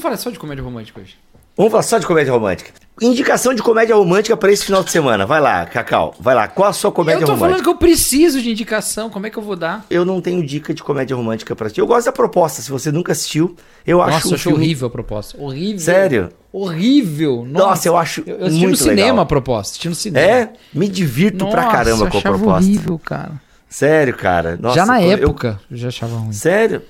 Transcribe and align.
vamos 0.00 0.02
falar 0.02 0.16
só 0.16 0.30
de 0.30 0.38
comédia 0.38 0.64
romântica 0.64 1.00
hoje. 1.00 1.16
Vamos 1.56 1.72
falar 1.72 1.82
só 1.82 1.98
de 1.98 2.06
comédia 2.06 2.32
romântica. 2.32 2.70
Indicação 3.02 3.52
de 3.52 3.62
comédia 3.62 3.94
romântica 3.94 4.34
pra 4.36 4.50
esse 4.50 4.64
final 4.64 4.82
de 4.82 4.90
semana. 4.90 5.26
Vai 5.26 5.40
lá, 5.40 5.66
Cacau. 5.66 6.14
Vai 6.18 6.34
lá. 6.34 6.48
Qual 6.48 6.68
a 6.68 6.72
sua 6.72 6.90
comédia 6.92 7.22
eu 7.22 7.26
tô 7.26 7.32
romântica? 7.32 7.48
falando 7.50 7.62
que 7.64 7.68
eu 7.68 7.76
preciso 7.76 8.40
de 8.40 8.50
indicação. 8.50 9.10
Como 9.10 9.26
é 9.26 9.30
que 9.30 9.36
eu 9.38 9.42
vou 9.42 9.56
dar? 9.56 9.84
Eu 9.90 10.04
não 10.04 10.20
tenho 10.20 10.44
dica 10.46 10.72
de 10.72 10.82
comédia 10.82 11.14
romântica 11.16 11.54
pra 11.56 11.68
ti. 11.68 11.80
Eu 11.80 11.86
gosto 11.86 12.06
da 12.06 12.12
proposta. 12.12 12.62
Se 12.62 12.70
você 12.70 12.90
nunca 12.92 13.12
assistiu, 13.12 13.56
eu 13.86 14.00
acho 14.00 14.12
Nossa, 14.12 14.28
eu 14.28 14.34
achei 14.34 14.38
filme... 14.52 14.58
horrível 14.64 14.88
a 14.88 14.90
proposta. 14.90 15.36
Horrível. 15.38 15.80
Sério? 15.80 16.28
Horrível. 16.52 17.44
Nossa, 17.46 17.88
eu 17.88 17.96
acho 17.96 18.22
Eu, 18.26 18.36
eu 18.38 18.46
assisti 18.46 18.60
muito 18.60 18.70
no 18.70 18.76
cinema 18.76 19.02
legal. 19.08 19.20
a 19.20 19.26
proposta. 19.26 19.70
Assisti 19.72 19.88
no 19.88 19.94
cinema. 19.94 20.26
É? 20.26 20.52
Me 20.72 20.88
divirto 20.88 21.46
pra 21.48 21.62
Nossa, 21.64 21.76
caramba 21.76 22.04
eu 22.06 22.10
com 22.10 22.18
a 22.18 22.22
proposta. 22.22 22.52
horrível, 22.66 22.98
cara. 22.98 23.32
Sério, 23.68 24.14
cara. 24.16 24.56
Nossa, 24.60 24.76
Já 24.76 24.86
na 24.86 25.00
época, 25.00 25.60
eu 25.70 25.76
já 25.76 25.88
achava 25.88 26.16
ruim. 26.16 26.32
Sério? 26.32 26.82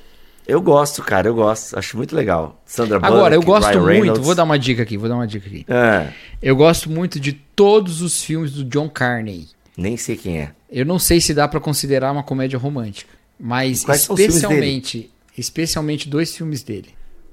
Eu 0.51 0.61
gosto, 0.61 1.03
cara. 1.03 1.29
Eu 1.29 1.35
gosto. 1.35 1.79
Acho 1.79 1.96
muito 1.96 2.14
legal. 2.14 2.61
Sandra 2.67 2.99
Agora, 3.03 3.35
eu 3.35 3.41
Bullock, 3.41 3.62
gosto 3.62 3.69
Ryan 3.73 3.80
muito, 3.82 4.00
Reynolds. 4.03 4.25
vou 4.27 4.35
dar 4.35 4.45
uma 4.45 4.59
dica 4.59 4.82
aqui, 4.82 4.96
vou 4.96 5.08
dar 5.08 5.14
uma 5.17 5.27
dica 5.27 5.46
aqui. 5.46 5.64
Ah, 5.68 6.08
Eu 6.43 6.57
gosto 6.57 6.91
muito 6.91 7.18
de 7.21 7.32
todos 7.32 8.03
os 8.03 8.22
filmes 8.22 8.53
do 8.53 8.64
John 8.64 8.89
Carney. 8.89 9.46
nem 9.77 9.96
sei 9.96 10.17
quem 10.17 10.39
é. 10.41 10.50
Eu 10.71 10.85
não 10.86 10.99
sei 10.99 11.21
se 11.21 11.32
dá 11.35 11.46
pra 11.49 11.58
considerar 11.61 12.13
uma 12.13 12.22
comédia 12.22 12.58
romântica, 12.58 13.11
mas 13.39 13.85
especialmente, 13.89 15.11
especialmente 15.36 16.08
dois 16.08 16.35
filmes 16.36 16.63
dele. 16.63 16.91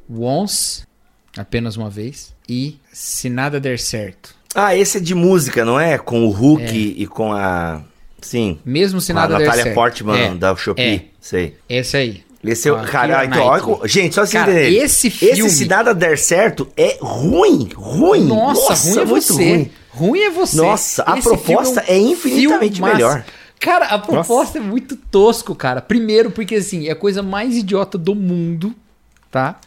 Once, 0.09 0.84
apenas 1.38 1.75
uma 1.77 1.89
vez, 1.89 2.34
e 2.47 2.77
Se 2.91 3.30
Nada 3.30 3.59
Der 3.59 3.80
Certo. 3.80 4.36
Ah, 4.55 4.75
esse 4.75 4.97
é 4.97 5.02
de 5.02 5.13
música, 5.13 5.63
não 5.66 5.80
é? 5.80 5.97
Com 5.97 6.25
o 6.25 6.30
Hulk 6.30 6.95
e 6.97 7.05
com 7.05 7.31
a... 7.34 7.81
Sim. 8.22 8.59
Mesmo 8.66 8.99
se 8.99 9.13
Com 9.13 9.20
a 9.20 9.22
nada 9.22 9.38
der 9.38 9.44
Natália 9.45 9.63
certo. 9.66 9.75
Portman 9.75 10.17
É, 10.17 10.34
da 10.36 10.55
Shopee. 10.55 10.81
é. 10.84 11.02
Sei. 11.22 11.55
Esse 11.70 11.97
aí. 11.97 12.23
Esse 12.51 12.69
é 12.69 12.71
o. 12.71 12.75
Ah, 12.77 12.83
Cara, 12.85 13.25
então, 13.25 13.43
olha, 13.45 13.61
co- 13.61 13.87
gente, 13.87 14.15
só 14.15 14.21
vocês 14.21 14.33
Cara, 14.33 14.51
entenderem. 14.51 14.77
esse 14.83 15.09
filme- 15.09 15.39
Esse 15.47 15.49
Se 15.49 15.65
Nada 15.67 15.93
Der 15.93 16.17
Certo 16.17 16.67
é 16.77 16.97
ruim. 17.01 17.69
Ruim. 17.75 18.25
Nossa, 18.25 18.73
ruim 18.89 18.99
é 19.01 19.05
muito 19.05 19.27
você. 19.33 19.33
ruim. 19.33 19.72
Ruim. 19.89 20.19
é 20.22 20.30
você. 20.30 20.57
Nossa, 20.57 21.03
a 21.05 21.17
Esse 21.17 21.27
proposta 21.27 21.81
filme 21.81 21.99
é 21.99 22.11
infinitamente 22.11 22.75
filmaço. 22.75 22.95
melhor. 22.95 23.25
Cara, 23.59 23.85
a 23.88 23.97
proposta 23.97 24.59
é 24.59 24.61
muito 24.61 24.95
tosco, 24.95 25.55
cara. 25.55 25.81
Primeiro 25.81 26.30
porque, 26.30 26.55
assim, 26.55 26.88
é 26.88 26.91
a 26.91 26.95
coisa 26.95 27.23
mais 27.23 27.55
idiota 27.55 27.97
do 27.97 28.13
mundo, 28.13 28.73
tá? 29.31 29.59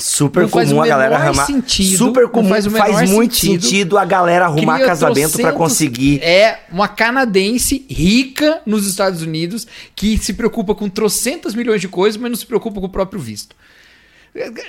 Super 0.00 0.42
Não 0.42 0.48
faz 0.48 0.68
comum 0.68 0.82
a 0.82 0.86
galera 0.86 1.16
arrumar. 1.16 1.44
sentido, 1.46 1.96
super 1.98 2.28
comum, 2.28 2.48
faz 2.48 2.66
faz, 2.66 3.10
muito 3.10 3.34
sentido. 3.36 3.62
sentido 3.62 3.98
a 3.98 4.04
galera 4.04 4.46
arrumar 4.46 4.78
casamento 4.80 5.32
pra 5.32 5.52
trocentos- 5.52 5.58
conseguir. 5.58 6.20
É 6.22 6.60
uma 6.72 6.88
canadense 6.88 7.84
rica 7.88 8.60
nos 8.64 8.86
Estados 8.86 9.22
Unidos 9.22 9.66
que 9.94 10.16
se 10.18 10.32
preocupa 10.32 10.74
com 10.74 10.88
trocentas 10.88 11.54
milhões 11.54 11.80
de 11.80 11.88
coisas, 11.88 12.20
mas 12.20 12.30
não 12.30 12.36
se 12.38 12.46
preocupa 12.46 12.80
com 12.80 12.86
o 12.86 12.90
próprio 12.90 13.20
visto. 13.20 13.54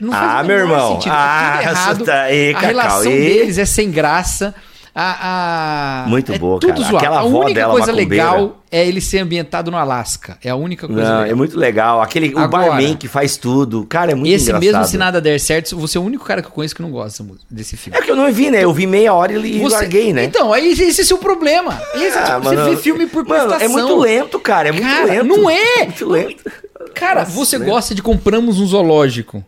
Não 0.02 0.12
Ah, 0.12 0.42
o 0.44 0.48
meu 0.48 0.58
irmão. 0.58 1.00
Ah, 1.06 1.60
é 1.62 1.68
tudo 1.68 1.72
errado. 1.72 2.06
tá 2.06 2.22
aí, 2.24 2.50
a 2.50 2.54
Cacau, 2.56 2.70
relação 2.70 3.12
e? 3.12 3.18
deles 3.20 3.58
é 3.60 3.66
sem 3.66 3.92
graça. 3.92 4.56
A, 4.94 6.04
a- 6.04 6.08
Muito 6.10 6.34
é 6.34 6.38
boa, 6.38 6.60
tudo 6.60 6.74
cara. 6.74 6.82
zoado. 6.84 6.98
Aquela 6.98 7.20
a 7.20 7.24
única 7.24 7.54
dela, 7.54 7.72
coisa 7.72 7.94
macumbeira. 7.94 8.24
legal 8.32 8.58
é 8.70 8.86
ele 8.86 9.00
ser 9.00 9.20
ambientado 9.20 9.72
no 9.72 9.78
Alasca. 9.78 10.38
É 10.44 10.50
a 10.50 10.56
única 10.56 10.86
coisa 10.88 11.02
Não, 11.02 11.18
legal. 11.20 11.32
é 11.32 11.34
muito 11.34 11.58
legal. 11.58 12.02
Aquele, 12.02 12.34
o 12.34 12.40
Agora, 12.40 12.68
barman 12.72 12.98
que 12.98 13.08
faz 13.08 13.38
tudo. 13.38 13.86
Cara, 13.86 14.12
é 14.12 14.16
muito 14.16 14.30
Esse 14.34 14.50
engraçado. 14.50 14.62
mesmo, 14.66 14.84
se 14.86 14.98
nada 14.98 15.22
der 15.22 15.40
certo, 15.40 15.78
você 15.78 15.98
é 15.98 16.02
o 16.02 16.04
único 16.04 16.26
cara 16.26 16.42
que 16.42 16.48
eu 16.50 16.52
conheço 16.52 16.76
que 16.76 16.82
não 16.82 16.92
gosta 16.92 17.26
desse 17.50 17.78
filme. 17.78 17.98
É 17.98 18.02
que 18.02 18.12
eu 18.12 18.16
não 18.18 18.30
vi, 18.34 18.52
né? 18.52 18.64
Eu 18.66 18.74
vi 18.74 18.86
meia 18.86 19.14
hora 19.14 19.32
e 19.32 19.60
Você- 19.60 19.76
larguei, 19.76 20.12
né? 20.12 20.26
Então, 20.26 20.52
aí 20.52 20.72
esse 20.74 21.10
é 21.10 21.16
o 21.16 21.20
problema. 21.20 21.82
Esse 21.96 22.18
é 22.18 22.20
Ah, 22.20 22.26
tipo, 22.36 22.42
você 22.50 22.56
mano, 22.56 22.70
vê 22.72 22.76
filme 22.78 23.08
por 23.08 23.26
Mano, 23.26 23.48
prestação. 23.48 23.66
é 23.66 23.68
muito 23.82 23.96
lento, 23.98 24.40
cara. 24.40 24.70
É 24.70 24.72
muito 24.74 24.86
Cara, 24.88 25.06
lento. 25.06 25.26
não 25.26 25.50
é! 25.50 25.84
muito 25.86 26.10
lento. 26.10 26.52
Cara, 26.94 27.22
Nossa, 27.22 27.32
você 27.32 27.58
né? 27.58 27.66
gosta 27.66 27.96
de 27.96 28.02
Compramos 28.02 28.60
um 28.60 28.66
Zoológico. 28.66 29.44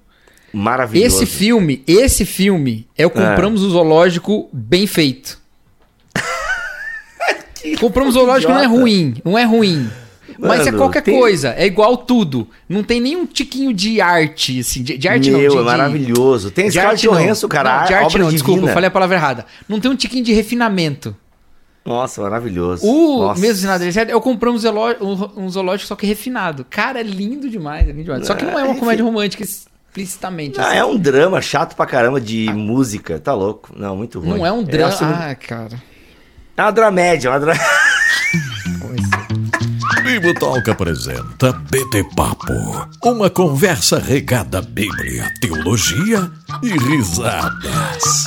Maravilhoso. 0.53 1.15
Esse 1.23 1.25
filme, 1.25 1.83
esse 1.87 2.25
filme 2.25 2.87
é 2.97 3.05
o 3.05 3.09
Compramos 3.09 3.63
um 3.63 3.69
Zoológico 3.71 4.49
bem 4.53 4.85
feito. 4.85 5.41
Compramos 7.79 8.15
um 8.15 8.19
Zoológico 8.19 8.51
não 8.51 8.59
é 8.59 8.63
idiota. 8.65 8.79
ruim, 8.81 9.15
não 9.25 9.37
é 9.37 9.43
ruim. 9.43 9.89
Mas 10.37 10.61
é 10.61 10.65
Mano, 10.65 10.77
qualquer 10.77 11.01
tem- 11.03 11.17
coisa, 11.19 11.53
é 11.57 11.65
igual 11.65 11.95
tudo. 11.97 12.47
Não 12.67 12.83
tem 12.83 12.99
nem 12.99 13.15
um 13.15 13.25
tiquinho 13.25 13.73
de 13.73 14.01
arte, 14.01 14.59
assim, 14.59 14.81
de, 14.83 14.97
de 14.97 15.07
arte 15.07 15.29
Meu, 15.29 15.41
não, 15.41 15.49
de, 15.49 15.57
é 15.57 15.61
maravilhoso. 15.61 16.51
Tem 16.51 16.65
de 16.65 16.71
Scarlett 16.71 17.07
arte. 17.07 17.23
Johansson, 17.23 17.47
cara. 17.47 17.79
Não, 17.79 17.85
de 17.87 17.93
arte 17.93 18.05
obra 18.07 18.23
não, 18.23 18.31
desculpa, 18.31 18.53
divina. 18.55 18.71
eu 18.71 18.73
falei 18.73 18.87
a 18.87 18.91
palavra 18.91 19.15
errada. 19.15 19.45
Não 19.69 19.79
tem 19.79 19.89
um 19.91 19.95
tiquinho 19.95 20.23
de 20.23 20.33
refinamento. 20.33 21.15
Nossa, 21.85 22.21
maravilhoso. 22.21 22.85
O 22.85 23.19
Nossa. 23.23 23.41
mesmo 23.41 23.57
sinal 23.61 23.77
certo, 23.91 24.09
eu 24.09 24.21
comprei 24.21 24.51
um, 24.51 24.57
zooló- 24.57 24.95
um- 25.37 25.49
zoológico 25.49 25.87
só 25.87 25.95
que 25.95 26.05
refinado. 26.05 26.65
Cara, 26.69 26.99
é 26.99 27.03
lindo 27.03 27.49
demais, 27.49 27.83
é 27.87 27.91
lindo 27.91 28.03
demais. 28.05 28.25
Só 28.25 28.33
que 28.33 28.45
não 28.45 28.57
é 28.57 28.63
uma 28.63 28.75
comédia 28.75 29.03
romântica 29.03 29.43
explicitamente. 29.93 30.59
Ah, 30.59 30.69
assim. 30.69 30.77
é 30.77 30.85
um 30.85 30.97
drama 30.97 31.39
chato 31.41 31.75
pra 31.75 31.85
caramba 31.85 32.19
de 32.19 32.51
música. 32.51 33.19
Tá 33.19 33.33
louco. 33.33 33.69
Não, 33.77 33.95
muito 33.95 34.19
ruim. 34.19 34.29
Não 34.39 34.45
é 34.45 34.51
um 34.51 34.63
drama. 34.63 34.87
acho- 34.93 35.03
Ah, 35.05 35.35
cara. 35.35 35.81
É 36.57 36.61
uma 36.63 36.71
dramédia, 36.71 37.29
uma 37.31 37.39
dra... 37.39 37.53
Bibo 40.03 40.33
Talk 40.39 40.69
apresenta 40.69 41.53
BT 41.53 42.03
Papo. 42.15 42.53
Uma 43.03 43.29
conversa 43.29 43.97
regada 43.99 44.59
à 44.59 44.61
Bíblia, 44.61 45.31
teologia 45.39 46.29
e 46.61 46.69
risadas. 46.77 48.25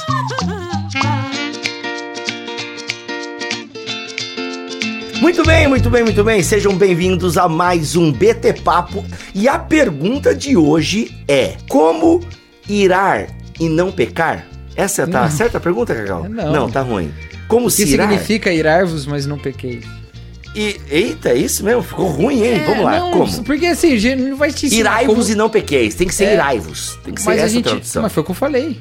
Muito 5.21 5.43
bem, 5.45 5.67
muito 5.67 5.89
bem, 5.91 6.03
muito 6.05 6.23
bem. 6.23 6.43
Sejam 6.43 6.75
bem-vindos 6.77 7.37
a 7.39 7.49
mais 7.49 7.97
um 7.97 8.13
BT 8.13 8.55
Papo. 8.63 9.05
E 9.35 9.49
a 9.49 9.59
pergunta 9.59 10.35
de 10.35 10.57
hoje 10.57 11.11
é: 11.27 11.55
Como 11.69 12.21
irar 12.69 13.29
e 13.59 13.69
não 13.69 13.91
pecar? 13.91 14.47
Essa 14.75 15.07
tá 15.07 15.23
Não. 15.23 15.31
certa 15.31 15.59
a 15.59 15.61
pergunta, 15.61 15.95
Cacau? 15.95 16.29
Não. 16.29 16.71
tá 16.71 16.83
ruim. 16.83 17.11
Como 17.49 17.67
O 17.67 17.71
que 17.71 17.77
se 17.77 17.89
irar? 17.89 18.09
significa 18.09 18.53
irar-vos, 18.53 19.07
mas 19.07 19.25
não 19.27 19.39
pequei? 19.39 19.83
E, 20.55 20.77
eita, 20.91 21.31
é 21.31 21.37
isso 21.37 21.65
mesmo? 21.65 21.83
Ficou 21.83 22.09
ruim, 22.09 22.43
hein? 22.43 22.63
Vamos 22.67 22.85
lá, 22.85 22.97
É, 22.97 23.01
não, 23.01 23.11
como? 23.11 23.45
Porque 23.45 23.67
assim, 23.67 23.99
não 24.17 24.37
vai 24.37 24.51
te 24.51 24.67
ensinar 24.67 24.81
Irai-vos 25.03 25.15
como... 25.17 25.31
e 25.33 25.35
não 25.35 25.49
pequeis. 25.51 25.95
Tem 25.95 26.07
que 26.07 26.15
ser 26.15 26.25
É. 26.27 26.35
irai-vos. 26.35 26.99
Tem 27.05 27.15
que 27.15 27.21
ser 27.23 27.29
Mas 27.29 27.39
a 27.41 27.45
essa 27.45 27.55
gente... 27.55 27.65
tradução. 27.65 28.03
Mas 28.03 28.13
foi 28.13 28.23
o 28.23 28.25
que 28.25 28.31
eu 28.31 28.35
falei. 28.35 28.81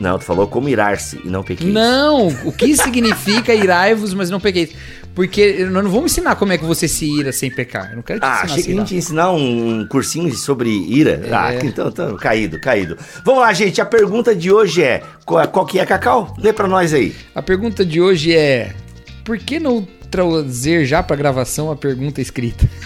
Não, 0.00 0.18
tu 0.18 0.24
falou 0.24 0.46
como 0.46 0.68
irar-se 0.68 1.18
e 1.24 1.28
não 1.28 1.42
pequeis. 1.42 1.72
Não, 1.72 2.28
o 2.44 2.52
que 2.52 2.76
significa 2.76 3.54
irai-vos, 3.54 4.12
mas 4.14 4.30
não 4.30 4.38
pequei? 4.40 4.72
Porque 5.16 5.64
nós 5.70 5.82
não 5.82 5.90
vamos 5.90 6.12
ensinar 6.12 6.36
como 6.36 6.52
é 6.52 6.58
que 6.58 6.64
você 6.66 6.86
se 6.86 7.06
ira 7.06 7.32
sem 7.32 7.50
pecar. 7.50 7.88
Eu 7.90 7.96
não 7.96 8.02
quero 8.02 8.20
te 8.20 8.24
Ah, 8.26 8.42
ensinar 8.44 8.52
achei 8.52 8.62
que 8.64 8.70
a 8.70 8.74
gente 8.74 8.92
ia 8.92 8.98
ensinar 8.98 9.30
um 9.32 9.86
cursinho 9.88 10.30
sobre 10.34 10.68
ira. 10.70 11.22
É. 11.24 11.34
Ah, 11.34 11.54
então, 11.64 11.88
então, 11.88 12.14
caído, 12.18 12.60
caído. 12.60 12.98
Vamos 13.24 13.40
lá, 13.40 13.50
gente. 13.54 13.80
A 13.80 13.86
pergunta 13.86 14.36
de 14.36 14.52
hoje 14.52 14.82
é: 14.82 15.02
qual, 15.24 15.48
qual 15.48 15.64
que 15.64 15.78
é, 15.80 15.86
Cacau? 15.86 16.36
Lê 16.38 16.52
pra 16.52 16.68
nós 16.68 16.92
aí. 16.92 17.16
A 17.34 17.40
pergunta 17.40 17.82
de 17.82 17.98
hoje 17.98 18.36
é: 18.36 18.74
por 19.24 19.38
que 19.38 19.58
não 19.58 19.88
trazer 20.10 20.84
já 20.84 21.02
pra 21.02 21.16
gravação 21.16 21.70
a 21.70 21.76
pergunta 21.76 22.20
escrita? 22.20 22.68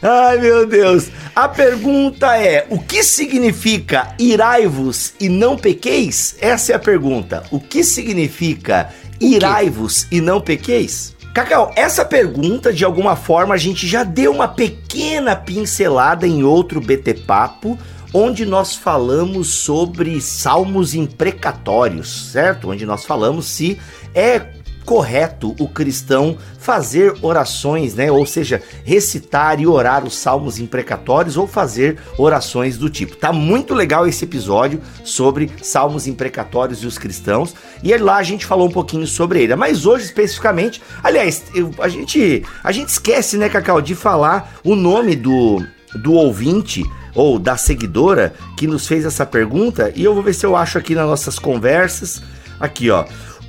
Ai, 0.00 0.38
meu 0.38 0.66
Deus. 0.66 1.08
A 1.34 1.48
pergunta 1.48 2.36
é: 2.36 2.66
o 2.68 2.78
que 2.78 3.02
significa 3.02 4.14
irai-vos 4.18 5.14
e 5.18 5.30
não 5.30 5.56
pequeis? 5.56 6.36
Essa 6.38 6.72
é 6.72 6.74
a 6.74 6.78
pergunta. 6.78 7.42
O 7.50 7.58
que 7.58 7.82
significa 7.82 8.90
irai-vos 9.18 10.06
e 10.10 10.20
não 10.20 10.42
pequeis? 10.42 11.16
Cacau, 11.32 11.72
essa 11.74 12.04
pergunta, 12.04 12.70
de 12.70 12.84
alguma 12.84 13.16
forma, 13.16 13.54
a 13.54 13.56
gente 13.56 13.86
já 13.86 14.04
deu 14.04 14.30
uma 14.30 14.46
pequena 14.46 15.34
pincelada 15.34 16.26
em 16.26 16.44
outro 16.44 16.82
BT 16.82 17.14
Papo, 17.26 17.78
onde 18.12 18.44
nós 18.44 18.76
falamos 18.76 19.54
sobre 19.54 20.20
salmos 20.20 20.92
imprecatórios, 20.92 22.30
certo? 22.30 22.70
Onde 22.70 22.84
nós 22.84 23.06
falamos 23.06 23.46
se 23.46 23.78
é 24.14 24.38
correto 24.84 25.54
o 25.58 25.68
cristão 25.68 26.36
fazer 26.58 27.14
orações, 27.22 27.94
né? 27.94 28.10
Ou 28.10 28.24
seja, 28.26 28.62
recitar 28.84 29.60
e 29.60 29.66
orar 29.66 30.04
os 30.04 30.16
salmos 30.16 30.58
imprecatórios 30.58 31.36
ou 31.36 31.46
fazer 31.46 31.98
orações 32.18 32.76
do 32.76 32.88
tipo. 32.90 33.16
Tá 33.16 33.32
muito 33.32 33.74
legal 33.74 34.06
esse 34.06 34.24
episódio 34.24 34.80
sobre 35.04 35.50
salmos 35.62 36.06
imprecatórios 36.06 36.82
e 36.82 36.86
os 36.86 36.98
cristãos. 36.98 37.54
E 37.82 37.96
lá 37.96 38.16
a 38.16 38.22
gente 38.22 38.46
falou 38.46 38.68
um 38.68 38.72
pouquinho 38.72 39.06
sobre 39.06 39.42
ele. 39.42 39.54
Mas 39.56 39.86
hoje 39.86 40.04
especificamente, 40.04 40.80
aliás, 41.02 41.42
eu- 41.54 41.70
a 41.78 41.88
gente 41.88 42.44
a 42.62 42.72
gente 42.72 42.88
esquece, 42.88 43.36
né, 43.36 43.48
Cacau, 43.48 43.80
de 43.80 43.94
falar 43.94 44.54
o 44.64 44.74
nome 44.74 45.16
do 45.16 45.64
do 45.94 46.14
ouvinte 46.14 46.82
ou 47.14 47.38
da 47.38 47.54
seguidora 47.58 48.32
que 48.56 48.66
nos 48.66 48.86
fez 48.86 49.04
essa 49.04 49.26
pergunta 49.26 49.92
e 49.94 50.02
eu 50.02 50.14
vou 50.14 50.22
ver 50.22 50.32
se 50.32 50.46
eu 50.46 50.56
acho 50.56 50.78
aqui 50.78 50.94
nas 50.94 51.06
nossas 51.06 51.38
conversas. 51.38 52.22
Aqui, 52.58 52.88
ó. 52.90 53.04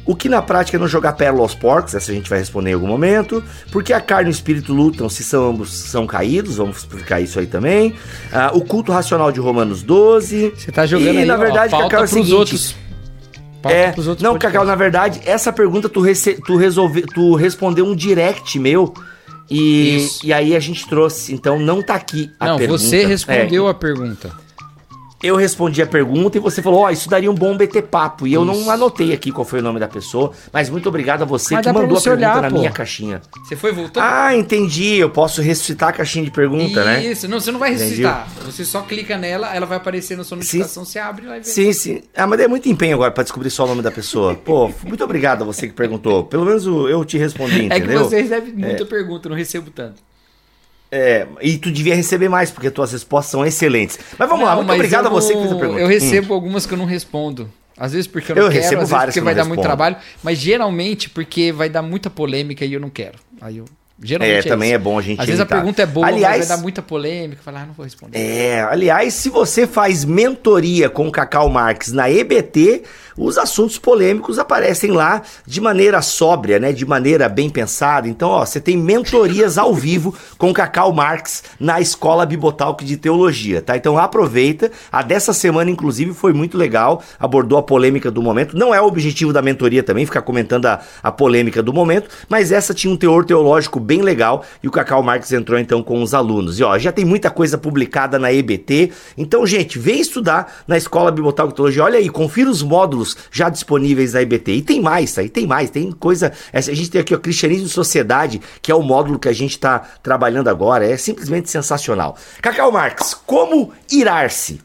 O 0.06 0.16
que 0.16 0.28
na 0.28 0.42
prática 0.42 0.78
é 0.78 0.80
não 0.80 0.88
jogar 0.88 1.14
pérola 1.14 1.42
aos 1.44 1.56
porcos, 1.56 1.96
essa 1.96 2.12
a 2.12 2.16
gente 2.16 2.30
vai 2.30 2.38
responder 2.40 2.72
em 2.72 2.74
algum 2.74 2.88
momento. 2.88 3.42
Porque 3.72 3.94
a 3.94 4.02
carne 4.02 4.30
e 4.30 4.32
o 4.32 4.36
espírito 4.36 4.74
lutam 4.74 5.08
se 5.08 5.24
são 5.24 5.50
ambos 5.52 5.72
são 5.74 6.06
caídos, 6.06 6.58
vamos 6.58 6.78
explicar 6.78 7.22
isso 7.22 7.40
aí 7.40 7.48
também. 7.48 7.94
Ah, 8.32 8.52
o 8.54 8.62
culto 8.62 8.92
racional 8.92 9.32
de 9.32 9.40
Romanos 9.40 9.82
12. 9.82 10.54
Você 10.58 10.72
tá 10.72 10.86
jogando 10.86 11.14
E, 11.16 11.18
aí, 11.20 11.26
na 11.26 11.36
ó, 11.36 11.38
verdade, 11.38 11.72
Cacau, 11.72 12.02
é 12.02 12.04
o 12.04 12.08
seguinte, 12.08 12.34
outros. 12.34 12.76
Pauta 13.62 13.78
É, 13.78 13.92
pros 13.94 14.08
outros 14.08 14.22
não, 14.24 14.32
podcasts. 14.34 14.52
Cacau, 14.60 14.68
na 14.68 14.76
verdade, 14.76 15.22
essa 15.26 15.54
pergunta 15.54 15.88
tu, 15.88 16.02
rece 16.02 16.34
tu, 16.46 16.58
resolve, 16.58 17.04
tu 17.04 17.34
respondeu 17.36 17.86
um 17.88 17.96
direct 17.96 18.60
meu 18.60 18.94
E, 19.50 19.96
Isso. 19.98 20.26
e 20.26 20.34
aí 20.34 20.54
a 20.56 20.60
gente 20.60 20.86
trouxe, 20.88 21.34
então 21.34 21.58
não 21.60 21.82
tá 21.82 21.96
aqui 21.96 22.30
a 22.40 22.48
Não, 22.48 22.58
pergunta. 22.58 22.80
você 22.82 23.06
respondeu 23.06 23.68
É, 23.68 23.72
a 23.72 23.74
pergunta. 23.74 24.32
Eu 25.24 25.36
respondi 25.38 25.81
a 25.81 25.88
pergunta 25.88 26.38
e 26.38 26.42
você 26.42 26.62
falou, 26.62 26.81
ó, 26.81 26.90
isso 26.92 27.10
daria 27.10 27.31
um 27.31 27.34
bom 27.34 27.56
BT 27.58 27.81
papo. 27.84 28.28
E 28.28 28.34
eu 28.34 28.44
não 28.44 28.54
Isso. 28.54 28.70
anotei 28.70 29.14
aqui 29.14 29.31
qual 29.31 29.46
foi 29.46 29.60
o 29.60 29.62
nome 29.64 29.80
da 29.80 29.88
pessoa, 29.88 30.31
mas 30.52 30.70
muito 30.70 30.88
obrigado 30.90 31.22
a 31.22 31.25
você 31.25 31.56
Mas 31.56 31.66
que 31.66 31.72
mandou 31.72 31.98
a 31.98 32.02
pergunta 32.02 32.12
olhar, 32.12 32.42
na 32.42 32.50
pô. 32.50 32.58
minha 32.60 32.72
caixinha. 32.72 33.22
Você 33.44 33.56
foi 33.56 33.72
voltando? 33.72 34.04
Ah, 34.04 34.36
entendi. 34.36 34.98
Eu 34.98 35.10
posso 35.10 35.42
ressuscitar 35.42 35.90
a 35.90 35.94
caixinha 35.94 36.25
de 36.25 36.31
pergunta, 36.31 36.84
né? 36.84 37.04
Isso, 37.06 37.28
não, 37.28 37.40
você 37.40 37.52
não 37.52 37.60
vai 37.60 37.70
Entendi. 37.70 37.84
ressuscitar. 38.04 38.28
Você 38.46 38.66
só 38.66 38.81
clica 38.81 39.18
nela, 39.18 39.56
ela 39.56 39.66
vai 39.66 39.78
aparecer 39.78 40.18
na 40.18 40.24
sua 40.24 40.36
notificação, 40.38 40.84
você 40.84 41.00
abre 41.00 41.24
e 41.25 41.28
vai 41.30 41.40
ver. 41.40 41.46
Sim, 41.46 41.72
sim. 41.74 42.02
Ah, 42.16 42.28
mas 42.28 42.40
é 42.42 42.48
muito 42.48 42.68
empenho 42.68 42.96
agora 42.96 43.12
pra 43.12 43.24
descobrir 43.24 43.50
só 43.50 43.64
o 43.64 43.68
nome 43.68 43.81
da 43.81 43.92
pessoa. 43.92 44.36
Pô, 44.44 44.70
muito 44.84 45.04
obrigado 45.04 45.44
a 45.44 45.46
você 45.46 45.68
que 45.68 45.74
perguntou. 45.74 46.25
Pelo 46.25 46.46
menos 46.46 46.66
eu 46.66 47.04
te 47.06 47.18
respondi, 47.18 47.66
É 47.66 47.70
que 47.70 47.78
entendeu? 47.78 48.04
você 48.04 48.22
recebe 48.22 48.52
muita 48.52 48.86
pergunta, 48.86 49.30
não 49.30 49.36
recebo 49.36 49.72
tanto. 49.72 50.02
É, 50.95 51.25
e 51.42 51.57
tu 51.57 51.72
devia 51.72 51.95
receber 51.95 52.30
mais, 52.30 52.51
porque 52.51 52.69
tuas 52.69 52.92
respostas 52.92 53.31
são 53.31 53.44
excelentes. 53.45 53.98
Mas 54.18 54.30
vamos 54.30 54.45
lá, 54.45 54.51
Não, 54.51 54.57
muito 54.57 54.68
mas 54.68 54.75
obrigado 54.75 55.07
a 55.07 55.10
você 55.10 55.34
que 55.34 55.40
fez 55.40 55.51
a 55.51 55.56
pergunta. 55.56 55.80
Eu 55.80 55.86
Hum. 55.88 55.90
recebo 55.90 56.34
algumas 56.36 56.66
que 56.68 56.74
eu 56.74 56.78
não 56.78 56.86
respondo. 56.86 57.50
Às 57.75 57.94
vezes 57.94 58.06
porque 58.06 58.31
eu 58.31 58.36
não 58.36 58.44
Eu 58.44 58.50
quero, 58.50 58.62
recebo 58.62 58.75
às 58.75 58.80
vezes 58.81 58.92
várias 58.92 59.06
porque 59.16 59.19
que 59.22 59.25
vai 59.25 59.34
dar 59.34 59.42
não 59.42 59.48
muito 59.50 59.60
respondo. 59.62 59.75
trabalho, 59.78 59.95
mas 60.22 60.38
geralmente 60.38 61.10
porque 61.10 61.51
vai 61.51 61.68
dar 61.69 61.81
muita 61.81 62.10
polêmica 62.12 62.63
e 62.63 62.74
eu 62.74 62.80
não 62.80 62.90
quero. 62.92 63.18
Aí 63.42 63.57
eu 63.57 63.66
geralmente 64.01 64.45
É, 64.48 64.50
também 64.50 64.69
isso. 64.69 64.75
é 64.75 64.78
bom 64.78 65.00
a 65.00 65.01
gente 65.01 65.19
Às 65.19 65.25
vezes 65.25 65.40
a 65.40 65.44
evitar. 65.44 65.56
pergunta 65.56 65.81
é 65.81 65.86
boa, 65.88 66.06
Aliás- 66.07 66.38
mas 66.40 66.48
vai 66.48 66.57
dar 66.57 66.62
muita 66.62 66.81
polêmica, 66.84 67.42
falar, 67.44 67.62
ah, 67.62 67.66
não 67.66 67.74
vou 67.74 67.84
responder. 67.84 68.18
É, 68.19 68.62
aliás, 68.62 69.13
se 69.16 69.30
você 69.30 69.66
faz 69.66 70.06
mentoria 70.06 70.88
com 70.89 71.07
o 71.07 71.12
Cacau 71.12 71.50
Marques 71.50 71.92
na 71.92 72.10
EBT, 72.12 72.84
os 73.18 73.38
assuntos 73.38 73.77
polêmicos 73.77 74.39
aparecem 74.39 74.92
lá 74.92 75.21
de 75.45 75.62
maneira 75.62 76.01
sóbria, 76.01 76.60
né? 76.60 76.71
De 76.71 76.86
maneira 76.86 77.30
bem 77.30 77.50
pensada. 77.50 78.07
Então, 78.07 78.30
ó, 78.30 78.45
você 78.45 78.60
tem 78.60 78.77
mentorias 78.77 79.57
ao 79.57 79.74
vivo 79.74 80.15
com 80.38 80.54
Cacau 80.54 80.92
Marques 80.92 81.44
na 81.60 81.80
Escola 81.80 82.25
Bibotalk 82.25 82.83
de 82.83 82.98
Teologia, 82.98 83.62
tá? 83.62 83.77
Então 83.77 83.98
aproveita. 83.98 84.71
A 84.92 85.01
dessa 85.01 85.33
semana, 85.33 85.69
inclusive, 85.69 86.13
foi 86.13 86.33
muito 86.33 86.57
legal. 86.57 87.04
Abordou 87.19 87.57
a 87.57 87.63
polêmica 87.63 88.10
do 88.10 88.21
momento. 88.21 88.57
Não 88.57 88.74
é 88.74 88.81
o 88.81 88.86
objetivo 88.86 89.31
da 89.31 89.42
mentoria 89.42 89.83
também, 89.83 90.06
ficar 90.06 90.21
comentando 90.21 90.65
a, 90.65 90.81
a 91.01 91.12
polêmica 91.12 91.62
do 91.62 91.74
momento, 91.74 92.10
mas 92.27 92.51
essa 92.51 92.74
tinha 92.74 92.92
um 92.92 92.98
teor 92.98 93.25
teológico 93.25 93.80
bem 93.80 94.01
legal 94.01 94.44
e 94.62 94.68
o 94.68 94.71
Cacau 94.71 95.04
Marques 95.04 95.31
entrou 95.31 95.60
então 95.60 95.83
com 95.83 96.01
os 96.01 96.13
alunos. 96.13 96.60
E 96.60 96.63
ó, 96.63 96.77
já 96.77 96.92
tem 96.92 97.06
muita 97.06 97.30
coisa 97.30 97.57
publicada 97.57 98.18
na 98.18 98.31
EBT. 98.33 98.92
Então, 99.18 99.45
gente, 99.45 99.77
vem 99.77 100.00
estudar 100.00 100.51
na 100.68 100.77
Escola 100.77 101.12
Bibotal 101.12 101.48
de 101.48 101.56
Teologia. 101.56 101.83
Olha 101.83 102.00
aí, 102.00 102.10
confira 102.10 102.50
os 102.50 102.62
módulos 102.62 103.03
já 103.32 103.50
disponíveis 103.50 104.14
na 104.14 104.22
EBT. 104.22 104.52
E 104.54 104.62
tem 104.62 104.82
mais, 104.82 105.18
aí 105.18 105.30
tem 105.30 105.46
mais, 105.48 105.70
tem 105.70 105.92
coisa. 105.92 106.32
essa- 106.52 106.72
A 106.72 106.76
gente 106.76 106.90
tem 106.90 107.02
aqui 107.02 107.14
o 107.14 107.20
Cristianismo 107.20 107.68
e 107.68 107.70
Sociedade, 107.70 108.42
que 108.62 108.72
é 108.72 108.76
o 108.76 108.82
módulo 108.82 109.20
que 109.20 109.28
a 109.30 109.34
gente 109.34 109.52
está 109.52 109.80
trabalhando 110.02 110.48
agora. 110.50 110.86
É 110.90 110.96
simplesmente 110.98 111.50
sensacional. 111.50 112.16
Cacau 112.42 112.72
Marques, 112.72 113.14
como 113.14 113.72
irar-se? 113.92 114.62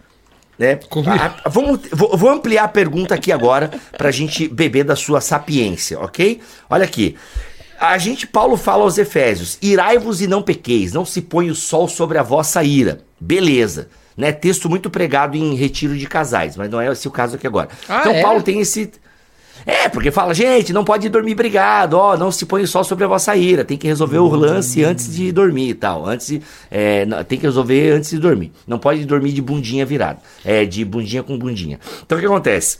Né? 0.59 0.79
A- 1.13 1.37
a- 1.45 1.49
vamos, 1.49 1.81
vou, 1.93 2.17
vou 2.17 2.31
ampliar 2.31 2.65
a 2.65 2.69
pergunta 2.69 3.15
aqui 3.15 3.31
agora 3.31 3.71
pra 3.97 4.11
gente 4.11 4.49
beber 4.49 4.83
da 4.85 4.97
sua 4.97 5.21
sapiência, 5.21 6.01
ok? 6.01 6.41
Olha 6.69 6.85
aqui. 6.85 7.15
A 7.81 7.97
gente, 7.97 8.27
Paulo 8.27 8.57
fala 8.57 8.83
aos 8.83 8.99
Efésios: 8.99 9.57
irai-vos 9.63 10.21
e 10.21 10.27
não 10.27 10.43
pequeis, 10.43 10.93
não 10.93 11.05
se 11.05 11.23
põe 11.23 11.49
o 11.49 11.55
sol 11.55 11.87
sobre 11.87 12.19
a 12.19 12.25
vossa 12.25 12.65
ira. 12.65 13.03
Beleza. 13.21 13.89
Né? 14.19 14.33
Texto 14.33 14.69
muito 14.69 14.91
pregado 14.91 15.37
em 15.37 15.55
retiro 15.55 15.97
de 15.97 16.05
casais, 16.05 16.57
mas 16.57 16.69
não 16.69 16.81
é 16.81 16.91
esse 16.91 17.07
o 17.07 17.11
caso 17.11 17.37
aqui 17.37 17.47
agora. 17.47 17.69
Ah, 17.89 18.01
então, 18.01 18.13
é? 18.13 18.21
Paulo 18.21 18.43
tem 18.43 18.59
esse. 18.59 18.91
É, 19.65 19.89
porque 19.89 20.11
fala, 20.11 20.35
gente, 20.35 20.73
não 20.73 20.85
pode 20.85 21.09
dormir 21.09 21.37
brigado, 21.37 21.97
ó, 21.97 22.17
não 22.17 22.33
se 22.33 22.45
põe 22.45 22.67
sol 22.67 22.83
sobre 22.83 23.05
a 23.05 23.09
vossa 23.09 23.37
ira, 23.37 23.65
tem 23.65 23.77
que 23.77 23.87
resolver 23.87 24.19
o 24.19 24.29
lance 24.35 24.83
antes 24.83 25.15
de 25.15 25.31
dormir 25.31 25.71
e 25.71 25.75
tal, 25.75 26.07
antes 26.07 26.29
de, 26.29 26.43
é, 26.71 27.05
tem 27.25 27.39
que 27.39 27.45
resolver 27.45 27.93
antes 27.93 28.11
de 28.11 28.19
dormir, 28.19 28.53
não 28.67 28.79
pode 28.79 29.05
dormir 29.05 29.33
de 29.33 29.43
bundinha 29.43 29.85
virada, 29.85 30.21
é, 30.45 30.65
de 30.65 30.85
bundinha 30.85 31.23
com 31.23 31.37
bundinha. 31.37 31.79
Então 32.05 32.17
o 32.17 32.21
que 32.21 32.27
acontece? 32.27 32.79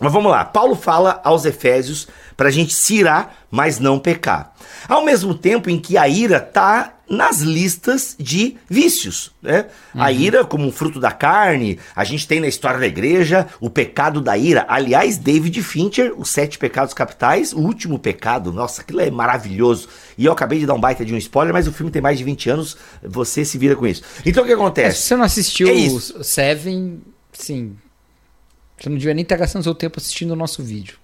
Mas 0.00 0.12
vamos 0.12 0.32
lá, 0.32 0.44
Paulo 0.44 0.74
fala 0.74 1.20
aos 1.22 1.44
Efésios 1.44 2.08
pra 2.36 2.50
gente 2.50 2.74
se 2.74 2.96
irar, 2.96 3.36
mas 3.50 3.78
não 3.78 3.98
pecar. 3.98 4.52
Ao 4.88 5.04
mesmo 5.04 5.32
tempo 5.32 5.70
em 5.70 5.78
que 5.78 5.96
a 5.96 6.08
ira 6.08 6.40
tá 6.40 6.95
nas 7.08 7.40
listas 7.40 8.16
de 8.18 8.56
vícios, 8.68 9.30
né? 9.40 9.66
A 9.94 10.10
ira 10.10 10.44
como 10.44 10.66
um 10.66 10.72
fruto 10.72 10.98
da 10.98 11.12
carne, 11.12 11.78
a 11.94 12.02
gente 12.02 12.26
tem 12.26 12.40
na 12.40 12.48
história 12.48 12.80
da 12.80 12.86
igreja 12.86 13.46
o 13.60 13.70
pecado 13.70 14.20
da 14.20 14.36
ira. 14.36 14.64
Aliás, 14.68 15.16
David 15.16 15.62
Fincher, 15.62 16.12
os 16.16 16.28
sete 16.30 16.58
pecados 16.58 16.92
capitais, 16.92 17.52
o 17.52 17.58
último 17.60 17.98
pecado, 17.98 18.52
nossa, 18.52 18.80
aquilo 18.82 19.00
é 19.00 19.10
maravilhoso. 19.10 19.88
E 20.18 20.24
eu 20.24 20.32
acabei 20.32 20.58
de 20.58 20.66
dar 20.66 20.74
um 20.74 20.80
baita 20.80 21.04
de 21.04 21.14
um 21.14 21.16
spoiler, 21.18 21.52
mas 21.52 21.68
o 21.68 21.72
filme 21.72 21.92
tem 21.92 22.02
mais 22.02 22.18
de 22.18 22.24
20 22.24 22.50
anos, 22.50 22.76
você 23.02 23.44
se 23.44 23.56
vira 23.56 23.76
com 23.76 23.86
isso. 23.86 24.02
Então 24.24 24.42
o 24.42 24.46
que 24.46 24.52
É, 24.52 24.56
se 24.56 24.60
acontece? 24.60 25.02
você 25.02 25.16
não 25.16 25.24
assistiu 25.24 25.68
É. 25.68 26.22
Seven, 26.24 27.00
sim. 27.32 27.76
Você 28.78 28.88
não 28.88 28.96
devia 28.98 29.14
nem 29.14 29.22
estar 29.22 29.36
gastando 29.36 29.62
seu 29.62 29.74
tempo 29.74 29.98
assistindo 29.98 30.32
o 30.32 30.36
nosso 30.36 30.62
vídeo. 30.62 30.98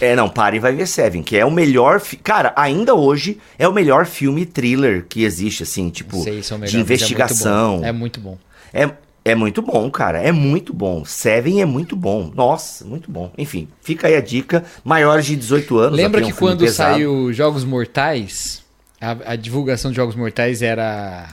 É, 0.00 0.16
não, 0.16 0.28
pare 0.28 0.56
e 0.56 0.60
vai 0.60 0.72
ver 0.74 0.86
Seven, 0.86 1.22
que 1.22 1.36
é 1.36 1.44
o 1.44 1.50
melhor. 1.50 2.00
fi- 2.00 2.16
Cara, 2.16 2.52
ainda 2.56 2.94
hoje 2.94 3.38
é 3.58 3.68
o 3.68 3.72
melhor 3.72 4.06
filme 4.06 4.46
thriller 4.46 5.04
que 5.08 5.22
existe, 5.24 5.62
assim, 5.64 5.90
tipo, 5.90 6.22
sei 6.22 6.42
se 6.42 6.52
é 6.52 6.56
melhor, 6.56 6.70
de 6.70 6.78
investigação. 6.80 7.80
É 7.84 7.92
muito 7.92 8.18
bom. 8.18 8.38
É, 8.72 8.90
é 9.24 9.34
muito 9.34 9.60
bom, 9.60 9.90
cara. 9.90 10.18
É 10.18 10.32
muito 10.32 10.72
bom. 10.72 11.04
Seven 11.04 11.60
é 11.60 11.66
muito 11.66 11.94
bom. 11.94 12.32
Nossa, 12.34 12.84
muito 12.84 13.10
bom. 13.10 13.30
Enfim, 13.36 13.68
fica 13.82 14.06
aí 14.08 14.16
a 14.16 14.20
dica. 14.20 14.64
Maiores 14.82 15.26
de 15.26 15.36
18 15.36 15.78
anos. 15.78 15.96
Lembra? 15.96 16.20
É 16.20 16.24
um 16.24 16.26
que 16.26 16.32
filme 16.32 16.52
quando 16.52 16.60
pesado. 16.60 16.94
saiu 16.94 17.32
Jogos 17.32 17.64
Mortais, 17.64 18.62
a, 19.00 19.32
a 19.32 19.36
divulgação 19.36 19.90
de 19.90 19.96
Jogos 19.96 20.14
Mortais 20.16 20.62
era 20.62 21.28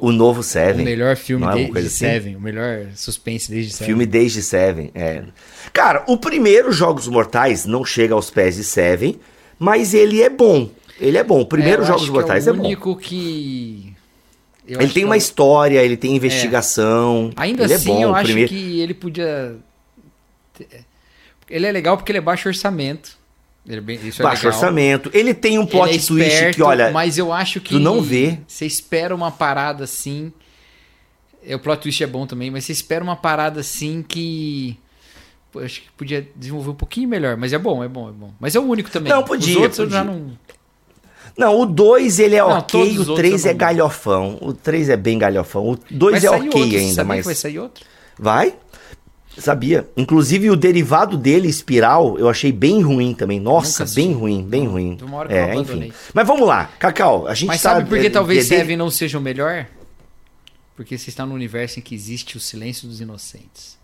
o, 0.00 0.08
O 0.08 0.12
novo 0.12 0.40
o 0.40 0.42
Seven. 0.42 0.84
melhor 0.84 1.16
filme 1.16 1.44
é 1.44 1.48
uma 1.48 1.54
desde 1.56 1.78
assim? 1.78 1.88
Seven, 1.90 2.36
o 2.36 2.40
melhor 2.40 2.86
suspense 2.94 3.50
desde 3.50 3.72
Seven. 3.72 3.86
Filme 3.86 4.06
desde 4.06 4.42
Seven, 4.42 4.90
é. 4.94 5.24
Cara, 5.72 6.04
o 6.06 6.16
primeiro 6.16 6.70
Jogos 6.72 7.08
Mortais 7.08 7.64
não 7.66 7.84
chega 7.84 8.14
aos 8.14 8.30
pés 8.30 8.56
de 8.56 8.64
Seven, 8.64 9.18
mas 9.58 9.92
ele 9.94 10.22
é 10.22 10.28
bom. 10.30 10.70
Ele 11.00 11.16
é 11.18 11.24
bom. 11.24 11.40
O 11.40 11.46
primeiro 11.46 11.82
É, 11.82 11.86
Jogos 11.86 12.08
Mortais 12.08 12.46
é 12.46 12.50
é, 12.50 12.52
o 12.52 12.56
bom. 12.56 12.64
único 12.66 12.94
que 12.96 13.92
eu 14.68 14.80
Ele 14.80 14.92
tem 14.92 15.04
uma 15.04 15.14
é 15.14 15.18
o- 15.18 15.18
história, 15.18 15.82
ele 15.82 15.96
tem 15.96 16.14
investigação. 16.14 17.30
Ainda 17.36 17.64
ele 17.64 17.74
assim, 17.74 17.90
é 17.90 17.94
bom. 17.94 18.02
eu 18.02 18.10
o 18.10 18.14
acho 18.14 18.24
primeiro... 18.26 18.48
que 18.50 18.80
ele 18.80 18.94
podia. 18.94 19.56
Ele 21.48 21.66
é 21.66 21.72
legal 21.72 21.96
porque 21.96 22.12
ele 22.12 22.18
é 22.18 22.22
baixo 22.22 22.48
orçamento. 22.48 23.18
Ele 23.70 23.78
é 23.78 23.80
bem... 23.80 24.00
Isso 24.02 24.20
é 24.20 24.24
Baixo 24.24 24.44
legal. 24.46 24.58
orçamento. 24.60 25.10
Ele 25.14 25.32
tem 25.32 25.56
um 25.58 25.64
plot 25.64 25.88
é 25.90 25.92
twist 25.98 26.12
esperto, 26.12 26.56
que, 26.56 26.62
olha. 26.62 26.90
Mas 26.90 27.16
eu 27.18 27.32
acho 27.32 27.60
que. 27.60 27.70
tu 27.74 27.78
não 27.78 28.02
vê. 28.02 28.38
Você 28.48 28.66
espera 28.66 29.14
uma 29.14 29.30
parada 29.30 29.84
assim. 29.84 30.32
é, 31.46 31.54
O 31.54 31.58
plot 31.60 31.80
twist 31.82 32.02
é 32.02 32.06
bom 32.06 32.26
também, 32.26 32.50
mas 32.50 32.64
você 32.64 32.72
espera 32.72 33.04
uma 33.04 33.14
parada 33.14 33.60
assim 33.60 34.02
que. 34.06 34.76
Pô, 35.52 35.60
acho 35.60 35.82
que 35.82 35.90
podia 35.96 36.26
desenvolver 36.34 36.70
um 36.70 36.74
pouquinho 36.74 37.08
melhor, 37.08 37.36
mas 37.36 37.52
é 37.52 37.58
bom, 37.58 37.82
é 37.84 37.88
bom, 37.88 38.08
é 38.08 38.12
bom. 38.12 38.32
Mas 38.40 38.54
é 38.56 38.60
o 38.60 38.62
único 38.64 38.90
também. 38.90 39.12
Não, 39.12 39.22
podia, 39.22 39.54
Os 39.56 39.62
outros 39.62 39.76
podia. 39.78 39.98
já 39.98 40.04
não. 40.04 40.32
Não, 41.38 41.60
o 41.60 41.64
2 41.66 42.18
ele 42.18 42.34
é 42.34 42.40
Não, 42.40 42.50
ok, 42.58 42.80
o 42.96 42.98
outros 42.98 43.16
3 43.16 43.44
eu 43.44 43.50
é 43.50 43.52
não- 43.54 43.58
galhofão. 43.58 44.38
O 44.40 44.52
3 44.52 44.88
é 44.88 44.96
bem 44.96 45.16
galhofão. 45.16 45.70
O 45.70 45.78
2 45.90 46.22
Vai 46.22 46.26
é 46.26 46.30
ok 46.36 46.62
outro, 46.62 46.78
ainda, 46.78 47.04
mas. 47.04 47.24
vai 47.24 47.34
sair 47.36 47.58
outro? 47.60 47.84
Vai? 48.18 48.54
Sabia. 49.38 49.88
Inclusive 49.96 50.50
o 50.50 50.56
derivado 50.56 51.16
dele, 51.16 51.48
Espiral, 51.48 52.18
eu 52.18 52.28
achei 52.28 52.50
bem 52.52 52.82
ruim 52.82 53.14
também. 53.14 53.38
Nossa, 53.40 53.84
bem 53.94 54.12
ruim, 54.12 54.42
bem 54.42 54.64
Não, 54.64 54.72
ruim. 54.72 54.98
uma 55.02 55.18
hora 55.18 55.28
que 55.28 55.34
eu 55.34 55.38
É, 55.38 55.52
abandonei. 55.52 55.88
enfim. 55.88 55.98
Mas 56.12 56.26
vamos 56.26 56.46
lá, 56.46 56.68
Cacau, 56.78 57.26
a 57.26 57.34
gente 57.34 57.48
Mas 57.48 57.62
tá, 57.62 57.74
sabe 57.74 57.88
por 57.88 57.98
que 57.98 58.06
é, 58.08 58.10
talvez 58.10 58.42
de- 58.48 58.54
Seven 58.56 58.76
não 58.76 58.90
seja 58.90 59.18
o 59.18 59.20
melhor? 59.20 59.66
Porque 60.76 60.96
você 60.98 61.10
está 61.10 61.24
no 61.24 61.34
universo 61.34 61.78
em 61.78 61.82
que 61.82 61.94
existe 61.94 62.36
o 62.36 62.40
silêncio 62.40 62.88
dos 62.88 63.00
inocentes. 63.00 63.78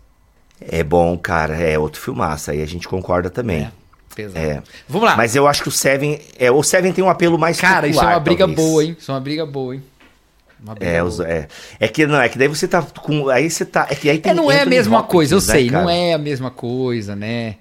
É 0.59 0.83
bom, 0.83 1.17
cara, 1.17 1.55
é 1.55 1.77
outro 1.77 2.01
filmaço, 2.01 2.51
aí 2.51 2.61
a 2.61 2.65
gente 2.65 2.87
concorda 2.87 3.29
também. 3.29 3.61
É, 3.63 3.71
pesado. 4.15 4.37
É. 4.45 4.63
Vamos 4.89 5.07
lá. 5.07 5.15
Mas 5.15 5.35
eu 5.35 5.47
acho 5.47 5.61
que 5.61 5.69
o 5.69 5.71
Seven, 5.71 6.19
é, 6.39 6.51
o 6.51 6.61
Seven 6.63 6.91
tem 6.91 7.03
um 7.03 7.09
apelo 7.09 7.37
mais 7.37 7.59
Cara, 7.59 7.87
isso 7.87 7.99
é 7.99 8.01
popular, 8.01 8.13
uma 8.15 8.19
briga 8.19 8.47
talvez. 8.47 8.67
boa, 8.67 8.83
hein? 8.83 8.97
Isso 8.99 9.11
é 9.11 9.13
uma 9.13 9.19
briga 9.21 9.45
boa, 9.45 9.75
hein? 9.75 9.83
É, 10.79 11.03
os- 11.03 11.19
é, 11.19 11.47
é 11.79 11.87
que 11.87 12.05
não, 12.07 12.19
é 12.19 12.27
que 12.29 12.37
daí 12.37 12.47
você 12.47 12.67
tá 12.67 12.81
com, 12.81 13.29
aí 13.29 13.49
você 13.49 13.63
tá, 13.65 13.87
é 13.89 13.95
que 13.95 14.09
aí 14.09 14.17
tem 14.19 14.31
É, 14.31 14.35
não 14.35 14.51
é 14.51 14.61
a 14.61 14.65
mesma 14.65 14.97
Hopkins, 14.99 15.11
coisa, 15.11 15.35
eu 15.35 15.39
né, 15.39 15.45
sei, 15.45 15.65
não 15.69 15.79
cara? 15.81 15.93
é 15.93 16.13
a 16.13 16.17
mesma 16.17 16.49
coisa, 16.51 17.15
né? 17.15 17.55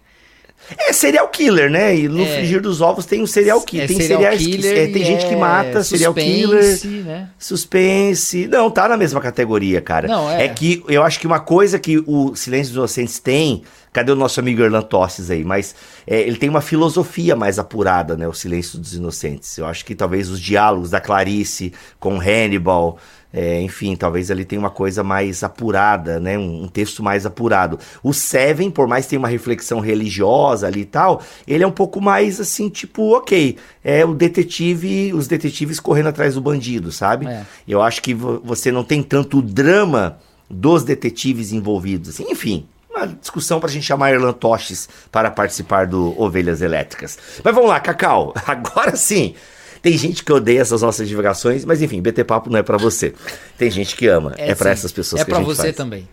É 0.76 0.92
serial 0.92 1.28
killer, 1.28 1.70
né? 1.70 1.94
E 1.96 2.08
no 2.08 2.24
É. 2.24 2.26
frigir 2.38 2.60
dos 2.60 2.80
ovos 2.80 3.06
tem 3.06 3.22
um 3.22 3.26
serial 3.26 3.60
killer, 3.60 3.84
É 3.84 3.86
tem 3.86 4.00
serial 4.00 4.20
serial 4.32 4.36
killer 4.36 4.76
é, 4.78 4.86
tem 4.92 5.04
gente 5.04 5.26
que 5.26 5.34
é 5.34 5.36
mata, 5.36 5.84
serial 5.84 6.12
suspense, 6.12 6.88
killer, 6.88 7.04
né? 7.04 7.28
suspense. 7.38 8.48
Não, 8.48 8.68
tá 8.70 8.88
na 8.88 8.96
mesma 8.96 9.20
categoria, 9.20 9.80
cara. 9.80 10.08
Não, 10.08 10.28
é. 10.28 10.48
que 10.48 10.82
eu 10.88 11.02
acho 11.04 11.20
que 11.20 11.26
uma 11.26 11.38
coisa 11.38 11.78
que 11.78 11.98
o 12.06 12.34
Silêncio 12.34 12.70
dos 12.72 12.78
Inocentes 12.78 13.18
tem, 13.20 13.62
Cadê 13.96 14.12
o 14.12 14.14
nosso 14.14 14.38
amigo 14.40 14.62
Erlan 14.62 14.82
Tosses 14.82 15.30
aí? 15.30 15.42
Mas 15.42 15.74
é, 16.06 16.20
ele 16.20 16.36
tem 16.36 16.50
uma 16.50 16.60
filosofia 16.60 17.34
mais 17.34 17.58
apurada, 17.58 18.14
né? 18.14 18.28
O 18.28 18.34
Silêncio 18.34 18.78
dos 18.78 18.92
Inocentes. 18.92 19.56
Eu 19.56 19.64
acho 19.64 19.86
que 19.86 19.94
talvez 19.94 20.28
os 20.28 20.38
diálogos 20.38 20.90
da 20.90 21.00
Clarice 21.00 21.72
com 21.98 22.20
Hannibal, 22.20 22.98
é, 23.32 23.58
enfim, 23.62 23.96
talvez 23.96 24.28
ele 24.28 24.44
tenha 24.44 24.60
uma 24.60 24.68
coisa 24.68 25.02
mais 25.02 25.42
apurada, 25.42 26.20
né? 26.20 26.36
Um, 26.36 26.64
um, 26.64 26.68
texto 26.68 27.02
mais 27.02 27.24
apurado. 27.24 27.78
O 28.02 28.12
Seven, 28.12 28.70
por 28.70 28.86
mais 28.86 29.06
que 29.06 29.12
tenha 29.12 29.18
uma 29.18 29.28
reflexão 29.28 29.80
religiosa 29.80 30.66
ali 30.66 30.80
e 30.80 30.84
tal, 30.84 31.22
ele 31.48 31.64
é 31.64 31.66
um 31.66 31.72
pouco 31.72 31.98
mais 31.98 32.38
assim, 32.38 32.68
tipo, 32.68 33.16
ok, 33.16 33.56
é 33.82 34.04
o 34.04 34.12
detetive, 34.12 35.14
os 35.14 35.26
detetives 35.26 35.80
correndo 35.80 36.10
atrás 36.10 36.34
do 36.34 36.42
bandido, 36.42 36.92
sabe? 36.92 37.28
É. 37.28 37.46
Eu 37.66 37.80
acho 37.80 38.02
que 38.02 38.12
você 38.12 38.70
não 38.70 38.84
tem 38.84 39.02
tanto 39.02 39.40
drama 39.40 40.18
dos 40.50 40.84
detetives 40.84 41.50
envolvidos, 41.50 42.10
assim, 42.10 42.30
enfim. 42.30 42.68
Uma 42.96 43.06
discussão 43.08 43.60
para 43.60 43.68
a 43.68 43.72
gente 43.72 43.84
chamar 43.84 44.12
Erlan 44.12 44.32
Toches 44.32 44.88
para 45.12 45.30
participar 45.30 45.86
do 45.86 46.18
Ovelhas 46.18 46.62
Elétricas. 46.62 47.18
Mas 47.44 47.54
vamos 47.54 47.68
lá, 47.68 47.78
Cacau. 47.78 48.32
Agora 48.46 48.96
sim, 48.96 49.34
tem 49.82 49.98
gente 49.98 50.24
que 50.24 50.32
odeia 50.32 50.62
essas 50.62 50.80
nossas 50.80 51.06
divulgações, 51.06 51.64
mas 51.64 51.82
enfim, 51.82 52.00
BT 52.00 52.24
Papo 52.24 52.48
não 52.48 52.58
é 52.58 52.62
para 52.62 52.78
você. 52.78 53.12
Tem 53.58 53.70
gente 53.70 53.94
que 53.94 54.06
ama. 54.06 54.34
É, 54.38 54.52
é 54.52 54.54
para 54.54 54.70
essas 54.70 54.92
pessoas 54.92 55.20
é 55.20 55.24
que 55.26 55.30
a 55.30 55.34
gente 55.34 55.42
É 55.42 55.44
para 55.44 55.54
você 55.54 55.62
faz. 55.62 55.76
também. 55.76 56.08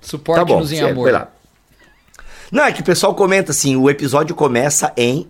Suporte-nos 0.00 0.70
tá 0.70 0.76
em 0.76 0.80
amor. 0.80 1.28
Não, 2.52 2.62
é 2.62 2.70
que 2.70 2.80
o 2.80 2.84
pessoal 2.84 3.12
comenta 3.12 3.50
assim, 3.50 3.74
o 3.74 3.90
episódio 3.90 4.34
começa 4.34 4.92
em... 4.96 5.28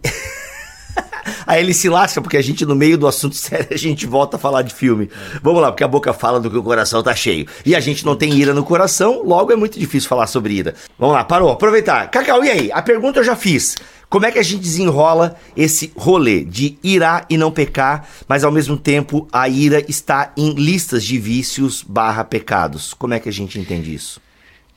Aí 1.47 1.63
ele 1.63 1.73
se 1.73 1.89
lasca, 1.89 2.21
porque 2.21 2.37
a 2.37 2.43
gente, 2.43 2.67
no 2.67 2.75
meio 2.75 2.99
do 2.99 3.07
assunto 3.07 3.37
sério, 3.37 3.69
a 3.71 3.77
gente 3.77 4.07
volta 4.07 4.37
a 4.37 4.39
falar 4.39 4.63
de 4.63 4.75
filme. 4.75 5.09
Vamos 5.43 5.63
lá, 5.63 5.71
porque 5.71 5.85
a 5.85 5.89
boca 5.89 6.13
fala 6.13 6.41
do 6.41 6.51
que 6.51 6.57
o 6.57 6.63
coração 6.63 7.03
tá 7.03 7.15
cheio. 7.15 7.47
E 7.65 7.75
a 7.75 7.81
gente 7.81 8.05
não 8.05 8.17
tem 8.17 8.35
ira 8.35 8.53
no 8.53 8.65
coração, 8.65 9.23
logo 9.25 9.53
é 9.53 9.57
muito 9.57 9.79
difícil 9.79 10.09
falar 10.09 10.27
sobre 10.27 10.55
ira. 10.55 10.75
Vamos 10.99 11.15
lá, 11.15 11.25
parou, 11.25 11.51
aproveitar. 11.51 12.11
Cacau, 12.11 12.45
e 12.45 12.51
aí? 12.51 12.73
A 12.73 12.83
pergunta 12.83 13.21
eu 13.21 13.25
já 13.25 13.37
fiz. 13.37 13.77
Como 14.09 14.25
é 14.25 14.31
que 14.31 14.39
a 14.39 14.43
gente 14.43 14.61
desenrola 14.61 15.37
esse 15.57 15.93
rolê 15.97 16.45
de 16.45 16.79
irar 16.83 17.27
e 17.29 17.37
não 17.37 17.51
pecar, 17.51 18.09
mas 18.29 18.45
ao 18.45 18.53
mesmo 18.53 18.77
tempo 18.77 19.27
a 19.33 19.49
ira 19.49 19.85
está 19.89 20.33
em 20.37 20.55
listas 20.55 21.05
de 21.05 21.19
vícios 21.19 21.83
barra 21.83 22.23
pecados? 22.23 22.95
Como 22.95 23.15
é 23.15 23.21
que 23.21 23.29
a 23.29 23.33
gente 23.33 23.59
entende 23.59 23.93
isso? 23.93 24.21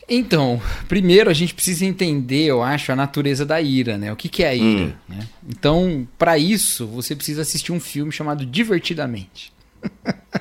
Então, 0.10 0.62
primeiro 0.88 1.30
a 1.30 1.34
gente 1.34 1.54
precisa 1.54 1.86
entender, 1.86 2.46
eu 2.46 2.64
acho, 2.64 2.92
a 2.92 2.96
natureza 2.96 3.46
da 3.46 3.62
ira, 3.62 3.98
né? 3.98 4.12
O 4.12 4.16
que, 4.16 4.28
que 4.28 4.44
é 4.44 4.50
a 4.50 4.56
ira? 4.56 4.86
Hum. 4.86 4.94
Né? 5.08 5.28
Então, 5.48 6.08
para 6.18 6.38
isso, 6.38 6.88
você 6.88 7.16
precisa 7.16 7.42
assistir 7.42 7.72
um 7.72 7.80
filme 7.80 8.12
chamado 8.12 8.46
Divertidamente. 8.46 9.54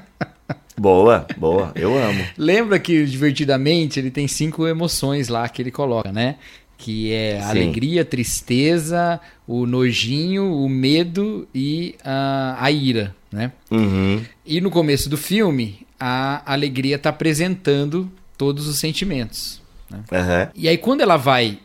Boa, 0.81 1.27
boa, 1.37 1.73
eu 1.75 1.99
amo. 1.99 2.25
Lembra 2.37 2.79
que 2.79 3.05
Divertidamente 3.05 3.99
ele 3.99 4.13
tem 4.13 4.29
cinco 4.29 4.65
emoções 4.65 5.27
lá 5.27 5.49
que 5.49 5.61
ele 5.61 5.73
coloca, 5.73 6.13
né? 6.13 6.37
que 6.79 7.13
é 7.13 7.41
a 7.41 7.49
alegria, 7.49 8.05
tristeza, 8.05 9.21
o 9.47 9.67
nojinho, 9.67 10.55
o 10.55 10.69
medo 10.69 11.47
e 11.53 11.97
a, 12.05 12.57
a 12.61 12.71
ira, 12.71 13.15
né? 13.33 13.51
Uhum. 13.69 14.23
E 14.47 14.61
no 14.61 14.71
começo 14.71 15.11
do 15.11 15.17
filme, 15.17 15.81
a 15.99 16.41
alegria 16.51 16.95
está 16.95 17.11
apresentando 17.11 18.11
todos 18.38 18.66
os 18.66 18.78
sentimentos. 18.78 19.61
Né? 19.90 19.99
Uhum. 20.11 20.50
E 20.54 20.68
aí 20.68 20.78
quando 20.78 21.02
ela 21.02 21.18
vai 21.18 21.59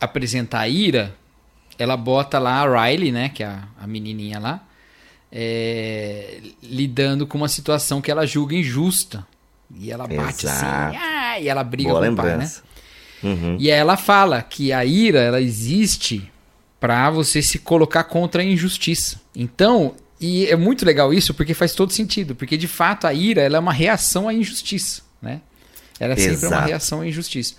apresentar 0.00 0.60
a 0.60 0.68
ira, 0.68 1.14
ela 1.78 1.96
bota 1.96 2.38
lá 2.38 2.62
a 2.62 2.86
Riley, 2.86 3.12
né, 3.12 3.28
que 3.28 3.42
é 3.42 3.46
a, 3.46 3.64
a 3.78 3.86
menininha 3.86 4.38
lá, 4.38 4.62
é, 5.32 6.40
lidando 6.62 7.26
com 7.26 7.36
uma 7.36 7.48
situação 7.48 8.00
que 8.00 8.10
ela 8.10 8.26
julga 8.26 8.54
injusta. 8.54 9.26
E 9.76 9.90
ela 9.90 10.06
bate 10.06 10.46
assim, 10.46 10.46
Exato. 10.46 10.96
assim, 10.96 10.96
ah, 10.96 11.38
e 11.38 11.48
ela 11.48 11.62
briga 11.62 11.90
Boa 11.90 12.00
com 12.00 12.06
lembrança. 12.08 12.62
o 13.22 13.22
pai, 13.22 13.30
né? 13.30 13.40
Uhum. 13.40 13.56
E 13.58 13.70
aí 13.70 13.78
ela 13.78 13.96
fala 13.96 14.42
que 14.42 14.72
a 14.72 14.84
ira 14.84 15.20
ela 15.20 15.40
existe 15.40 16.30
para 16.80 17.10
você 17.10 17.42
se 17.42 17.58
colocar 17.58 18.04
contra 18.04 18.42
a 18.42 18.44
injustiça. 18.44 19.20
Então, 19.36 19.94
e 20.20 20.46
é 20.46 20.56
muito 20.56 20.84
legal 20.84 21.12
isso 21.12 21.34
porque 21.34 21.54
faz 21.54 21.74
todo 21.74 21.92
sentido, 21.92 22.34
porque 22.34 22.56
de 22.56 22.66
fato 22.66 23.06
a 23.06 23.14
ira 23.14 23.42
ela 23.42 23.56
é 23.56 23.60
uma 23.60 23.72
reação 23.72 24.28
à 24.28 24.34
injustiça, 24.34 25.02
né? 25.20 25.40
Ela 26.00 26.14
é 26.14 26.18
Exato. 26.18 26.40
sempre 26.40 26.56
uma 26.56 26.64
reação 26.64 27.02
à 27.02 27.06
injustiça. 27.06 27.54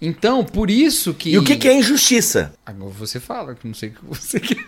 Então, 0.00 0.44
por 0.44 0.70
isso 0.70 1.12
que. 1.12 1.30
E 1.30 1.38
o 1.38 1.42
que, 1.42 1.56
que 1.56 1.66
é 1.66 1.74
injustiça? 1.74 2.52
Agora 2.64 2.92
você 2.96 3.18
fala, 3.18 3.54
que 3.54 3.66
não 3.66 3.74
sei 3.74 3.88
o 3.88 3.92
que 3.92 4.04
você 4.04 4.38
quer. 4.40 4.64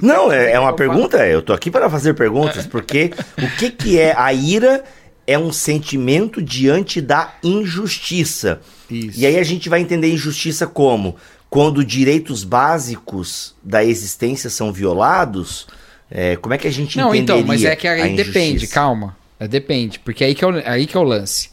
não, 0.00 0.26
não 0.26 0.32
é, 0.32 0.52
é 0.52 0.60
uma 0.60 0.74
pergunta. 0.74 1.26
Eu 1.26 1.42
tô 1.42 1.52
aqui 1.52 1.70
para 1.70 1.90
fazer 1.90 2.14
perguntas, 2.14 2.66
porque 2.66 3.10
o 3.38 3.56
que, 3.56 3.70
que 3.70 3.98
é 3.98 4.14
a 4.16 4.32
ira? 4.32 4.84
É 5.24 5.38
um 5.38 5.52
sentimento 5.52 6.42
diante 6.42 7.00
da 7.00 7.34
injustiça. 7.44 8.60
Isso. 8.90 9.20
E 9.20 9.24
aí 9.24 9.38
a 9.38 9.44
gente 9.44 9.68
vai 9.68 9.80
entender 9.80 10.12
injustiça 10.12 10.66
como 10.66 11.16
quando 11.48 11.84
direitos 11.84 12.42
básicos 12.42 13.54
da 13.62 13.84
existência 13.84 14.50
são 14.50 14.72
violados. 14.72 15.68
É, 16.10 16.34
como 16.36 16.54
é 16.54 16.58
que 16.58 16.66
a 16.66 16.72
gente 16.72 16.98
Não, 16.98 17.14
então, 17.14 17.40
mas 17.44 17.62
é 17.62 17.76
que 17.76 17.86
aí 17.86 18.16
depende, 18.16 18.66
calma. 18.66 19.16
É, 19.38 19.46
depende, 19.46 19.98
porque 20.00 20.24
aí 20.24 20.34
que 20.34 20.44
é 20.44 20.48
o, 20.48 20.62
aí 20.64 20.86
que 20.86 20.96
é 20.96 21.00
o 21.00 21.04
lance. 21.04 21.50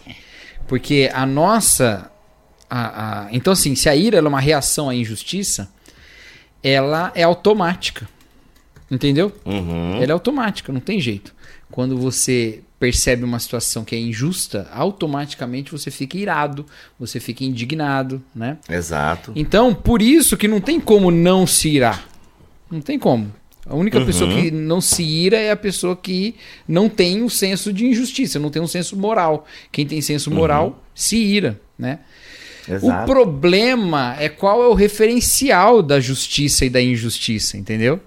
Porque 0.69 1.09
a 1.11 1.25
nossa. 1.25 2.11
A, 2.69 3.23
a, 3.25 3.33
então, 3.33 3.51
assim, 3.51 3.75
se 3.75 3.89
a 3.89 3.95
ira 3.95 4.19
é 4.19 4.21
uma 4.21 4.39
reação 4.39 4.87
à 4.87 4.93
injustiça, 4.93 5.67
ela 6.63 7.11
é 7.15 7.23
automática. 7.23 8.07
Entendeu? 8.89 9.35
Uhum. 9.43 9.95
Ela 9.95 10.11
é 10.11 10.11
automática, 10.11 10.71
não 10.71 10.79
tem 10.79 11.01
jeito. 11.01 11.33
Quando 11.71 11.97
você 11.97 12.61
percebe 12.79 13.23
uma 13.23 13.39
situação 13.39 13.83
que 13.83 13.95
é 13.95 13.99
injusta, 13.99 14.69
automaticamente 14.71 15.71
você 15.71 15.91
fica 15.91 16.17
irado, 16.17 16.65
você 16.99 17.19
fica 17.19 17.43
indignado, 17.43 18.21
né? 18.33 18.57
Exato. 18.69 19.33
Então, 19.35 19.73
por 19.73 20.01
isso 20.01 20.37
que 20.37 20.47
não 20.47 20.61
tem 20.61 20.79
como 20.79 21.11
não 21.11 21.45
se 21.45 21.69
irar. 21.69 22.07
Não 22.69 22.79
tem 22.79 22.97
como. 22.97 23.33
A 23.69 23.75
única 23.75 23.99
uhum. 23.99 24.05
pessoa 24.05 24.33
que 24.33 24.49
não 24.49 24.81
se 24.81 25.03
ira 25.03 25.37
é 25.37 25.51
a 25.51 25.55
pessoa 25.55 25.95
que 25.95 26.35
não 26.67 26.89
tem 26.89 27.21
um 27.21 27.29
senso 27.29 27.71
de 27.71 27.85
injustiça, 27.85 28.39
não 28.39 28.49
tem 28.49 28.59
um 28.59 28.67
senso 28.67 28.97
moral. 28.97 29.45
Quem 29.71 29.85
tem 29.85 30.01
senso 30.01 30.31
moral 30.31 30.67
uhum. 30.67 30.75
se 30.95 31.17
ira, 31.17 31.61
né? 31.77 31.99
Exato. 32.67 33.03
O 33.03 33.05
problema 33.05 34.15
é 34.19 34.27
qual 34.27 34.63
é 34.63 34.67
o 34.67 34.73
referencial 34.73 35.83
da 35.83 35.99
justiça 35.99 36.65
e 36.65 36.69
da 36.69 36.81
injustiça, 36.81 37.57
entendeu? 37.57 37.99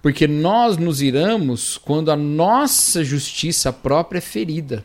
Porque 0.00 0.26
nós 0.26 0.78
nos 0.78 1.02
iramos 1.02 1.76
quando 1.76 2.10
a 2.10 2.16
nossa 2.16 3.04
justiça 3.04 3.72
própria 3.72 4.18
é 4.18 4.22
ferida. 4.22 4.84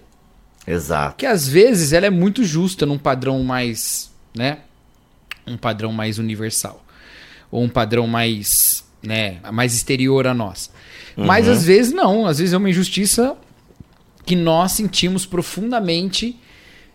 Exato. 0.67 1.15
Que 1.17 1.25
às 1.25 1.47
vezes 1.47 1.93
ela 1.93 2.05
é 2.05 2.09
muito 2.09 2.43
justa 2.43 2.85
num 2.85 2.97
padrão 2.97 3.41
mais, 3.43 4.11
né? 4.35 4.59
Um 5.45 5.57
padrão 5.57 5.93
mais 5.93 6.17
universal. 6.17 6.83
Ou 7.51 7.63
um 7.63 7.69
padrão 7.69 8.07
mais, 8.07 8.82
né, 9.03 9.37
mais 9.51 9.73
exterior 9.73 10.25
a 10.25 10.33
nós. 10.33 10.71
Uhum. 11.17 11.25
Mas 11.25 11.47
às 11.47 11.65
vezes 11.65 11.93
não, 11.93 12.25
às 12.25 12.39
vezes 12.39 12.53
é 12.53 12.57
uma 12.57 12.69
injustiça 12.69 13.35
que 14.25 14.35
nós 14.35 14.71
sentimos 14.71 15.25
profundamente 15.25 16.39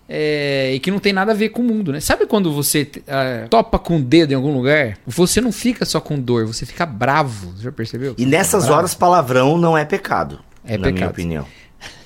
é, 0.08 0.72
e 0.74 0.80
que 0.80 0.90
não 0.90 0.98
tem 0.98 1.12
nada 1.12 1.32
a 1.32 1.34
ver 1.34 1.50
com 1.50 1.60
o 1.60 1.64
mundo, 1.64 1.92
né? 1.92 2.00
Sabe 2.00 2.26
quando 2.26 2.50
você 2.50 2.90
uh, 2.98 3.48
topa 3.50 3.78
com 3.78 3.98
o 3.98 4.02
dedo 4.02 4.32
em 4.32 4.34
algum 4.34 4.52
lugar? 4.54 4.96
Você 5.06 5.38
não 5.40 5.52
fica 5.52 5.84
só 5.84 6.00
com 6.00 6.18
dor, 6.18 6.46
você 6.46 6.64
fica 6.64 6.86
bravo. 6.86 7.52
Já 7.60 7.70
percebeu? 7.70 8.14
E 8.16 8.24
nessas 8.24 8.64
bravo. 8.64 8.78
horas, 8.78 8.94
palavrão 8.94 9.58
não 9.58 9.76
é 9.76 9.84
pecado. 9.84 10.40
É 10.64 10.78
na 10.78 10.84
pecado. 10.84 10.94
minha 10.94 11.10
opinião. 11.10 11.46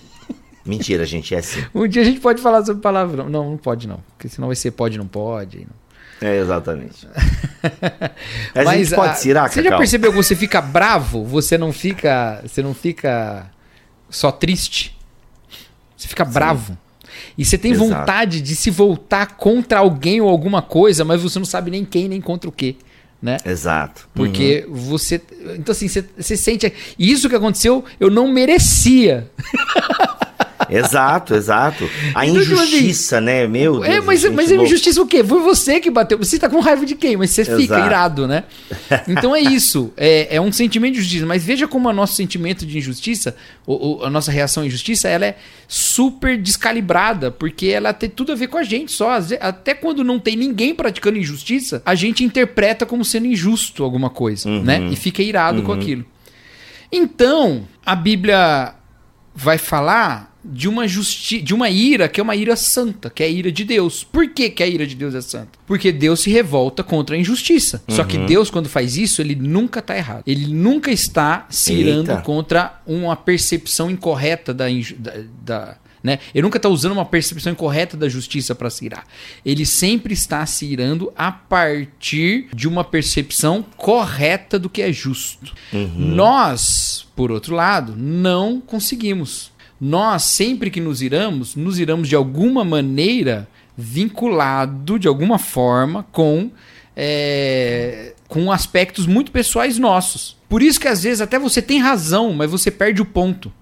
Mentira, 0.66 1.06
gente, 1.06 1.32
é 1.32 1.38
assim. 1.38 1.64
Um 1.73 1.87
dia 1.87 2.02
a 2.02 2.04
gente 2.04 2.18
pode 2.18 2.42
falar 2.42 2.64
sobre 2.64 2.82
palavrão. 2.82 3.28
Não, 3.28 3.50
não 3.50 3.56
pode 3.56 3.87
não. 3.87 4.00
Porque 4.16 4.28
senão 4.28 4.49
vai 4.49 4.56
ser 4.56 4.73
pode, 4.73 4.99
não 4.99 5.06
pode. 5.06 5.68
É, 6.23 6.38
exatamente. 6.38 7.07
Mas, 8.55 8.67
a 8.69 8.76
gente 8.76 8.95
pode 8.95 9.21
tirar, 9.21 9.50
Você 9.50 9.62
já 9.62 9.76
percebeu 9.76 10.11
que 10.12 10.17
você 10.17 10.37
fica 10.37 10.61
bravo? 10.61 11.25
Você 11.25 11.59
não 11.59 11.73
fica. 11.73 12.41
Você 12.47 12.62
não 12.62 12.73
fica 12.73 13.50
só 14.09 14.31
triste. 14.31 14.97
Você 15.97 16.09
fica 16.09 16.25
Sim. 16.25 16.33
bravo. 16.33 16.79
E 17.37 17.45
você 17.45 17.59
tem 17.59 17.73
Exato. 17.73 17.88
vontade 17.88 18.41
de 18.41 18.55
se 18.55 18.71
voltar 18.71 19.37
contra 19.37 19.81
alguém 19.81 20.21
ou 20.21 20.29
alguma 20.29 20.62
coisa, 20.62 21.05
mas 21.05 21.23
você 21.23 21.38
não 21.38 21.47
sabe 21.47 21.71
nem 21.71 21.85
quem, 21.85 22.09
nem 22.09 22.21
contra 22.21 22.49
o 22.49 22.52
quê. 22.52 22.76
Né? 23.21 23.37
Exato. 23.45 24.09
Porque 24.14 24.64
uhum. 24.67 24.75
você. 24.75 25.23
Então, 25.55 25.73
assim, 25.73 25.87
você, 25.87 26.05
você 26.19 26.37
sente. 26.37 26.73
Isso 26.99 27.29
que 27.29 27.37
aconteceu, 27.37 27.85
eu 28.00 28.11
não 28.11 28.26
merecia. 28.26 29.31
Exato, 30.79 31.35
exato. 31.35 31.88
A 32.14 32.26
então, 32.26 32.43
tipo 32.43 32.55
assim, 32.55 32.76
injustiça, 32.76 33.21
né? 33.21 33.47
Meu 33.47 33.85
é, 33.85 33.88
Deus. 33.88 33.97
É, 33.97 34.00
mas, 34.00 34.25
mas 34.31 34.52
a 34.52 34.57
injustiça 34.57 35.02
o 35.02 35.07
quê? 35.07 35.23
Foi 35.23 35.41
você 35.41 35.81
que 35.81 35.91
bateu. 35.91 36.19
Você 36.19 36.38
tá 36.38 36.49
com 36.49 36.61
raiva 36.61 36.85
de 36.85 36.95
quem? 36.95 37.17
Mas 37.17 37.31
você 37.31 37.43
exato. 37.43 37.61
fica 37.61 37.79
irado, 37.79 38.26
né? 38.26 38.45
Então 39.09 39.35
é 39.35 39.41
isso. 39.41 39.93
É, 39.97 40.37
é 40.37 40.41
um 40.41 40.52
sentimento 40.52 40.95
de 40.95 41.00
justiça. 41.00 41.26
Mas 41.26 41.45
veja 41.45 41.67
como 41.69 41.88
o 41.88 41.93
nosso 41.93 42.14
sentimento 42.14 42.64
de 42.64 42.79
injustiça, 42.79 43.37
ou, 43.67 44.05
a 44.05 44.11
nossa 44.11 44.31
reação 44.31 44.62
à 44.62 44.67
injustiça, 44.67 45.09
ela 45.09 45.26
é 45.26 45.37
super 45.69 46.38
descalibrada, 46.38 47.31
porque 47.31 47.67
ela 47.67 47.93
tem 47.93 48.09
tudo 48.09 48.33
a 48.33 48.35
ver 48.35 48.49
com 48.49 48.59
a 48.59 48.62
gente 48.62 48.93
só. 48.93 49.19
Até 49.41 49.75
quando 49.75 50.05
não 50.05 50.19
tem 50.19 50.37
ninguém 50.37 50.75
praticando 50.75 51.19
injustiça, 51.19 51.83
a 51.85 51.95
gente 51.95 52.25
interpreta 52.25 52.87
como 52.87 53.05
sendo 53.05 53.26
injusto 53.26 53.85
alguma 53.85 54.11
coisa, 54.11 54.49
uhum. 54.49 54.62
né? 54.62 54.88
E 54.91 54.97
fica 54.97 55.23
irado 55.23 55.59
uhum. 55.59 55.64
com 55.64 55.73
aquilo. 55.73 56.05
Então, 56.91 57.67
a 57.85 57.97
Bíblia 57.97 58.75
vai 59.35 59.59
falar 59.59 60.31
de 60.45 60.69
uma 60.69 60.89
justi 60.89 61.41
de 61.41 61.55
uma 61.55 61.71
ira 61.71 62.09
que 62.09 62.19
é 62.19 62.23
uma 62.23 62.35
ira 62.35 62.57
santa, 62.57 63.09
que 63.09 63.23
é 63.23 63.27
a 63.27 63.29
ira 63.29 63.53
de 63.53 63.62
Deus. 63.65 64.03
Por 64.03 64.29
que, 64.29 64.51
que 64.51 64.61
a 64.62 64.67
ira 64.67 64.85
de 64.87 64.97
Deus 64.97 65.15
é 65.15 65.21
santa? 65.21 65.51
Porque 65.67 65.93
Deus 65.93 66.21
se 66.21 66.31
revolta 66.31 66.83
contra 66.83 67.15
a 67.15 67.19
injustiça. 67.19 67.83
Só 67.89 68.03
que 68.03 68.19
Deus, 68.19 68.51
quando 68.51 68.69
faz 68.69 68.97
isso, 68.97 69.23
ele 69.23 69.37
nunca 69.37 69.79
está 69.79 69.97
errado. 69.97 70.25
Ele 70.27 70.53
nunca 70.53 70.91
está 70.91 71.47
se 71.49 71.73
irando 71.73 72.11
Eita. 72.11 72.23
contra 72.23 72.81
uma 72.85 73.15
percepção 73.15 73.89
incorreta 73.89 74.53
da, 74.53 74.65
da, 74.99 75.12
da- 75.45 75.77
né? 76.02 76.18
Ele 76.35 76.42
nunca 76.42 76.56
está 76.59 76.68
usando 76.68 76.92
uma 76.92 77.04
percepção 77.04 77.52
incorreta 77.52 77.97
da 77.97 78.09
justiça 78.09 78.54
para 78.54 78.71
se 78.71 78.85
irar. 78.85 79.04
Ele 79.44 79.64
sempre 79.64 80.12
está 80.12 80.44
se 80.44 80.66
irando 80.66 81.12
a 81.16 81.30
partir 81.30 82.49
de 82.54 82.66
uma 82.66 82.82
percepção 82.82 83.64
correta 83.76 84.59
do 84.59 84.68
que 84.68 84.82
é 84.82 84.92
justo. 84.92 85.54
Nós, 85.97 87.06
por 87.14 87.30
outro 87.30 87.54
lado, 87.54 87.94
não 87.97 88.61
conseguimos. 88.61 89.52
Nós, 89.80 90.25
sempre 90.25 90.71
que 90.71 90.80
nos 90.80 91.02
iramos, 91.02 91.54
nos 91.54 91.78
iramos 91.78 92.09
de 92.09 92.16
alguma 92.16 92.64
maneira 92.64 93.49
vinculado, 93.76 94.99
de 94.99 95.09
alguma 95.09 95.38
forma, 95.38 96.04
com, 96.12 96.50
é, 96.97 98.14
com 98.28 98.52
aspectos 98.52 99.06
muito 99.06 99.32
pessoais 99.32 99.78
nossos. 99.78 100.37
Por 100.49 100.62
isso 100.62 100.78
que 100.78 100.88
às 100.88 101.02
vezes 101.02 101.21
até 101.21 101.38
você 101.38 101.62
tem 101.62 101.78
razão, 101.78 102.32
mas 102.32 102.50
você 102.50 102.71
perde 102.71 103.00
o 103.00 103.04
ponto. 103.06 103.52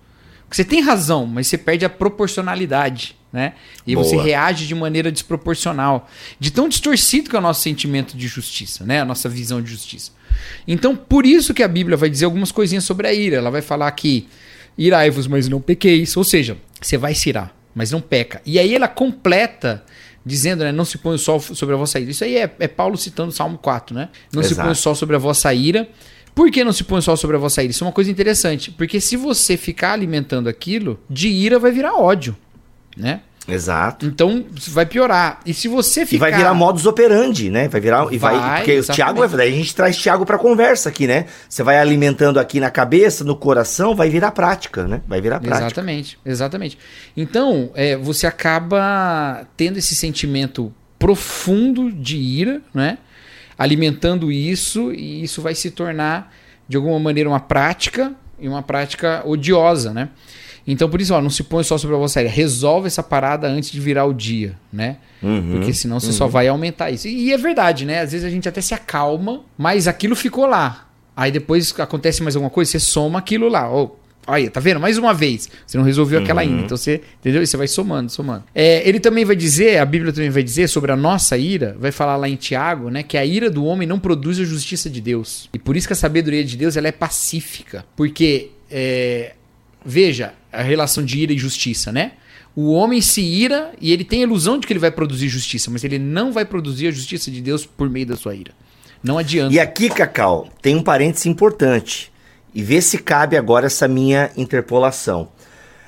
Porque 0.50 0.56
você 0.56 0.64
tem 0.64 0.80
razão, 0.80 1.26
mas 1.26 1.46
você 1.46 1.56
perde 1.56 1.84
a 1.84 1.88
proporcionalidade, 1.88 3.14
né? 3.32 3.52
E 3.86 3.94
Boa. 3.94 4.04
você 4.04 4.16
reage 4.16 4.66
de 4.66 4.74
maneira 4.74 5.12
desproporcional. 5.12 6.10
De 6.40 6.50
tão 6.50 6.68
distorcido 6.68 7.30
que 7.30 7.36
é 7.36 7.38
o 7.38 7.42
nosso 7.42 7.62
sentimento 7.62 8.16
de 8.16 8.26
justiça, 8.26 8.84
né? 8.84 9.00
A 9.00 9.04
nossa 9.04 9.28
visão 9.28 9.62
de 9.62 9.70
justiça. 9.70 10.10
Então, 10.66 10.96
por 10.96 11.24
isso 11.24 11.54
que 11.54 11.62
a 11.62 11.68
Bíblia 11.68 11.96
vai 11.96 12.10
dizer 12.10 12.24
algumas 12.24 12.50
coisinhas 12.50 12.82
sobre 12.82 13.06
a 13.06 13.14
ira. 13.14 13.36
Ela 13.36 13.48
vai 13.48 13.62
falar 13.62 13.88
que 13.92 14.26
irai-vos, 14.76 15.28
mas 15.28 15.48
não 15.48 15.60
pequeis. 15.60 16.16
Ou 16.16 16.24
seja, 16.24 16.56
você 16.82 16.98
vai 16.98 17.14
se 17.14 17.28
irar, 17.28 17.54
mas 17.72 17.92
não 17.92 18.00
peca. 18.00 18.42
E 18.44 18.58
aí 18.58 18.74
ela 18.74 18.88
completa 18.88 19.84
dizendo, 20.26 20.64
né? 20.64 20.72
Não 20.72 20.84
se 20.84 20.98
põe 20.98 21.14
o 21.14 21.18
sol 21.18 21.38
sobre 21.38 21.76
a 21.76 21.78
vossa 21.78 22.00
ira. 22.00 22.10
Isso 22.10 22.24
aí 22.24 22.36
é, 22.36 22.52
é 22.58 22.66
Paulo 22.66 22.96
citando 22.96 23.28
o 23.28 23.32
Salmo 23.32 23.56
4, 23.56 23.94
né? 23.94 24.08
Não 24.32 24.42
se 24.42 24.54
Exato. 24.54 24.66
põe 24.66 24.72
o 24.72 24.76
sol 24.76 24.96
sobre 24.96 25.14
a 25.14 25.18
vossa 25.20 25.54
ira. 25.54 25.88
Por 26.40 26.50
que 26.50 26.64
não 26.64 26.72
se 26.72 26.84
põe 26.84 27.00
o 27.00 27.02
sol 27.02 27.18
sobre 27.18 27.36
a 27.36 27.38
vossa 27.38 27.62
ira? 27.62 27.70
Isso 27.70 27.84
é 27.84 27.86
uma 27.86 27.92
coisa 27.92 28.10
interessante. 28.10 28.70
Porque 28.70 28.98
se 28.98 29.14
você 29.14 29.58
ficar 29.58 29.92
alimentando 29.92 30.48
aquilo, 30.48 30.98
de 31.06 31.28
ira 31.28 31.58
vai 31.58 31.70
virar 31.70 31.92
ódio, 31.96 32.34
né? 32.96 33.20
Exato. 33.46 34.06
Então 34.06 34.46
vai 34.68 34.86
piorar. 34.86 35.40
E 35.44 35.52
se 35.52 35.68
você 35.68 36.06
ficar. 36.06 36.16
E 36.16 36.30
vai 36.30 36.32
virar 36.32 36.54
modus 36.54 36.86
operandi, 36.86 37.50
né? 37.50 37.68
Vai 37.68 37.78
virar. 37.78 38.10
E 38.10 38.16
vai, 38.16 38.38
Vai, 38.38 38.56
porque 38.60 38.72
o 38.72 38.74
exatamente. 38.78 38.96
Thiago, 38.96 39.18
vai- 39.28 39.36
daí 39.36 39.52
a 39.52 39.54
gente 39.54 39.74
traz 39.74 39.98
Thiago 39.98 40.24
pra 40.24 40.38
conversa 40.38 40.88
aqui, 40.88 41.06
né? 41.06 41.26
Você 41.46 41.62
vai 41.62 41.78
alimentando 41.78 42.40
aqui 42.40 42.58
na 42.58 42.70
cabeça, 42.70 43.22
no 43.22 43.36
coração, 43.36 43.94
vai 43.94 44.08
virar 44.08 44.30
prática, 44.30 44.88
né? 44.88 45.02
Vai 45.06 45.20
virar 45.20 45.40
prática. 45.40 45.66
Exatamente, 45.66 46.18
exatamente. 46.24 46.78
Então, 47.14 47.70
é, 47.74 47.98
você 47.98 48.26
acaba 48.26 49.46
tendo 49.58 49.76
esse 49.76 49.94
sentimento 49.94 50.72
profundo 50.98 51.92
de 51.92 52.16
ira, 52.16 52.62
né? 52.72 52.96
Alimentando 53.60 54.32
isso, 54.32 54.90
e 54.90 55.22
isso 55.22 55.42
vai 55.42 55.54
se 55.54 55.70
tornar, 55.70 56.34
de 56.66 56.78
alguma 56.78 56.98
maneira, 56.98 57.28
uma 57.28 57.40
prática, 57.40 58.14
e 58.38 58.48
uma 58.48 58.62
prática 58.62 59.22
odiosa, 59.26 59.92
né? 59.92 60.08
Então, 60.66 60.88
por 60.88 60.98
isso, 60.98 61.12
ó, 61.12 61.20
não 61.20 61.28
se 61.28 61.42
põe 61.42 61.62
só 61.62 61.76
sobre 61.76 61.94
a 61.94 61.98
vossa 61.98 62.22
ira. 62.22 62.30
Resolve 62.30 62.86
essa 62.86 63.02
parada 63.02 63.46
antes 63.46 63.70
de 63.70 63.78
virar 63.78 64.06
o 64.06 64.14
dia, 64.14 64.56
né? 64.72 64.96
Uhum. 65.22 65.52
Porque 65.52 65.74
senão 65.74 66.00
você 66.00 66.10
só 66.10 66.26
vai 66.26 66.48
aumentar 66.48 66.90
isso. 66.90 67.06
E, 67.06 67.26
e 67.26 67.32
é 67.34 67.36
verdade, 67.36 67.84
né? 67.84 68.00
Às 68.00 68.12
vezes 68.12 68.26
a 68.26 68.30
gente 68.30 68.48
até 68.48 68.62
se 68.62 68.72
acalma, 68.72 69.42
mas 69.58 69.86
aquilo 69.86 70.16
ficou 70.16 70.46
lá. 70.46 70.88
Aí 71.14 71.30
depois 71.30 71.78
acontece 71.78 72.22
mais 72.22 72.34
alguma 72.34 72.50
coisa, 72.50 72.70
você 72.70 72.80
soma 72.80 73.18
aquilo 73.18 73.46
lá. 73.46 73.70
Ô, 73.70 73.96
Olha, 74.30 74.48
tá 74.48 74.60
vendo? 74.60 74.78
Mais 74.78 74.96
uma 74.96 75.12
vez. 75.12 75.48
Você 75.66 75.76
não 75.76 75.84
resolveu 75.84 76.20
aquela 76.20 76.42
ainda. 76.42 76.62
Então 76.62 76.76
você, 76.76 77.00
entendeu? 77.18 77.42
E 77.42 77.46
você 77.46 77.56
vai 77.56 77.66
somando, 77.66 78.12
somando. 78.12 78.44
É, 78.54 78.88
ele 78.88 79.00
também 79.00 79.24
vai 79.24 79.34
dizer, 79.34 79.78
a 79.78 79.84
Bíblia 79.84 80.12
também 80.12 80.30
vai 80.30 80.42
dizer 80.44 80.68
sobre 80.68 80.92
a 80.92 80.96
nossa 80.96 81.36
ira, 81.36 81.76
vai 81.80 81.90
falar 81.90 82.14
lá 82.16 82.28
em 82.28 82.36
Tiago, 82.36 82.90
né? 82.90 83.02
Que 83.02 83.18
a 83.18 83.26
ira 83.26 83.50
do 83.50 83.64
homem 83.64 83.88
não 83.88 83.98
produz 83.98 84.38
a 84.38 84.44
justiça 84.44 84.88
de 84.88 85.00
Deus. 85.00 85.50
E 85.52 85.58
por 85.58 85.76
isso 85.76 85.88
que 85.88 85.94
a 85.94 85.96
sabedoria 85.96 86.44
de 86.44 86.56
Deus 86.56 86.76
ela 86.76 86.86
é 86.86 86.92
pacífica. 86.92 87.84
Porque, 87.96 88.50
é, 88.70 89.34
veja, 89.84 90.32
a 90.52 90.62
relação 90.62 91.04
de 91.04 91.18
ira 91.18 91.32
e 91.32 91.38
justiça, 91.38 91.90
né? 91.90 92.12
O 92.54 92.70
homem 92.70 93.00
se 93.00 93.20
ira 93.20 93.72
e 93.80 93.92
ele 93.92 94.04
tem 94.04 94.20
a 94.20 94.22
ilusão 94.22 94.58
de 94.58 94.66
que 94.66 94.72
ele 94.72 94.78
vai 94.78 94.92
produzir 94.92 95.28
justiça, 95.28 95.72
mas 95.72 95.82
ele 95.82 95.98
não 95.98 96.32
vai 96.32 96.44
produzir 96.44 96.86
a 96.86 96.90
justiça 96.92 97.32
de 97.32 97.40
Deus 97.40 97.66
por 97.66 97.90
meio 97.90 98.06
da 98.06 98.16
sua 98.16 98.34
ira. 98.34 98.52
Não 99.02 99.18
adianta. 99.18 99.52
E 99.52 99.58
aqui, 99.58 99.88
Cacau, 99.88 100.48
tem 100.62 100.76
um 100.76 100.82
parêntese 100.82 101.28
importante. 101.28 102.12
E 102.54 102.62
vê 102.62 102.80
se 102.80 102.98
cabe 102.98 103.36
agora 103.36 103.66
essa 103.66 103.86
minha 103.86 104.30
interpolação. 104.36 105.28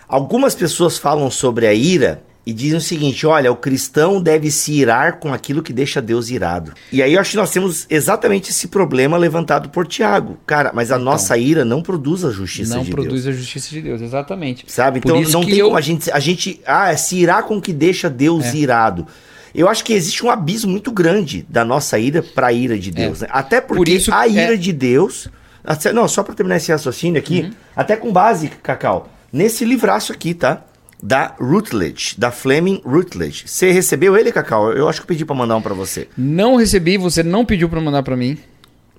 Algumas 0.09 0.55
pessoas 0.55 0.99
falam 0.99 1.31
sobre 1.31 1.67
a 1.67 1.73
ira 1.75 2.23
e 2.45 2.53
dizem 2.53 2.77
o 2.79 2.81
seguinte: 2.81 3.27
olha, 3.27 3.51
o 3.51 3.57
cristão 3.57 4.21
deve 4.21 4.51
se 4.51 4.73
irar 4.73 5.19
com 5.19 5.33
aquilo 5.33 5.63
que 5.63 5.73
deixa 5.73 6.03
Deus 6.03 6.29
irado. 6.29 6.73
E 6.93 7.03
aí 7.03 7.15
eu 7.15 7.21
acho 7.21 7.31
que 7.31 7.37
nós 7.37 7.51
temos 7.51 7.87
exatamente 7.89 8.51
esse 8.51 8.69
problema 8.69 9.17
levantado 9.17 9.71
por 9.71 9.87
Tiago. 9.87 10.37
Cara, 10.47 10.71
mas 10.75 10.91
a 10.93 10.99
nossa 10.99 11.37
ira 11.39 11.65
não 11.65 11.83
produz 11.83 12.25
a 12.25 12.31
justiça 12.31 12.73
Então. 12.73 12.79
não 12.79 12.85
de 12.85 12.91
produz 12.91 13.25
Deus. 13.25 13.35
a 13.35 13.39
justiça 13.39 13.71
de 13.71 13.81
Deus, 13.81 14.01
exatamente. 14.03 14.65
Sabe? 14.69 15.01
Por 15.01 15.09
Então 15.17 15.33
não 15.41 15.45
tem 15.47 15.57
eu- 15.57 15.67
como 15.67 15.79
a 15.79 15.81
gente. 15.81 16.11
A 16.11 16.19
gente. 16.21 16.61
Ah, 16.67 16.93
é 16.93 16.97
se 16.97 17.17
irar 17.17 17.45
com 17.45 17.57
o 17.57 17.63
que 17.63 17.73
deixa 17.73 18.11
Deus 18.11 18.47
É. 18.47 18.57
irado. 18.57 19.07
Eu 19.55 19.69
acho 19.69 19.85
que 19.85 19.93
existe 19.93 20.25
um 20.25 20.31
abismo 20.31 20.71
muito 20.71 20.91
grande 20.91 21.47
da 21.49 21.65
nossa 21.65 21.99
ira 21.99 22.23
para 22.23 22.49
a 22.49 22.53
ira 22.53 22.79
de 22.79 22.91
Deus. 22.91 23.21
né? 23.21 23.29
Até 23.31 23.61
porque 23.61 23.79
Por 23.79 23.89
isso- 23.89 24.13
a 24.13 24.27
ira 24.29 24.55
é. 24.55 24.57
de 24.57 24.73
Deus. 24.73 25.29
Até- 25.65 25.93
Não, 25.93 26.07
só 26.09 26.23
para 26.23 26.35
terminar 26.35 26.57
esse 26.57 26.71
raciocínio 26.73 27.19
aqui, 27.21 27.43
Uhum. 27.43 27.51
até 27.77 27.97
com 27.97 28.13
base, 28.13 28.49
Cacau, 28.63 29.09
nesse 29.33 29.65
livraço 29.65 30.13
aqui, 30.13 30.35
tá? 30.35 30.63
Da 31.03 31.35
Rutledge, 31.41 32.15
da 32.17 32.31
Fleming 32.31 32.81
Rutledge. 32.85 33.45
Você 33.49 33.73
recebeu 33.73 34.17
ele, 34.17 34.31
Cacau? 34.31 34.73
Eu 34.73 34.89
acho 34.89 35.01
que 35.01 35.05
eu 35.05 35.09
pedi 35.09 35.25
para 35.25 35.35
mandar 35.35 35.57
um 35.57 35.63
para 35.63 35.75
você. 35.75 36.07
Não 36.17 36.55
recebi, 36.57 36.97
você 36.97 37.23
não 37.25 37.45
pediu 37.45 37.69
pra 37.69 37.81
mandar 37.81 38.03
pra 38.05 38.17
mim. 38.17 38.39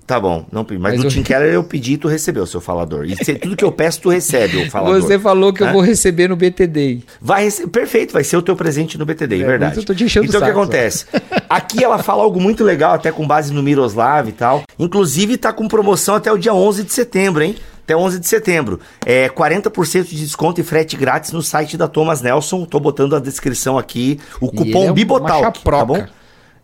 Tá 0.06 0.20
bom, 0.20 0.44
não 0.52 0.64
pedi. 0.66 0.78
Mas, 0.78 0.92
Mas 0.94 1.00
do 1.02 1.06
eu- 1.06 1.10
Tim 1.10 1.22
Keller 1.22 1.54
eu 1.54 1.64
pedi 1.64 1.94
e 1.94 1.96
tu 1.96 2.08
recebeu, 2.08 2.44
seu 2.46 2.60
falador. 2.60 3.06
E 3.06 3.16
cê- 3.24 3.34
tudo 3.36 3.56
que 3.56 3.64
eu 3.64 3.72
peço, 3.72 4.02
tu 4.02 4.10
recebe, 4.10 4.58
o 4.58 4.70
falador. 4.70 5.00
Você 5.00 5.18
falou 5.18 5.50
que 5.50 5.62
eu 5.62 5.72
vou 5.72 5.80
receber 5.80 6.28
no 6.28 6.36
BTD. 6.36 7.00
Vai 7.22 7.44
rece- 7.44 7.66
Perfeito, 7.66 8.12
vai 8.12 8.22
ser 8.22 8.36
o 8.36 8.42
teu 8.42 8.54
presente 8.54 8.98
no 8.98 9.06
BTD, 9.06 9.36
É, 9.40 9.46
verdade. 9.46 9.70
mas 9.70 9.78
eu 9.78 9.84
tô 9.86 9.94
te 9.94 10.04
enchendo 10.04 10.26
então 10.26 10.40
o 10.40 10.44
que 10.44 10.50
acontece? 10.50 11.06
Aqui 11.48 11.82
ela 11.82 11.98
fala 11.98 12.22
algo 12.22 12.38
muito 12.38 12.62
legal, 12.62 12.92
até 12.92 13.10
com 13.10 13.26
base 13.26 13.50
no 13.52 13.62
Miroslav 13.62 14.28
e 14.28 14.32
tal. 14.32 14.62
Inclusive 14.78 15.38
tá 15.38 15.52
com 15.54 15.66
promoção 15.66 16.16
até 16.16 16.30
o 16.30 16.36
dia 16.36 16.52
11 16.52 16.82
de 16.84 16.92
setembro, 16.92 17.42
hein? 17.42 17.54
Até 17.82 17.96
11 17.96 18.18
de 18.18 18.26
setembro. 18.26 18.80
É 19.06 19.28
40% 19.30 20.04
de 20.08 20.16
desconto 20.16 20.60
e 20.60 20.64
frete 20.64 20.96
grátis 20.96 21.32
no 21.32 21.42
site 21.42 21.76
da 21.78 21.88
Thomas 21.88 22.20
Nelson. 22.20 22.64
Tô 22.66 22.78
botando 22.80 23.16
a 23.16 23.20
descrição 23.20 23.78
aqui, 23.78 24.18
o 24.40 24.46
E 24.46 24.48
cupom 24.50 24.80
ele 24.82 24.88
é 24.88 24.92
Bibotalk, 24.92 25.60
tá 25.62 25.84
bom? 25.84 26.04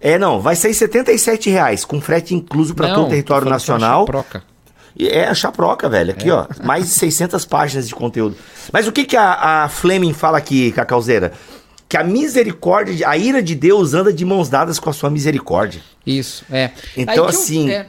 É, 0.01 0.19
não, 0.19 0.41
vai 0.41 0.57
sair 0.57 0.73
77 0.75 1.51
reais, 1.51 1.85
com 1.85 2.01
frete 2.01 2.35
incluso 2.35 2.75
para 2.75 2.95
todo 2.95 3.07
o 3.07 3.11
território 3.11 3.47
é 3.47 3.51
nacional. 3.51 4.01
chaproca. 4.07 4.43
É 4.99 5.25
a 5.27 5.35
chaproca, 5.35 5.89
velho. 5.89 6.11
Aqui, 6.11 6.31
ó. 6.31 6.47
Mais 6.65 6.85
de 6.85 6.91
600 6.91 7.45
páginas 7.45 7.87
de 7.87 7.95
conteúdo. 7.95 8.37
Mas 8.73 8.87
o 8.89 8.93
que, 8.93 9.05
que 9.05 9.17
a, 9.17 9.65
a 9.65 9.69
Fleming 9.69 10.13
fala 10.13 10.39
aqui, 10.39 10.73
Cacauzeira? 10.73 11.33
Que 11.89 11.97
a 11.97 12.05
misericórdia, 12.05 13.09
a 13.09 13.17
ira 13.17 13.43
de 13.43 13.55
Deus 13.55 13.95
anda 13.95 14.13
de 14.13 14.25
mãos 14.25 14.49
dadas 14.49 14.79
com 14.79 14.91
a 14.91 14.93
sua 14.93 15.11
misericórdia. 15.11 15.81
Isso, 16.07 16.45
é. 16.51 16.71
Então, 16.97 17.15
eu- 17.17 17.27
assim- 17.27 17.71
é. 17.71 17.87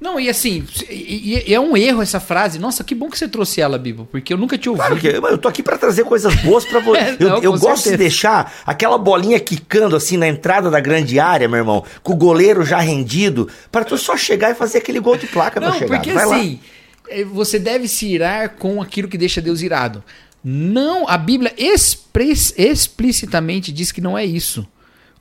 Não, 0.00 0.18
e 0.20 0.28
assim, 0.28 0.64
e, 0.90 1.42
e- 1.46 1.54
é 1.54 1.58
um 1.58 1.76
erro 1.76 2.02
essa 2.02 2.20
frase. 2.20 2.58
Nossa, 2.58 2.82
que 2.84 2.94
bom 2.94 3.08
que 3.08 3.18
você 3.18 3.26
trouxe 3.28 3.60
ela, 3.60 3.78
Bibo, 3.78 4.06
porque 4.10 4.32
eu 4.32 4.36
nunca 4.36 4.58
tinha 4.58 4.72
ouvido. 4.72 4.84
Claro 4.86 5.00
que 5.00 5.06
eu, 5.06 5.22
eu 5.30 5.38
tô 5.38 5.48
aqui 5.48 5.62
pra 5.62 5.78
trazer 5.78 6.04
coisas 6.04 6.34
boas 6.42 6.64
pra 6.64 6.80
você. 6.80 6.98
É, 7.00 7.16
eu 7.20 7.28
não, 7.30 7.38
eu 7.38 7.58
gosto 7.58 7.88
de 7.90 7.96
deixar 7.96 8.52
aquela 8.66 8.98
bolinha 8.98 9.38
quicando 9.40 9.96
assim 9.96 10.16
na 10.16 10.26
entrada 10.28 10.70
da 10.70 10.80
grande 10.80 11.18
área, 11.18 11.48
meu 11.48 11.58
irmão, 11.58 11.84
com 12.02 12.12
o 12.12 12.16
goleiro 12.16 12.64
já 12.64 12.78
rendido, 12.80 13.48
pra 13.72 13.84
tu 13.84 13.96
só 13.96 14.16
chegar 14.16 14.50
e 14.50 14.54
fazer 14.54 14.78
aquele 14.78 15.00
gol 15.00 15.16
de 15.16 15.26
placa, 15.26 15.60
meu 15.60 15.70
Não, 15.70 15.78
chegado. 15.78 15.98
porque 15.98 16.12
Vai 16.12 16.26
lá. 16.26 16.36
assim, 16.36 16.60
é, 17.08 17.24
você 17.24 17.58
deve 17.58 17.88
se 17.88 18.06
irar 18.06 18.50
com 18.56 18.82
aquilo 18.82 19.08
que 19.08 19.16
deixa 19.16 19.40
Deus 19.40 19.62
irado. 19.62 20.02
Não, 20.42 21.08
a 21.08 21.16
Bíblia 21.16 21.54
expres- 21.56 22.52
explicitamente 22.58 23.72
diz 23.72 23.90
que 23.90 24.00
não 24.00 24.16
é 24.18 24.24
isso. 24.24 24.66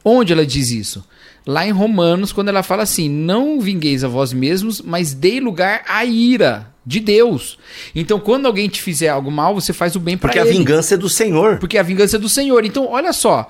Onde 0.04 0.34
ela 0.34 0.46
diz 0.46 0.70
isso? 0.72 1.06
Lá 1.46 1.68
em 1.68 1.72
Romanos, 1.72 2.32
quando 2.32 2.50
ela 2.50 2.64
fala 2.64 2.84
assim: 2.84 3.10
Não 3.10 3.60
vingueis 3.60 4.04
a 4.04 4.08
vós 4.08 4.32
mesmos, 4.34 4.82
mas 4.82 5.14
dei 5.14 5.40
lugar 5.40 5.84
à 5.88 6.06
ira 6.06 6.72
de 6.86 7.00
Deus. 7.00 7.58
Então, 7.94 8.20
quando 8.20 8.46
alguém 8.46 8.68
te 8.70 8.82
fizer 8.82 9.10
algo 9.10 9.30
mal, 9.32 9.54
você 9.54 9.74
faz 9.74 9.96
o 9.96 10.00
bem 10.00 10.18
para 10.18 10.30
Porque 10.30 10.40
ele. 10.40 10.50
a 10.50 10.58
vingança 10.60 10.94
é 10.94 10.98
do 10.98 11.10
Senhor. 11.10 11.58
Porque 11.60 11.78
a 11.78 11.84
vingança 11.84 12.16
é 12.16 12.20
do 12.20 12.30
Senhor. 12.30 12.64
Então, 12.66 12.88
olha 12.90 13.12
só. 13.14 13.50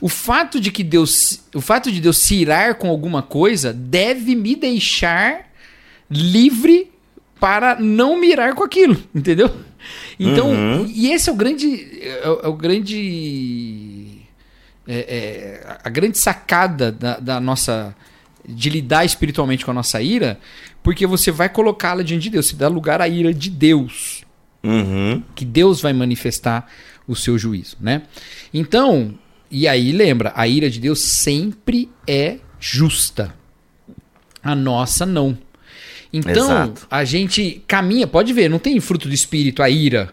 O 0.00 0.08
fato 0.10 0.60
de 0.60 0.70
que 0.70 0.82
Deus, 0.82 1.40
o 1.54 1.60
fato 1.60 1.90
de 1.90 2.00
Deus 2.00 2.18
se 2.18 2.34
irar 2.36 2.74
com 2.74 2.88
alguma 2.88 3.22
coisa 3.22 3.72
deve 3.72 4.34
me 4.34 4.54
deixar 4.54 5.46
livre 6.10 6.90
para 7.40 7.76
não 7.80 8.18
mirar 8.20 8.54
com 8.54 8.62
aquilo, 8.64 8.96
entendeu? 9.14 9.50
Então, 10.18 10.50
Uhum. 10.50 10.86
e 10.86 11.12
esse 11.12 11.28
é 11.28 11.32
o 11.32 11.36
grande 11.36 11.86
é, 12.02 12.28
o- 12.28 12.40
é 12.44 12.48
o 12.48 12.52
grande 12.54 14.15
é, 14.86 14.98
é, 14.98 15.78
a 15.82 15.90
grande 15.90 16.18
sacada 16.18 16.92
da, 16.92 17.18
da 17.18 17.40
nossa 17.40 17.94
de 18.48 18.70
lidar 18.70 19.04
espiritualmente 19.04 19.64
com 19.64 19.72
a 19.72 19.74
nossa 19.74 20.00
ira, 20.00 20.38
porque 20.82 21.06
você 21.06 21.32
vai 21.32 21.48
colocá-la 21.48 22.02
diante 22.02 22.24
de 22.24 22.30
Deus, 22.30 22.46
você 22.46 22.56
dá 22.56 22.68
lugar 22.68 23.00
à 23.00 23.08
ira 23.08 23.34
de 23.34 23.50
Deus. 23.50 24.24
Uhum. 24.62 25.22
que 25.36 25.44
Deus 25.44 25.80
vai 25.80 25.92
manifestar 25.92 26.68
o 27.06 27.14
seu 27.14 27.38
juízo, 27.38 27.76
né? 27.80 28.02
Então, 28.52 29.16
e 29.48 29.68
aí 29.68 29.92
lembra, 29.92 30.32
a 30.34 30.48
ira 30.48 30.68
de 30.68 30.80
Deus 30.80 31.02
sempre 31.02 31.88
é 32.04 32.38
justa. 32.58 33.32
A 34.42 34.56
nossa 34.56 35.06
não. 35.06 35.38
Então, 36.12 36.46
Exato. 36.46 36.86
a 36.90 37.04
gente 37.04 37.62
caminha, 37.66 38.06
pode 38.06 38.32
ver, 38.32 38.48
não 38.48 38.58
tem 38.58 38.80
fruto 38.80 39.06
do 39.06 39.14
espírito 39.14 39.62
a 39.62 39.70
ira. 39.70 40.12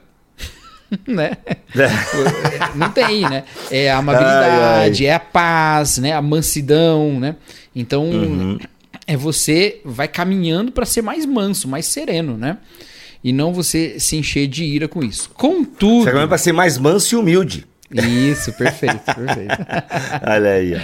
né? 1.08 1.32
Não 2.75 2.89
tem, 2.91 3.21
né? 3.21 3.43
É 3.71 3.91
a 3.91 3.97
amabilidade, 3.97 5.06
é 5.06 5.13
a 5.13 5.19
paz, 5.19 5.97
né? 5.97 6.12
A 6.13 6.21
mansidão, 6.21 7.19
né? 7.19 7.36
Então, 7.75 8.06
Uhum. 8.10 8.60
é 9.08 9.15
você 9.17 9.82
vai 9.84 10.08
caminhando 10.08 10.71
para 10.71 10.86
ser 10.86 11.01
mais 11.01 11.25
manso, 11.25 11.67
mais 11.67 11.86
sereno, 11.86 12.38
né? 12.38 12.58
E 13.23 13.32
não 13.32 13.53
você 13.53 13.99
se 13.99 14.17
encher 14.17 14.47
de 14.47 14.63
ira 14.65 14.88
com 14.88 15.01
isso. 15.03 15.29
Contudo, 15.34 16.03
Você 16.03 16.12
vai 16.12 16.27
pra 16.27 16.38
ser 16.38 16.51
mais 16.51 16.77
manso 16.77 17.15
e 17.15 17.17
humilde. 17.17 17.65
isso, 17.91 18.51
perfeito, 18.53 18.99
perfeito. 18.99 19.56
Olha 20.29 20.51
aí, 20.51 20.75
ó. 20.75 20.79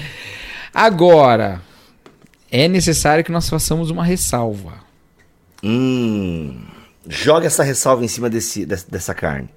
Agora, 0.74 1.62
é 2.52 2.68
necessário 2.68 3.24
que 3.26 3.32
nós 3.32 3.50
façamos 3.50 3.90
uma 3.90 4.04
ressalva. 4.06 4.74
Hum. 5.64 6.62
Joga 7.08 7.48
essa 7.48 7.64
ressalva 7.64 8.06
em 8.06 8.08
cima 8.08 8.30
desse, 8.30 8.66
des- 8.66 8.84
dessa 8.84 9.14
carne. 9.14 9.50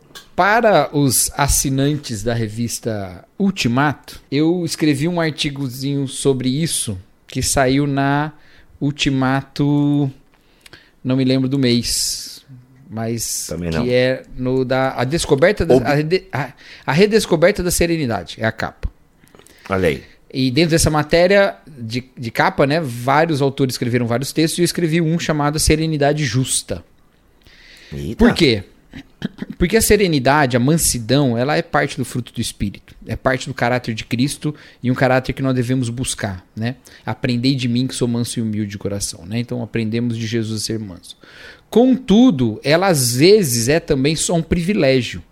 Para 0.45 0.91
os 0.93 1.31
assinantes 1.37 2.25
da 2.25 2.35
revista 2.35 3.25
Ultimato, 3.39 4.21
eu 4.29 4.65
escrevi 4.65 5.07
um 5.07 5.21
artigozinho 5.21 6.09
sobre 6.09 6.49
isso 6.49 6.99
que 7.29 7.41
saiu 7.41 7.87
na 7.87 8.33
Ultimato, 8.81 10.11
não 11.05 11.15
me 11.15 11.23
lembro 11.25 11.49
do 11.49 11.61
mês, 11.61 12.45
mas 12.91 13.47
Também 13.47 13.71
que 13.71 13.77
não. 13.79 13.87
é 13.89 14.25
no 14.37 14.65
da 14.65 14.95
a 14.97 15.05
descoberta 15.05 15.65
da, 15.65 15.77
a- 16.33 16.53
a 16.87 16.93
redescoberta 16.93 17.63
da 17.63 17.71
serenidade, 17.71 18.35
é 18.41 18.45
a 18.45 18.51
capa. 18.51 18.91
Olha 19.71 19.91
aí. 19.91 20.03
E 20.35 20.51
dentro 20.51 20.73
dessa 20.73 20.91
matéria 20.91 21.55
de, 21.69 22.03
de 22.19 22.31
capa, 22.33 22.67
né, 22.67 22.81
vários 22.81 23.41
autores 23.41 23.75
escreveram 23.75 24.09
vários 24.09 24.33
textos 24.33 24.59
e 24.59 24.63
eu 24.63 24.65
escrevi 24.65 25.01
um 25.01 25.21
chamado 25.21 25.61
Serenidade 25.61 26.25
Justa. 26.25 26.85
Eita. 27.93 28.17
Por 28.17 28.35
quê? 28.35 28.65
Porque 29.59 29.77
a 29.77 29.83
serenidade, 29.83 30.57
a 30.57 30.61
mansidão, 30.61 31.39
ela 31.39 31.57
é 31.57 31.63
parte 31.63 31.97
do 31.97 32.05
fruto 32.05 32.33
do 32.33 32.41
espírito, 32.41 32.95
é 33.07 33.15
parte 33.15 33.47
do 33.47 33.55
caráter 33.55 33.95
de 33.95 34.05
Cristo 34.05 34.55
e 34.83 34.91
um 34.91 34.95
caráter 34.95 35.33
que 35.33 35.43
nós 35.43 35.55
devemos 35.55 35.89
buscar, 35.89 36.45
né? 36.57 36.77
Aprendei 37.07 37.55
de 37.55 37.69
mim 37.69 37.87
que 37.87 37.95
sou 37.95 38.09
manso 38.09 38.39
e 38.39 38.43
humilde 38.43 38.71
de 38.71 38.79
coração, 38.79 39.25
né? 39.25 39.39
Então 39.39 39.63
aprendemos 39.63 40.19
de 40.19 40.27
Jesus 40.27 40.63
a 40.63 40.65
ser 40.65 40.79
manso. 40.79 41.17
Contudo, 41.71 42.61
ela 42.65 42.89
às 42.89 43.17
vezes 43.17 43.69
é 43.69 43.79
também 43.79 44.17
só 44.17 44.35
um 44.35 44.43
privilégio. 44.43 45.23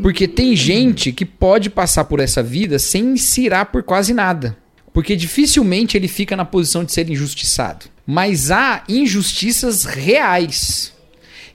Porque 0.00 0.26
tem 0.26 0.56
gente 0.56 1.12
que 1.12 1.26
pode 1.26 1.68
passar 1.68 2.04
por 2.04 2.20
essa 2.20 2.42
vida 2.42 2.78
sem 2.78 3.16
se 3.16 3.42
irar 3.42 3.66
por 3.66 3.82
quase 3.82 4.14
nada. 4.14 4.56
Porque 4.92 5.14
dificilmente 5.14 5.96
ele 5.96 6.08
fica 6.08 6.36
na 6.36 6.44
posição 6.44 6.84
de 6.84 6.92
ser 6.92 7.08
injustiçado. 7.10 7.86
Mas 8.06 8.50
há 8.50 8.82
injustiças 8.88 9.84
reais. 9.84 10.92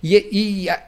E, 0.04 0.64
e 0.64 0.70
a- 0.70 0.82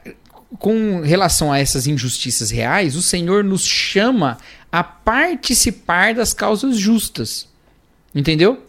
com 0.58 1.00
relação 1.00 1.52
a 1.52 1.58
essas 1.58 1.86
injustiças 1.86 2.50
reais, 2.50 2.96
o 2.96 3.02
Senhor 3.02 3.44
nos 3.44 3.64
chama 3.64 4.38
a 4.70 4.82
participar 4.82 6.14
das 6.14 6.34
causas 6.34 6.76
justas. 6.76 7.48
Entendeu? 8.12 8.60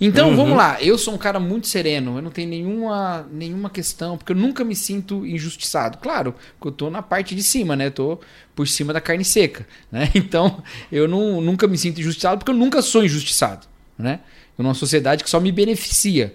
Então, 0.00 0.34
vamos 0.34 0.56
lá. 0.56 0.80
Eu 0.80 0.96
sou 0.96 1.12
um 1.12 1.18
cara 1.18 1.38
muito 1.38 1.68
sereno. 1.68 2.16
Eu 2.16 2.22
não 2.22 2.30
tenho 2.30 2.48
nenhuma, 2.48 3.28
nenhuma 3.30 3.68
questão, 3.68 4.16
porque 4.16 4.32
eu 4.32 4.36
nunca 4.36 4.64
me 4.64 4.74
sinto 4.74 5.26
injustiçado. 5.26 5.98
Claro, 5.98 6.34
porque 6.58 6.68
eu 6.68 6.72
tô 6.72 6.88
na 6.90 7.02
parte 7.02 7.34
de 7.34 7.42
cima, 7.42 7.76
né? 7.76 7.88
Eu 7.88 7.90
tô 7.90 8.18
por 8.54 8.66
cima 8.66 8.94
da 8.94 9.00
carne 9.00 9.22
seca, 9.24 9.66
né? 9.92 10.10
Então, 10.16 10.62
eu 10.90 11.06
não, 11.06 11.42
nunca 11.42 11.66
me 11.68 11.76
sinto 11.76 12.00
injustiçado, 12.00 12.38
porque 12.38 12.50
eu 12.50 12.56
nunca 12.56 12.80
sou 12.80 13.04
injustiçado, 13.04 13.66
né? 13.98 14.20
Eu 14.58 14.62
numa 14.62 14.72
sociedade 14.74 15.22
que 15.22 15.28
só 15.28 15.38
me 15.38 15.52
beneficia. 15.52 16.34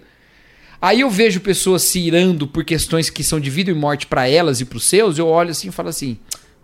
Aí 0.82 1.02
eu 1.02 1.08
vejo 1.08 1.40
pessoas 1.40 1.82
se 1.82 2.00
irando 2.00 2.44
por 2.44 2.64
questões 2.64 3.08
que 3.08 3.22
são 3.22 3.38
de 3.38 3.48
vida 3.48 3.70
e 3.70 3.74
morte 3.74 4.04
para 4.04 4.28
elas 4.28 4.60
e 4.60 4.64
para 4.64 4.78
os 4.78 4.84
seus, 4.84 5.16
eu 5.16 5.28
olho 5.28 5.50
assim 5.50 5.68
e 5.68 5.72
falo 5.72 5.88
assim: 5.88 6.18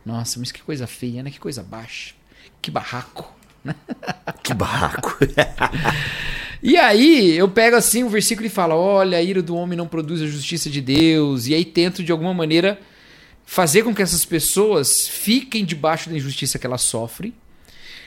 nossa, 0.04 0.40
mas 0.40 0.50
que 0.50 0.60
coisa 0.60 0.88
feia, 0.88 1.22
né? 1.22 1.30
Que 1.30 1.38
coisa 1.38 1.62
baixa. 1.62 2.14
Que 2.60 2.68
barraco. 2.68 3.32
Que 4.42 4.54
barraco. 4.54 5.16
E 6.62 6.76
aí 6.76 7.36
eu 7.36 7.48
pego 7.48 7.76
assim 7.76 8.02
um 8.02 8.08
versículo 8.08 8.46
e 8.46 8.50
falo: 8.50 8.74
olha, 8.74 9.18
a 9.18 9.22
ira 9.22 9.40
do 9.40 9.54
homem 9.54 9.76
não 9.76 9.86
produz 9.86 10.20
a 10.20 10.26
justiça 10.26 10.68
de 10.68 10.80
Deus. 10.80 11.46
E 11.46 11.54
aí 11.54 11.64
tento 11.64 12.02
de 12.02 12.10
alguma 12.10 12.34
maneira 12.34 12.80
fazer 13.44 13.82
com 13.82 13.94
que 13.94 14.02
essas 14.02 14.24
pessoas 14.24 15.06
fiquem 15.06 15.64
debaixo 15.64 16.10
da 16.10 16.16
injustiça 16.16 16.58
que 16.58 16.66
elas 16.66 16.82
sofrem, 16.82 17.32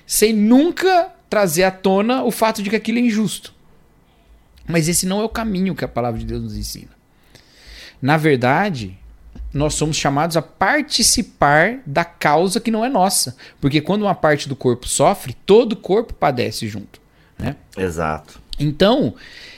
sem 0.05 0.33
nunca 0.33 1.13
trazer 1.29 1.63
à 1.63 1.71
tona 1.71 2.23
o 2.23 2.31
fato 2.31 2.61
de 2.61 2.69
que 2.69 2.75
aquilo 2.75 2.97
é 2.97 3.01
injusto. 3.01 3.53
Mas 4.67 4.87
esse 4.87 5.05
não 5.05 5.21
é 5.21 5.23
o 5.23 5.29
caminho 5.29 5.75
que 5.75 5.85
a 5.85 5.87
palavra 5.87 6.19
de 6.19 6.25
Deus 6.25 6.43
nos 6.43 6.55
ensina. 6.55 6.91
Na 8.01 8.17
verdade, 8.17 8.97
nós 9.53 9.73
somos 9.73 9.97
chamados 9.97 10.37
a 10.37 10.41
participar 10.41 11.79
da 11.85 12.05
causa 12.05 12.59
que 12.59 12.71
não 12.71 12.85
é 12.85 12.89
nossa. 12.89 13.35
Porque 13.59 13.81
quando 13.81 14.03
uma 14.03 14.15
parte 14.15 14.47
do 14.47 14.55
corpo 14.55 14.87
sofre, 14.87 15.35
todo 15.45 15.73
o 15.73 15.77
corpo 15.77 16.13
padece 16.13 16.67
junto. 16.67 17.01
Né? 17.37 17.55
Exato. 17.77 18.41
Então, 18.59 19.15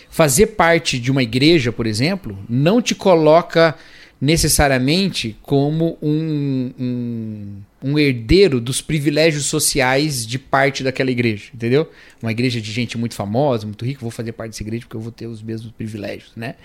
fazer 0.10 0.48
parte 0.48 1.00
de 1.00 1.12
uma 1.12 1.24
igreja, 1.24 1.72
por 1.72 1.86
exemplo, 1.86 2.38
não 2.50 2.82
te 2.82 2.96
coloca 2.96 3.76
necessariamente 4.24 5.36
como 5.42 5.98
um, 6.02 6.72
um, 6.80 7.62
um 7.84 8.00
herdeiro 8.00 8.62
dos 8.62 8.80
privilégios 8.80 9.48
sociais 9.48 10.26
de 10.26 10.40
parte 10.40 10.82
daquela 10.82 11.12
igreja, 11.12 11.50
entendeu? 11.54 11.92
Uma 12.22 12.32
igreja 12.32 12.62
de 12.62 12.72
gente 12.72 12.98
muito 12.98 13.16
famosa, 13.16 13.68
muito 13.68 13.84
rica, 13.84 14.00
vou 14.00 14.10
fazer 14.10 14.32
parte 14.32 14.52
dessa 14.52 14.64
igreja 14.64 14.86
porque 14.86 14.96
eu 14.96 15.02
vou 15.02 15.12
ter 15.12 15.28
os 15.28 15.42
mesmos 15.42 15.74
privilégios, 15.74 16.32
né? 16.38 16.56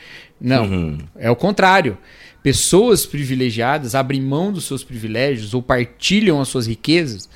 Não, 0.41 0.99
é 1.17 1.29
o 1.29 1.35
contrário. 1.35 1.99
Pessoas 2.45 3.05
privilegiadas 3.05 3.97
abrem 3.97 4.23
mão 4.23 4.53
dos 4.53 4.65
seus 4.65 4.85
privilégios 4.85 5.53
ou 5.53 5.61
partilham 5.61 6.41
as 6.41 6.47
suas 6.47 6.69
riquezas 6.69 7.29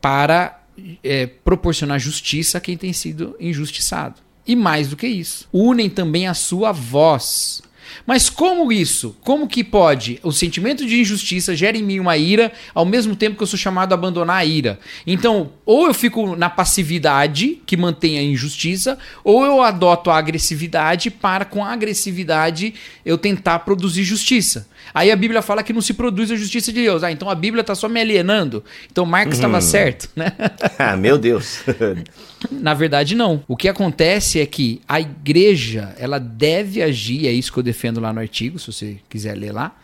para 0.00 0.60
é, 1.04 1.28
proporcionar 1.28 2.00
justiça 2.00 2.58
a 2.58 2.60
quem 2.60 2.76
tem 2.76 2.92
sido 2.92 3.36
injustiçado. 3.38 4.16
E 4.44 4.56
mais 4.56 4.88
do 4.88 4.96
que 4.96 5.06
isso, 5.06 5.48
unem 5.52 5.88
também 5.88 6.26
a 6.26 6.34
sua 6.34 6.72
voz. 6.72 7.62
Mas 8.06 8.28
como 8.28 8.72
isso? 8.72 9.16
Como 9.22 9.48
que 9.48 9.62
pode? 9.62 10.18
O 10.22 10.32
sentimento 10.32 10.86
de 10.86 11.00
injustiça 11.00 11.54
gera 11.54 11.76
em 11.76 11.82
mim 11.82 11.98
uma 11.98 12.16
ira, 12.16 12.52
ao 12.74 12.84
mesmo 12.84 13.16
tempo 13.16 13.36
que 13.36 13.42
eu 13.42 13.46
sou 13.46 13.58
chamado 13.58 13.92
a 13.92 13.94
abandonar 13.94 14.36
a 14.36 14.44
ira. 14.44 14.78
Então, 15.06 15.50
ou 15.64 15.86
eu 15.86 15.94
fico 15.94 16.36
na 16.36 16.50
passividade, 16.50 17.60
que 17.66 17.76
mantém 17.76 18.18
a 18.18 18.22
injustiça, 18.22 18.98
ou 19.22 19.44
eu 19.44 19.62
adoto 19.62 20.10
a 20.10 20.18
agressividade 20.18 21.10
para, 21.10 21.44
com 21.44 21.64
a 21.64 21.72
agressividade, 21.72 22.74
eu 23.04 23.16
tentar 23.18 23.60
produzir 23.60 24.04
justiça. 24.04 24.66
Aí 24.94 25.10
a 25.10 25.16
Bíblia 25.16 25.40
fala 25.40 25.62
que 25.62 25.72
não 25.72 25.80
se 25.80 25.94
produz 25.94 26.30
a 26.30 26.36
justiça 26.36 26.72
de 26.72 26.82
Deus. 26.82 27.02
Ah, 27.02 27.10
então 27.10 27.30
a 27.30 27.34
Bíblia 27.34 27.62
está 27.62 27.74
só 27.74 27.88
me 27.88 28.00
alienando. 28.00 28.62
Então 28.90 29.06
Marcos 29.06 29.34
estava 29.34 29.60
certo, 29.60 30.08
né? 30.14 30.32
Ah, 30.78 30.96
meu 30.96 31.16
Deus. 31.16 31.60
Na 32.50 32.74
verdade, 32.74 33.14
não. 33.14 33.42
O 33.46 33.56
que 33.56 33.68
acontece 33.68 34.40
é 34.40 34.46
que 34.46 34.80
a 34.88 35.00
igreja, 35.00 35.94
ela 35.98 36.18
deve 36.18 36.82
agir, 36.82 37.26
é 37.26 37.32
isso 37.32 37.52
que 37.52 37.58
eu 37.58 37.62
defendo 37.62 37.81
lá 38.00 38.12
no 38.12 38.20
artigo, 38.20 38.58
se 38.58 38.66
você 38.66 38.98
quiser 39.08 39.36
ler 39.36 39.52
lá. 39.52 39.76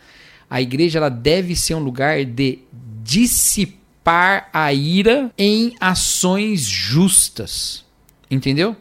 A 0.49 0.61
igreja, 0.61 0.99
ela 0.99 1.09
deve 1.09 1.55
ser 1.55 1.75
um 1.75 1.79
lugar 1.79 2.23
de 2.25 2.59
dissipar 3.03 4.49
a 4.51 4.73
ira 4.73 5.31
em 5.37 5.75
ações 5.79 6.61
justas. 6.61 7.85
Entendeu? 8.29 8.75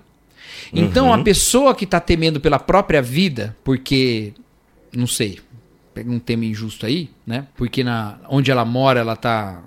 Então, 0.73 1.13
a 1.13 1.23
pessoa 1.23 1.75
que 1.75 1.85
está 1.85 2.01
temendo 2.01 2.41
pela 2.41 2.59
própria 2.59 3.01
vida, 3.01 3.57
porque, 3.65 4.35
não 4.93 5.07
sei, 5.07 5.41
pega 5.95 6.11
um 6.11 6.19
tema 6.19 6.45
injusto 6.45 6.85
aí, 6.85 7.11
né? 7.27 7.47
Porque 7.57 7.83
na, 7.83 8.19
onde 8.29 8.51
ela 8.51 8.65
mora, 8.65 9.01
ela 9.01 9.15
está 9.15 9.63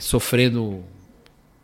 sofrendo 0.00 0.82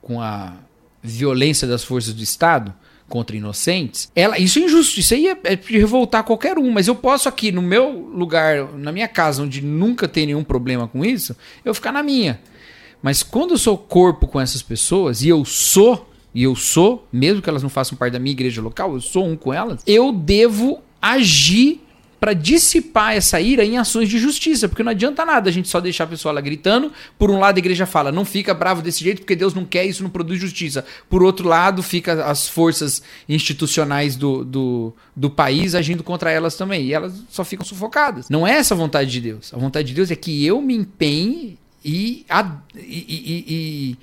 com 0.02 0.20
a 0.20 0.54
violência 1.02 1.66
das 1.66 1.82
forças 1.82 2.12
do 2.12 2.22
Estado 2.22 2.74
contra 3.08 3.36
inocentes, 3.36 4.10
ela, 4.14 4.38
isso 4.38 4.58
é 4.58 4.62
injusto, 4.62 4.98
isso 4.98 5.14
aí 5.14 5.28
é, 5.28 5.38
é 5.44 5.56
de 5.56 5.78
revoltar 5.78 6.24
qualquer 6.24 6.58
um, 6.58 6.70
mas 6.72 6.88
eu 6.88 6.94
posso 6.94 7.28
aqui 7.28 7.52
no 7.52 7.62
meu 7.62 7.90
lugar, 7.90 8.72
na 8.74 8.90
minha 8.90 9.06
casa, 9.06 9.42
onde 9.42 9.62
nunca 9.62 10.08
tem 10.08 10.26
nenhum 10.26 10.42
problema 10.42 10.88
com 10.88 11.04
isso, 11.04 11.36
eu 11.64 11.72
ficar 11.72 11.92
na 11.92 12.02
minha. 12.02 12.40
Mas 13.02 13.22
quando 13.22 13.52
eu 13.52 13.58
sou 13.58 13.78
corpo 13.78 14.26
com 14.26 14.40
essas 14.40 14.62
pessoas, 14.62 15.22
e 15.22 15.28
eu 15.28 15.44
sou, 15.44 16.10
e 16.34 16.42
eu 16.42 16.56
sou, 16.56 17.06
mesmo 17.12 17.40
que 17.40 17.48
elas 17.48 17.62
não 17.62 17.70
façam 17.70 17.96
parte 17.96 18.14
da 18.14 18.18
minha 18.18 18.32
igreja 18.32 18.60
local, 18.60 18.94
eu 18.94 19.00
sou 19.00 19.24
um 19.24 19.36
com 19.36 19.54
elas, 19.54 19.82
eu 19.86 20.12
devo 20.12 20.80
agir 21.00 21.85
para 22.18 22.32
dissipar 22.32 23.14
essa 23.14 23.40
ira 23.40 23.64
em 23.64 23.78
ações 23.78 24.08
de 24.08 24.18
justiça, 24.18 24.68
porque 24.68 24.82
não 24.82 24.90
adianta 24.90 25.24
nada 25.24 25.50
a 25.50 25.52
gente 25.52 25.68
só 25.68 25.80
deixar 25.80 26.04
a 26.04 26.08
pessoa 26.08 26.32
lá 26.32 26.40
gritando. 26.40 26.92
Por 27.18 27.30
um 27.30 27.38
lado, 27.38 27.56
a 27.56 27.58
igreja 27.58 27.86
fala, 27.86 28.10
não 28.10 28.24
fica 28.24 28.54
bravo 28.54 28.82
desse 28.82 29.04
jeito 29.04 29.20
porque 29.20 29.36
Deus 29.36 29.54
não 29.54 29.64
quer, 29.64 29.84
isso 29.84 30.02
não 30.02 30.10
produz 30.10 30.40
justiça. 30.40 30.84
Por 31.08 31.22
outro 31.22 31.48
lado, 31.48 31.82
fica 31.82 32.24
as 32.24 32.48
forças 32.48 33.02
institucionais 33.28 34.16
do, 34.16 34.44
do, 34.44 34.94
do 35.14 35.30
país 35.30 35.74
agindo 35.74 36.02
contra 36.02 36.30
elas 36.30 36.56
também, 36.56 36.86
e 36.86 36.94
elas 36.94 37.14
só 37.28 37.44
ficam 37.44 37.64
sufocadas. 37.64 38.28
Não 38.28 38.46
é 38.46 38.52
essa 38.52 38.74
a 38.74 38.76
vontade 38.76 39.10
de 39.10 39.20
Deus. 39.20 39.52
A 39.52 39.58
vontade 39.58 39.88
de 39.88 39.94
Deus 39.94 40.10
é 40.10 40.16
que 40.16 40.44
eu 40.44 40.60
me 40.60 40.74
empenhe 40.74 41.58
e, 41.84 42.26
e, 42.74 42.84
e, 42.84 43.44
e 43.48 43.98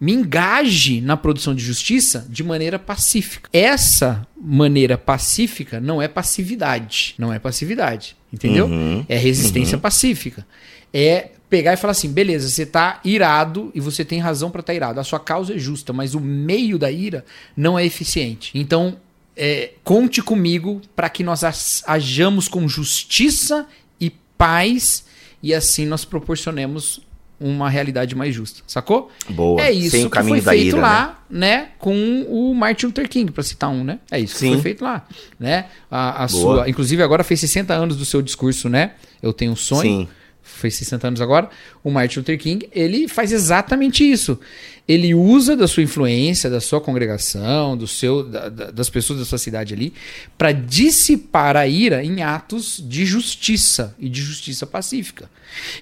me 0.00 0.12
engaje 0.12 1.00
na 1.00 1.16
produção 1.16 1.54
de 1.54 1.62
justiça 1.62 2.26
de 2.28 2.44
maneira 2.44 2.78
pacífica. 2.78 3.50
Essa 3.52 4.26
maneira 4.40 4.96
pacífica 4.96 5.80
não 5.80 6.00
é 6.00 6.06
passividade. 6.06 7.14
Não 7.18 7.32
é 7.32 7.38
passividade. 7.38 8.16
Entendeu? 8.32 8.66
Uhum, 8.66 9.04
é 9.08 9.16
resistência 9.16 9.76
uhum. 9.76 9.82
pacífica. 9.82 10.46
É 10.92 11.30
pegar 11.50 11.72
e 11.72 11.76
falar 11.76 11.92
assim: 11.92 12.12
beleza, 12.12 12.48
você 12.48 12.62
está 12.62 13.00
irado 13.04 13.72
e 13.74 13.80
você 13.80 14.04
tem 14.04 14.20
razão 14.20 14.50
para 14.50 14.60
estar 14.60 14.72
tá 14.72 14.76
irado. 14.76 15.00
A 15.00 15.04
sua 15.04 15.18
causa 15.18 15.54
é 15.54 15.58
justa, 15.58 15.92
mas 15.92 16.14
o 16.14 16.20
meio 16.20 16.78
da 16.78 16.90
ira 16.90 17.24
não 17.56 17.78
é 17.78 17.84
eficiente. 17.84 18.52
Então, 18.54 18.98
é, 19.36 19.72
conte 19.82 20.22
comigo 20.22 20.80
para 20.94 21.08
que 21.08 21.24
nós 21.24 21.82
ajamos 21.86 22.48
com 22.48 22.68
justiça 22.68 23.66
e 24.00 24.10
paz 24.36 25.04
e 25.42 25.54
assim 25.54 25.86
nós 25.86 26.04
proporcionemos 26.04 27.00
uma 27.40 27.70
realidade 27.70 28.14
mais 28.14 28.34
justa, 28.34 28.62
sacou? 28.66 29.10
Boa. 29.28 29.60
É 29.60 29.70
isso 29.70 29.90
Sem 29.90 30.08
que 30.08 30.22
foi 30.22 30.40
feito 30.40 30.76
lá, 30.76 31.22
né? 31.30 31.56
né? 31.56 31.68
com 31.78 32.26
o 32.28 32.54
Martin 32.54 32.86
Luther 32.86 33.08
King, 33.08 33.30
para 33.30 33.42
citar 33.42 33.70
um, 33.70 33.84
né? 33.84 34.00
É 34.10 34.18
isso 34.18 34.36
Sim. 34.36 34.48
que 34.48 34.52
foi 34.54 34.62
feito 34.62 34.84
lá, 34.84 35.06
né? 35.38 35.66
A, 35.90 36.24
a 36.24 36.28
sua, 36.28 36.68
inclusive 36.68 37.02
agora 37.02 37.22
fez 37.22 37.40
60 37.40 37.72
anos 37.72 37.96
do 37.96 38.04
seu 38.04 38.20
discurso, 38.20 38.68
né? 38.68 38.92
Eu 39.22 39.32
tenho 39.32 39.52
um 39.52 39.56
sonho. 39.56 39.82
Sim. 39.82 40.08
Fez 40.42 40.74
60 40.76 41.08
anos 41.08 41.20
agora. 41.20 41.50
O 41.84 41.90
Martin 41.90 42.20
Luther 42.20 42.38
King, 42.38 42.68
ele 42.72 43.06
faz 43.06 43.32
exatamente 43.32 44.08
isso 44.08 44.40
ele 44.88 45.14
usa 45.14 45.54
da 45.54 45.68
sua 45.68 45.82
influência, 45.82 46.48
da 46.48 46.60
sua 46.60 46.80
congregação, 46.80 47.76
do 47.76 47.86
seu, 47.86 48.22
da, 48.22 48.48
da, 48.48 48.70
das 48.70 48.88
pessoas 48.88 49.18
da 49.18 49.24
sua 49.26 49.36
cidade 49.36 49.74
ali, 49.74 49.92
para 50.38 50.50
dissipar 50.50 51.56
a 51.58 51.68
ira 51.68 52.02
em 52.02 52.22
atos 52.22 52.82
de 52.82 53.04
justiça 53.04 53.94
e 53.98 54.08
de 54.08 54.22
justiça 54.22 54.66
pacífica. 54.66 55.28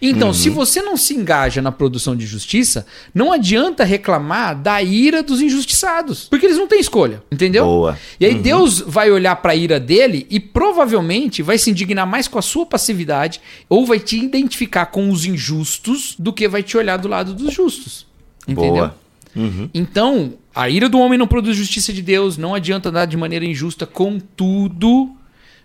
Então, 0.03 0.29
uhum. 0.29 0.35
se 0.35 0.51
você 0.51 0.83
não 0.83 0.97
se 0.97 1.15
engaja 1.15 1.63
na 1.63 1.71
produção 1.71 2.17
de 2.17 2.27
justiça, 2.27 2.87
não 3.15 3.33
adianta 3.33 3.85
reclamar 3.85 4.61
da 4.61 4.83
ira 4.83 5.23
dos 5.23 5.41
injustiçados, 5.41 6.25
porque 6.25 6.47
eles 6.47 6.59
não 6.59 6.67
têm 6.67 6.81
escolha, 6.81 7.23
entendeu? 7.31 7.65
Boa. 7.65 7.99
E 8.19 8.27
aí 8.27 8.35
uhum. 8.35 8.43
Deus 8.43 8.81
vai 8.81 9.11
olhar 9.11 9.37
para 9.37 9.53
a 9.53 9.57
ira 9.57 9.79
dele 9.79 10.27
e 10.31 10.41
provavelmente 10.41 11.43
vai 11.43 11.59
se 11.59 11.71
indignar 11.71 12.07
mais 12.07 12.27
com 12.27 12.39
a 12.39 12.43
sua 12.43 12.67
passividade 12.67 13.41
ou 13.69 13.87
vai 13.87 14.01
te 14.01 14.19
identificar 14.19 14.87
com 14.87 15.11
os 15.11 15.25
injustos 15.25 16.17
do 16.19 16.33
que 16.33 16.49
vai 16.49 16.63
te 16.63 16.77
olhar 16.77 16.97
do 16.97 17.09
lado 17.09 17.35
dos 17.35 17.53
justos. 17.53 18.07
Entendeu? 18.47 18.75
Boa. 18.75 18.97
Uhum. 19.35 19.69
Então, 19.75 20.35
a 20.55 20.69
ira 20.71 20.89
do 20.89 20.99
homem 20.99 21.19
não 21.19 21.27
produz 21.27 21.57
justiça 21.57 21.93
de 21.93 22.01
Deus, 22.01 22.39
não 22.39 22.55
adianta 22.55 22.89
andar 22.89 23.05
de 23.05 23.17
maneira 23.17 23.45
injusta, 23.45 23.87
contudo, 23.87 25.15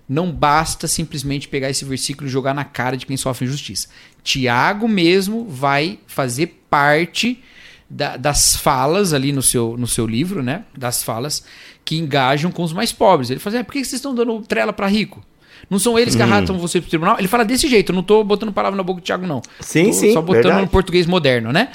não 0.08 0.30
basta 0.32 0.88
simplesmente 0.88 1.48
pegar 1.48 1.70
esse 1.70 1.86
versículo 1.86 2.28
e 2.28 2.32
jogar 2.32 2.54
na 2.54 2.65
cara 2.65 2.98
de 2.98 3.06
quem 3.06 3.15
sofre 3.15 3.46
injustiça. 3.46 3.88
Tiago 4.24 4.88
mesmo 4.88 5.48
vai 5.48 6.00
fazer 6.06 6.63
parte 6.70 7.41
da, 7.89 8.17
das 8.17 8.56
falas 8.56 9.13
ali 9.13 9.32
no 9.32 9.41
seu, 9.41 9.78
no 9.78 9.88
seu 9.88 10.06
livro, 10.06 10.44
né? 10.44 10.65
Das 10.78 11.04
falas 11.04 11.44
que 11.86 11.98
engajam 11.98 12.52
com 12.52 12.63
os 12.63 12.74
mais 12.74 12.91
pobres. 12.91 13.30
Ele 13.30 13.39
fala 13.39 13.56
assim, 13.56 13.62
ah, 13.62 13.65
por 13.65 13.74
que 13.74 13.80
vocês 13.80 13.94
estão 13.94 14.13
dando 14.13 14.41
trela 14.41 14.74
para 14.74 14.88
rico? 14.88 15.24
Não 15.71 15.79
são 15.79 15.97
eles 15.97 16.13
que 16.13 16.21
hum. 16.21 16.25
arrastam 16.25 16.57
você 16.57 16.81
pro 16.81 16.89
tribunal. 16.89 17.15
Ele 17.17 17.29
fala 17.29 17.45
desse 17.45 17.65
jeito, 17.65 17.93
não 17.93 18.03
tô 18.03 18.25
botando 18.25 18.51
palavra 18.51 18.75
na 18.75 18.84
boca 18.84 18.99
do 18.99 19.03
Thiago, 19.05 19.25
não. 19.25 19.41
Sim, 19.62 19.86
tô 19.86 19.93
sim. 19.93 20.12
Só 20.12 20.21
botando 20.21 20.43
verdade. 20.43 20.62
no 20.63 20.67
português 20.67 21.07
moderno, 21.07 21.53
né? 21.53 21.69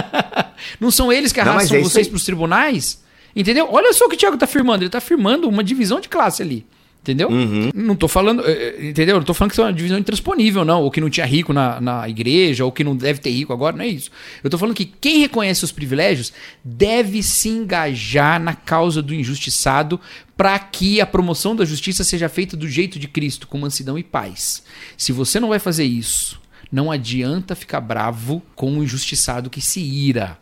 não 0.78 0.90
são 0.90 1.10
eles 1.10 1.32
que 1.32 1.40
arrastam 1.40 1.78
não, 1.78 1.86
é 1.86 1.88
vocês 1.88 2.06
pros 2.06 2.26
tribunais? 2.26 3.02
Entendeu? 3.34 3.66
Olha 3.72 3.90
só 3.94 4.04
o 4.04 4.08
que 4.10 4.16
o 4.16 4.18
Thiago 4.18 4.36
tá 4.36 4.44
afirmando. 4.44 4.82
Ele 4.82 4.90
tá 4.90 4.98
afirmando 4.98 5.48
uma 5.48 5.64
divisão 5.64 5.98
de 5.98 6.10
classe 6.10 6.42
ali. 6.42 6.66
Entendeu? 7.00 7.30
Uhum. 7.30 7.70
Não 7.74 7.96
tô 7.96 8.06
falando. 8.06 8.46
Eh, 8.46 8.76
eh, 8.78 8.88
entendeu? 8.90 9.16
Não 9.16 9.24
tô 9.24 9.34
falando 9.34 9.50
que 9.50 9.54
isso 9.54 9.62
é 9.62 9.64
uma 9.64 9.72
divisão 9.72 9.98
intransponível, 9.98 10.64
não. 10.64 10.82
Ou 10.82 10.90
que 10.90 11.00
não 11.00 11.10
tinha 11.10 11.26
rico 11.26 11.52
na, 11.52 11.80
na 11.80 12.08
igreja, 12.08 12.64
ou 12.64 12.70
que 12.70 12.84
não 12.84 12.94
deve 12.94 13.18
ter 13.18 13.30
rico 13.30 13.52
agora, 13.52 13.74
não 13.74 13.84
é 13.84 13.88
isso. 13.88 14.08
Eu 14.44 14.48
tô 14.48 14.56
falando 14.56 14.76
que 14.76 14.84
quem 14.84 15.18
reconhece 15.18 15.64
os 15.64 15.72
privilégios 15.72 16.32
deve 16.62 17.22
se 17.22 17.48
engajar 17.48 18.38
na 18.38 18.54
causa 18.54 19.02
do 19.02 19.12
injustiçado 19.12 19.98
para 20.42 20.58
que 20.58 21.00
a 21.00 21.06
promoção 21.06 21.54
da 21.54 21.64
justiça 21.64 22.02
seja 22.02 22.28
feita 22.28 22.56
do 22.56 22.66
jeito 22.66 22.98
de 22.98 23.06
Cristo, 23.06 23.46
com 23.46 23.58
mansidão 23.58 23.96
e 23.96 24.02
paz. 24.02 24.64
Se 24.98 25.12
você 25.12 25.38
não 25.38 25.50
vai 25.50 25.60
fazer 25.60 25.84
isso, 25.84 26.42
não 26.72 26.90
adianta 26.90 27.54
ficar 27.54 27.80
bravo 27.80 28.42
com 28.56 28.76
o 28.76 28.82
injustiçado 28.82 29.48
que 29.48 29.60
se 29.60 29.78
ira, 29.78 30.36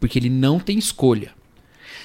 porque 0.00 0.18
ele 0.18 0.30
não 0.30 0.58
tem 0.58 0.78
escolha. 0.78 1.32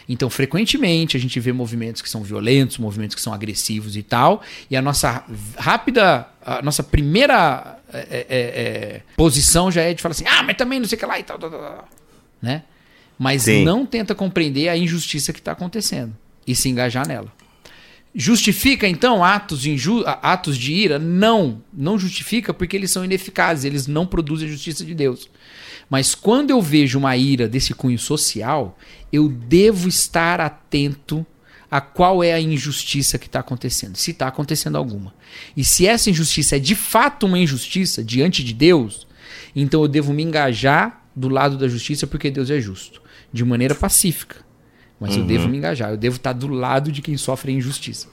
Então, 0.09 0.29
frequentemente, 0.29 1.15
a 1.15 1.19
gente 1.21 1.39
vê 1.39 1.53
movimentos 1.53 2.01
que 2.01 2.09
são 2.09 2.21
violentos, 2.21 2.77
movimentos 2.79 3.15
que 3.15 3.21
são 3.21 3.33
agressivos 3.33 3.95
e 3.95 4.03
tal, 4.03 4.41
e 4.69 4.75
a 4.75 4.81
nossa 4.81 5.23
rápida, 5.57 6.27
a 6.45 6.61
nossa 6.61 6.83
primeira 6.83 7.79
é, 7.93 7.99
é, 7.99 8.25
é, 8.29 8.37
é 8.39 9.01
posição 9.15 9.71
já 9.71 9.83
é 9.83 9.93
de 9.93 10.01
falar 10.01 10.11
assim: 10.11 10.25
ah, 10.27 10.43
mas 10.43 10.57
também 10.57 10.81
não 10.81 10.87
sei 10.89 10.97
o 10.97 10.99
que 10.99 11.05
lá 11.05 11.17
e 11.17 11.23
tal, 11.23 11.39
tal, 11.39 11.49
tal, 11.49 11.87
né? 12.41 12.63
Mas 13.17 13.43
Sim. 13.43 13.63
não 13.63 13.85
tenta 13.85 14.13
compreender 14.13 14.67
a 14.67 14.75
injustiça 14.75 15.31
que 15.31 15.39
está 15.39 15.53
acontecendo 15.53 16.13
e 16.47 16.55
se 16.55 16.69
engajar 16.69 17.07
nela. 17.07 17.31
Justifica 18.15 18.87
então 18.87 19.23
atos, 19.23 19.63
atos 20.23 20.57
de 20.57 20.73
ira? 20.73 20.97
Não, 20.97 21.61
não 21.71 21.99
justifica 21.99 22.53
porque 22.53 22.75
eles 22.75 22.89
são 22.89 23.05
ineficazes, 23.05 23.65
eles 23.65 23.85
não 23.85 24.07
produzem 24.07 24.47
a 24.47 24.51
justiça 24.51 24.83
de 24.83 24.95
Deus. 24.95 25.29
Mas 25.89 26.15
quando 26.15 26.49
eu 26.49 26.61
vejo 26.61 26.97
uma 26.97 27.15
ira 27.15 27.47
desse 27.47 27.73
cunho 27.73 27.99
social, 27.99 28.77
eu 29.11 29.29
devo 29.29 29.87
estar 29.87 30.41
atento 30.41 31.25
a 31.69 31.79
qual 31.81 32.23
é 32.23 32.33
a 32.33 32.39
injustiça 32.39 33.17
que 33.17 33.27
está 33.27 33.41
acontecendo, 33.41 33.97
se 33.97 34.11
está 34.11 34.27
acontecendo 34.27 34.77
alguma. 34.77 35.13
E 35.55 35.63
se 35.63 35.85
essa 35.85 36.09
injustiça 36.09 36.55
é 36.55 36.59
de 36.59 36.75
fato 36.75 37.25
uma 37.25 37.37
injustiça 37.37 38.03
diante 38.03 38.43
de 38.43 38.53
Deus, 38.53 39.05
então 39.55 39.81
eu 39.81 39.87
devo 39.87 40.13
me 40.13 40.23
engajar 40.23 41.03
do 41.15 41.29
lado 41.29 41.57
da 41.57 41.67
justiça 41.67 42.07
porque 42.07 42.31
Deus 42.31 42.49
é 42.49 42.59
justo, 42.59 43.01
de 43.31 43.43
maneira 43.43 43.75
pacífica. 43.75 44.46
Mas 44.99 45.15
uhum. 45.15 45.21
eu 45.21 45.27
devo 45.27 45.47
me 45.47 45.57
engajar, 45.57 45.91
eu 45.91 45.97
devo 45.97 46.15
estar 46.15 46.33
do 46.33 46.47
lado 46.47 46.91
de 46.91 47.01
quem 47.01 47.17
sofre 47.17 47.51
a 47.51 47.55
injustiça. 47.55 48.07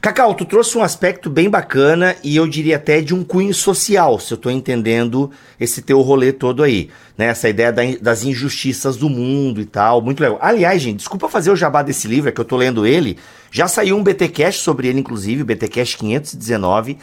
Cacau, 0.00 0.32
tu 0.32 0.44
trouxe 0.44 0.78
um 0.78 0.82
aspecto 0.82 1.28
bem 1.28 1.50
bacana 1.50 2.14
e 2.22 2.36
eu 2.36 2.46
diria 2.46 2.76
até 2.76 3.00
de 3.00 3.12
um 3.12 3.24
cunho 3.24 3.52
social, 3.52 4.20
se 4.20 4.32
eu 4.32 4.36
estou 4.36 4.52
entendendo 4.52 5.28
esse 5.58 5.82
teu 5.82 6.00
rolê 6.02 6.32
todo 6.32 6.62
aí, 6.62 6.88
né? 7.16 7.26
Essa 7.26 7.48
ideia 7.48 7.72
da, 7.72 7.82
das 8.00 8.22
injustiças 8.22 8.96
do 8.96 9.10
mundo 9.10 9.60
e 9.60 9.64
tal, 9.64 10.00
muito 10.00 10.20
legal. 10.20 10.38
Aliás, 10.40 10.80
gente, 10.80 10.98
desculpa 10.98 11.28
fazer 11.28 11.50
o 11.50 11.56
jabá 11.56 11.82
desse 11.82 12.06
livro, 12.06 12.28
é 12.28 12.32
que 12.32 12.40
eu 12.40 12.44
tô 12.44 12.56
lendo 12.56 12.86
ele, 12.86 13.18
já 13.50 13.66
saiu 13.66 13.96
um 13.96 14.04
BTcast 14.04 14.62
sobre 14.62 14.86
ele, 14.86 15.00
inclusive, 15.00 15.42
o 15.42 15.44
BTcast 15.44 15.98
519, 15.98 16.98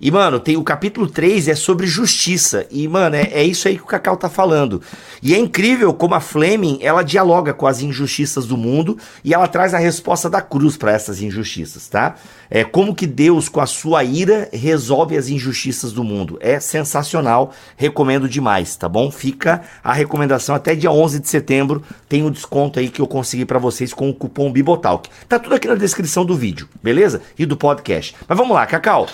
e, 0.00 0.10
mano, 0.10 0.38
tem 0.38 0.56
o 0.56 0.62
capítulo 0.62 1.06
3 1.06 1.48
é 1.48 1.54
sobre 1.54 1.86
justiça. 1.86 2.66
E, 2.70 2.86
mano, 2.86 3.16
é, 3.16 3.22
é 3.32 3.44
isso 3.44 3.68
aí 3.68 3.76
que 3.76 3.82
o 3.82 3.86
Cacau 3.86 4.16
tá 4.16 4.28
falando. 4.28 4.82
E 5.22 5.34
é 5.34 5.38
incrível 5.38 5.92
como 5.94 6.14
a 6.14 6.20
Fleming, 6.20 6.78
ela 6.82 7.02
dialoga 7.02 7.54
com 7.54 7.66
as 7.66 7.80
injustiças 7.80 8.46
do 8.46 8.56
mundo 8.56 8.98
e 9.24 9.32
ela 9.32 9.48
traz 9.48 9.74
a 9.74 9.78
resposta 9.78 10.28
da 10.28 10.40
cruz 10.42 10.76
para 10.76 10.92
essas 10.92 11.20
injustiças, 11.22 11.88
tá? 11.88 12.16
É 12.50 12.62
como 12.62 12.94
que 12.94 13.06
Deus, 13.06 13.48
com 13.48 13.60
a 13.60 13.66
sua 13.66 14.04
ira, 14.04 14.48
resolve 14.52 15.16
as 15.16 15.28
injustiças 15.28 15.92
do 15.92 16.04
mundo. 16.04 16.38
É 16.40 16.60
sensacional, 16.60 17.52
recomendo 17.76 18.28
demais, 18.28 18.76
tá 18.76 18.88
bom? 18.88 19.10
Fica 19.10 19.62
a 19.82 19.92
recomendação 19.92 20.54
até 20.54 20.74
dia 20.74 20.90
11 20.90 21.20
de 21.20 21.28
setembro, 21.28 21.82
tem 22.08 22.22
um 22.22 22.30
desconto 22.30 22.78
aí 22.78 22.88
que 22.88 23.00
eu 23.00 23.06
consegui 23.06 23.44
para 23.44 23.58
vocês 23.58 23.92
com 23.92 24.08
o 24.08 24.14
cupom 24.14 24.52
Bibotalk. 24.52 25.08
Tá 25.28 25.38
tudo 25.38 25.54
aqui 25.54 25.66
na 25.66 25.74
descrição 25.74 26.24
do 26.24 26.36
vídeo, 26.36 26.68
beleza? 26.82 27.22
E 27.38 27.46
do 27.46 27.56
podcast. 27.56 28.14
Mas 28.28 28.38
vamos 28.38 28.54
lá, 28.54 28.66
Cacau. 28.66 29.06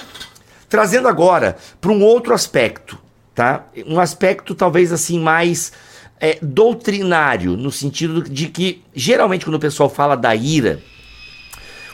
Trazendo 0.73 1.07
agora 1.07 1.59
para 1.83 1.93
um 1.93 2.03
outro 2.03 2.33
aspecto, 2.33 2.99
tá? 3.35 3.67
Um 3.87 4.01
aspecto 4.01 4.55
talvez 4.55 4.91
assim 4.91 5.21
mais 5.21 5.71
é, 6.19 6.39
doutrinário, 6.41 7.59
no 7.59 7.71
sentido 7.71 8.23
de 8.23 8.47
que 8.49 8.83
geralmente 8.95 9.45
quando 9.45 9.57
o 9.57 9.61
pessoal 9.61 9.91
fala 9.91 10.17
da 10.17 10.35
ira, 10.35 10.81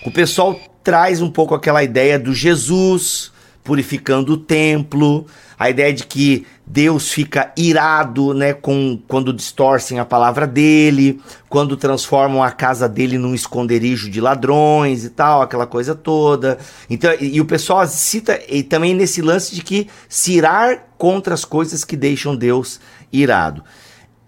o 0.06 0.12
pessoal 0.12 0.60
traz 0.84 1.20
um 1.20 1.28
pouco 1.28 1.56
aquela 1.56 1.82
ideia 1.82 2.20
do 2.20 2.32
Jesus 2.32 3.32
purificando 3.68 4.32
o 4.32 4.36
templo, 4.38 5.26
a 5.58 5.68
ideia 5.68 5.92
de 5.92 6.06
que 6.06 6.46
Deus 6.66 7.12
fica 7.12 7.52
irado, 7.54 8.32
né, 8.32 8.54
com 8.54 8.98
quando 9.06 9.30
distorcem 9.30 9.98
a 9.98 10.06
palavra 10.06 10.46
dele, 10.46 11.20
quando 11.50 11.76
transformam 11.76 12.42
a 12.42 12.50
casa 12.50 12.88
dele 12.88 13.18
num 13.18 13.34
esconderijo 13.34 14.08
de 14.08 14.22
ladrões 14.22 15.04
e 15.04 15.10
tal, 15.10 15.42
aquela 15.42 15.66
coisa 15.66 15.94
toda. 15.94 16.56
Então, 16.88 17.12
e, 17.20 17.36
e 17.36 17.40
o 17.42 17.44
pessoal 17.44 17.86
cita 17.86 18.40
e 18.48 18.62
também 18.62 18.94
nesse 18.94 19.20
lance 19.20 19.54
de 19.54 19.60
que 19.60 19.86
se 20.08 20.32
irar 20.32 20.86
contra 20.96 21.34
as 21.34 21.44
coisas 21.44 21.84
que 21.84 21.94
deixam 21.94 22.34
Deus 22.34 22.80
irado. 23.12 23.62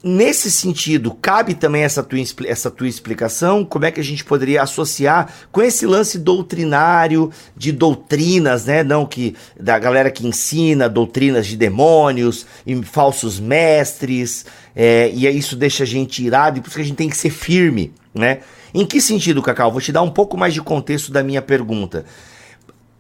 Nesse 0.03 0.51
sentido, 0.51 1.15
cabe 1.21 1.53
também 1.53 1.83
essa 1.83 2.03
tua, 2.03 2.19
essa 2.47 2.71
tua 2.71 2.89
explicação? 2.89 3.63
Como 3.67 3.85
é 3.85 3.91
que 3.91 4.01
a 4.01 4.05
gente 4.05 4.25
poderia 4.25 4.63
associar 4.63 5.31
com 5.53 5.61
esse 5.61 5.85
lance 5.85 6.19
doutrinário 6.19 7.31
de 7.55 7.71
doutrinas, 7.71 8.65
né? 8.65 8.83
Não 8.83 9.05
que 9.05 9.37
da 9.59 9.79
galera 9.79 10.11
que 10.11 10.27
ensina 10.27 10.89
doutrinas 10.89 11.47
de 11.47 11.55
demônios 11.55 12.47
e 12.67 12.83
falsos 12.83 13.39
mestres, 13.39 14.47
é, 14.75 15.11
e 15.13 15.29
isso 15.29 15.55
deixa 15.55 15.83
a 15.83 15.87
gente 15.87 16.25
irado, 16.25 16.59
e 16.59 16.61
por 16.63 16.69
isso 16.69 16.77
que 16.77 16.83
a 16.83 16.87
gente 16.87 16.97
tem 16.97 17.11
que 17.11 17.17
ser 17.17 17.31
firme, 17.31 17.93
né? 18.15 18.39
Em 18.73 18.87
que 18.87 19.03
sentido, 19.03 19.43
Cacau? 19.43 19.71
Vou 19.71 19.83
te 19.83 19.93
dar 19.93 20.01
um 20.01 20.11
pouco 20.11 20.35
mais 20.35 20.55
de 20.55 20.63
contexto 20.63 21.13
da 21.13 21.23
minha 21.23 21.43
pergunta. 21.43 22.07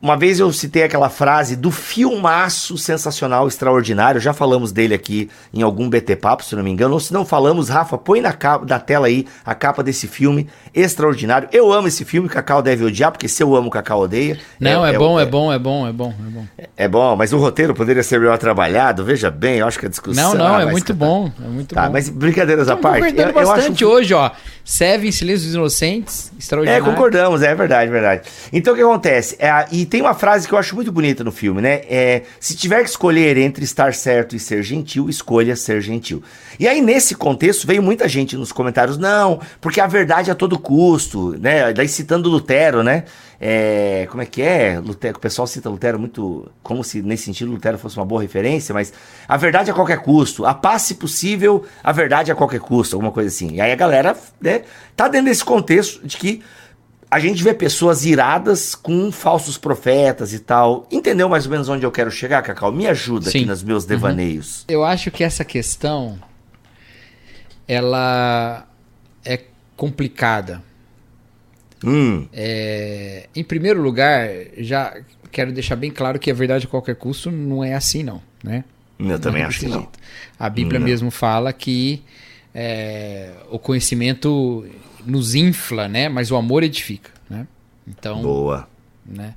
Uma 0.02 0.16
vez 0.16 0.40
eu 0.40 0.50
citei 0.50 0.82
aquela 0.82 1.10
frase 1.10 1.54
do 1.54 1.70
filmaço 1.70 2.78
sensacional, 2.78 3.46
extraordinário. 3.46 4.18
Já 4.18 4.32
falamos 4.32 4.72
dele 4.72 4.94
aqui 4.94 5.28
em 5.52 5.60
algum 5.60 5.90
BT 5.90 6.16
Papo, 6.16 6.42
se 6.42 6.56
não 6.56 6.62
me 6.62 6.70
engano. 6.70 6.94
Ou 6.94 7.00
se 7.00 7.12
não 7.12 7.22
falamos, 7.22 7.68
Rafa, 7.68 7.98
põe 7.98 8.22
na, 8.22 8.32
capa, 8.32 8.64
na 8.66 8.78
tela 8.78 9.08
aí 9.08 9.26
a 9.44 9.54
capa 9.54 9.82
desse 9.82 10.08
filme 10.08 10.48
extraordinário. 10.74 11.48
Eu 11.52 11.70
amo 11.70 11.86
esse 11.86 12.02
filme, 12.06 12.30
Cacau 12.30 12.62
deve 12.62 12.82
odiar, 12.82 13.12
porque 13.12 13.28
se 13.28 13.42
eu 13.42 13.54
amo, 13.54 13.68
Cacau 13.68 14.00
odeia. 14.00 14.38
Não, 14.58 14.86
é, 14.86 14.94
é, 14.94 14.98
bom, 14.98 15.20
é, 15.20 15.24
é, 15.24 15.26
bom, 15.26 15.52
é 15.52 15.58
bom, 15.58 15.86
é 15.86 15.92
bom, 15.92 16.14
é 16.18 16.30
bom. 16.30 16.46
É 16.78 16.88
bom, 16.88 17.16
mas 17.16 17.34
o 17.34 17.38
roteiro 17.38 17.74
poderia 17.74 18.02
ser 18.02 18.18
melhor 18.18 18.38
trabalhado. 18.38 19.04
Veja 19.04 19.30
bem, 19.30 19.58
eu 19.58 19.66
acho 19.66 19.78
que 19.78 19.84
a 19.84 19.90
discussão. 19.90 20.34
Não, 20.34 20.48
não, 20.48 20.60
é 20.60 20.64
muito 20.64 20.94
bom. 20.94 21.30
É 21.44 21.46
muito 21.46 21.74
tá, 21.74 21.86
bom. 21.86 21.92
Mas 21.92 22.08
brincadeiras 22.08 22.70
à 22.70 22.76
parte. 22.76 23.14
Eu, 23.18 23.28
eu 23.28 23.50
acho 23.50 23.86
hoje, 23.86 24.14
ó. 24.14 24.30
Seven, 24.64 25.10
Silêncio 25.10 25.46
dos 25.46 25.54
Inocentes, 25.54 26.32
extraordinário. 26.38 26.86
É, 26.86 26.88
concordamos, 26.88 27.42
é 27.42 27.52
verdade, 27.54 27.90
verdade. 27.90 28.22
Então 28.52 28.72
o 28.72 28.76
que 28.76 28.82
acontece? 28.82 29.36
É, 29.38 29.66
e 29.72 29.84
tem 29.90 30.00
uma 30.00 30.14
frase 30.14 30.46
que 30.46 30.54
eu 30.54 30.58
acho 30.58 30.74
muito 30.76 30.92
bonita 30.92 31.24
no 31.24 31.32
filme, 31.32 31.60
né? 31.60 31.82
É, 31.90 32.22
se 32.38 32.56
tiver 32.56 32.84
que 32.84 32.88
escolher 32.88 33.36
entre 33.36 33.64
estar 33.64 33.92
certo 33.92 34.36
e 34.36 34.38
ser 34.38 34.62
gentil, 34.62 35.10
escolha 35.10 35.56
ser 35.56 35.80
gentil. 35.82 36.22
E 36.60 36.68
aí, 36.68 36.80
nesse 36.80 37.16
contexto, 37.16 37.66
veio 37.66 37.82
muita 37.82 38.08
gente 38.08 38.36
nos 38.36 38.52
comentários, 38.52 38.96
não, 38.96 39.40
porque 39.60 39.80
a 39.80 39.88
verdade 39.88 40.30
é 40.30 40.32
a 40.32 40.36
todo 40.36 40.58
custo, 40.60 41.36
né? 41.40 41.72
Daí 41.72 41.88
citando 41.88 42.30
Lutero, 42.30 42.84
né? 42.84 43.04
É, 43.42 44.06
como 44.10 44.22
é 44.22 44.26
que 44.26 44.42
é? 44.42 44.78
Lutero, 44.78 45.16
o 45.16 45.20
pessoal 45.20 45.46
cita 45.46 45.68
Lutero 45.68 45.98
muito 45.98 46.48
como 46.62 46.84
se 46.84 47.00
nesse 47.00 47.24
sentido 47.24 47.50
Lutero 47.50 47.78
fosse 47.78 47.96
uma 47.96 48.04
boa 48.04 48.20
referência, 48.20 48.74
mas 48.74 48.92
a 49.26 49.36
verdade 49.38 49.70
a 49.70 49.74
qualquer 49.74 50.02
custo, 50.02 50.44
a 50.44 50.52
paz 50.52 50.82
se 50.82 50.94
possível, 50.94 51.64
a 51.82 51.90
verdade 51.90 52.30
a 52.30 52.34
qualquer 52.34 52.60
custo, 52.60 52.94
alguma 52.94 53.10
coisa 53.10 53.28
assim. 53.28 53.54
E 53.54 53.60
aí 53.60 53.72
a 53.72 53.76
galera 53.76 54.14
né, 54.40 54.62
tá 54.94 55.08
dentro 55.08 55.28
desse 55.28 55.44
contexto 55.44 56.06
de 56.06 56.18
que 56.18 56.42
a 57.10 57.18
gente 57.18 57.42
vê 57.42 57.52
pessoas 57.52 58.06
iradas 58.06 58.74
com 58.74 59.10
falsos 59.10 59.58
profetas 59.58 60.32
e 60.32 60.38
tal. 60.38 60.86
Entendeu 60.90 61.28
mais 61.28 61.44
ou 61.44 61.50
menos 61.50 61.68
onde 61.68 61.84
eu 61.84 61.90
quero 61.90 62.10
chegar, 62.10 62.40
Cacau? 62.42 62.70
Me 62.70 62.86
ajuda 62.86 63.30
Sim. 63.30 63.38
aqui 63.38 63.46
nos 63.46 63.62
meus 63.62 63.82
uhum. 63.82 63.88
devaneios. 63.88 64.60
Uhum. 64.60 64.66
Eu 64.68 64.84
acho 64.84 65.10
que 65.10 65.24
essa 65.24 65.44
questão 65.44 66.18
ela 67.66 68.66
é 69.24 69.40
complicada. 69.76 70.62
Hum. 71.84 72.28
É, 72.32 73.28
em 73.34 73.42
primeiro 73.42 73.80
lugar, 73.82 74.28
já 74.58 74.96
quero 75.32 75.50
deixar 75.52 75.76
bem 75.76 75.90
claro 75.90 76.18
que 76.18 76.30
a 76.30 76.34
verdade 76.34 76.66
a 76.66 76.68
qualquer 76.68 76.94
custo 76.94 77.30
não 77.30 77.64
é 77.64 77.74
assim, 77.74 78.02
não. 78.02 78.22
Né? 78.44 78.64
Eu 78.98 79.18
também 79.18 79.42
é 79.42 79.46
acho 79.46 79.60
que 79.60 79.66
não. 79.66 79.88
A 80.38 80.48
Bíblia 80.48 80.78
não. 80.78 80.86
mesmo 80.86 81.10
fala 81.10 81.52
que 81.52 82.02
é, 82.54 83.30
o 83.50 83.58
conhecimento 83.58 84.64
nos 85.04 85.34
infla, 85.34 85.88
né? 85.88 86.08
Mas 86.08 86.30
o 86.30 86.36
amor 86.36 86.62
edifica, 86.62 87.10
né? 87.28 87.46
Então, 87.86 88.22
boa, 88.22 88.68
né? 89.04 89.34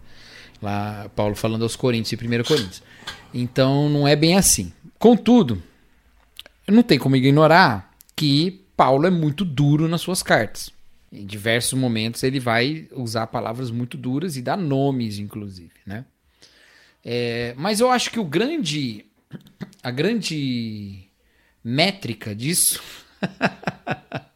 Lá 0.61 1.09
Paulo 1.15 1.35
falando 1.35 1.63
aos 1.63 1.75
Coríntios, 1.75 2.21
em 2.21 2.39
1 2.39 2.43
Coríntios. 2.43 2.83
Então 3.33 3.89
não 3.89 4.07
é 4.07 4.15
bem 4.15 4.37
assim. 4.37 4.71
Contudo, 4.97 5.61
não 6.67 6.83
tem 6.83 6.97
como 6.97 7.15
ignorar 7.15 7.91
que 8.15 8.61
Paulo 8.77 9.05
é 9.05 9.09
muito 9.09 9.43
duro 9.43 9.87
nas 9.87 10.01
suas 10.01 10.23
cartas. 10.23 10.71
Em 11.11 11.25
diversos 11.25 11.77
momentos 11.77 12.23
ele 12.23 12.39
vai 12.39 12.87
usar 12.91 13.27
palavras 13.27 13.69
muito 13.69 13.97
duras 13.97 14.37
e 14.37 14.41
dar 14.41 14.57
nomes, 14.57 15.19
inclusive, 15.19 15.73
né? 15.85 16.05
É, 17.03 17.53
mas 17.57 17.81
eu 17.81 17.91
acho 17.91 18.09
que 18.09 18.19
o 18.19 18.23
grande, 18.23 19.05
a 19.83 19.91
grande 19.91 21.03
métrica 21.63 22.33
disso 22.33 22.81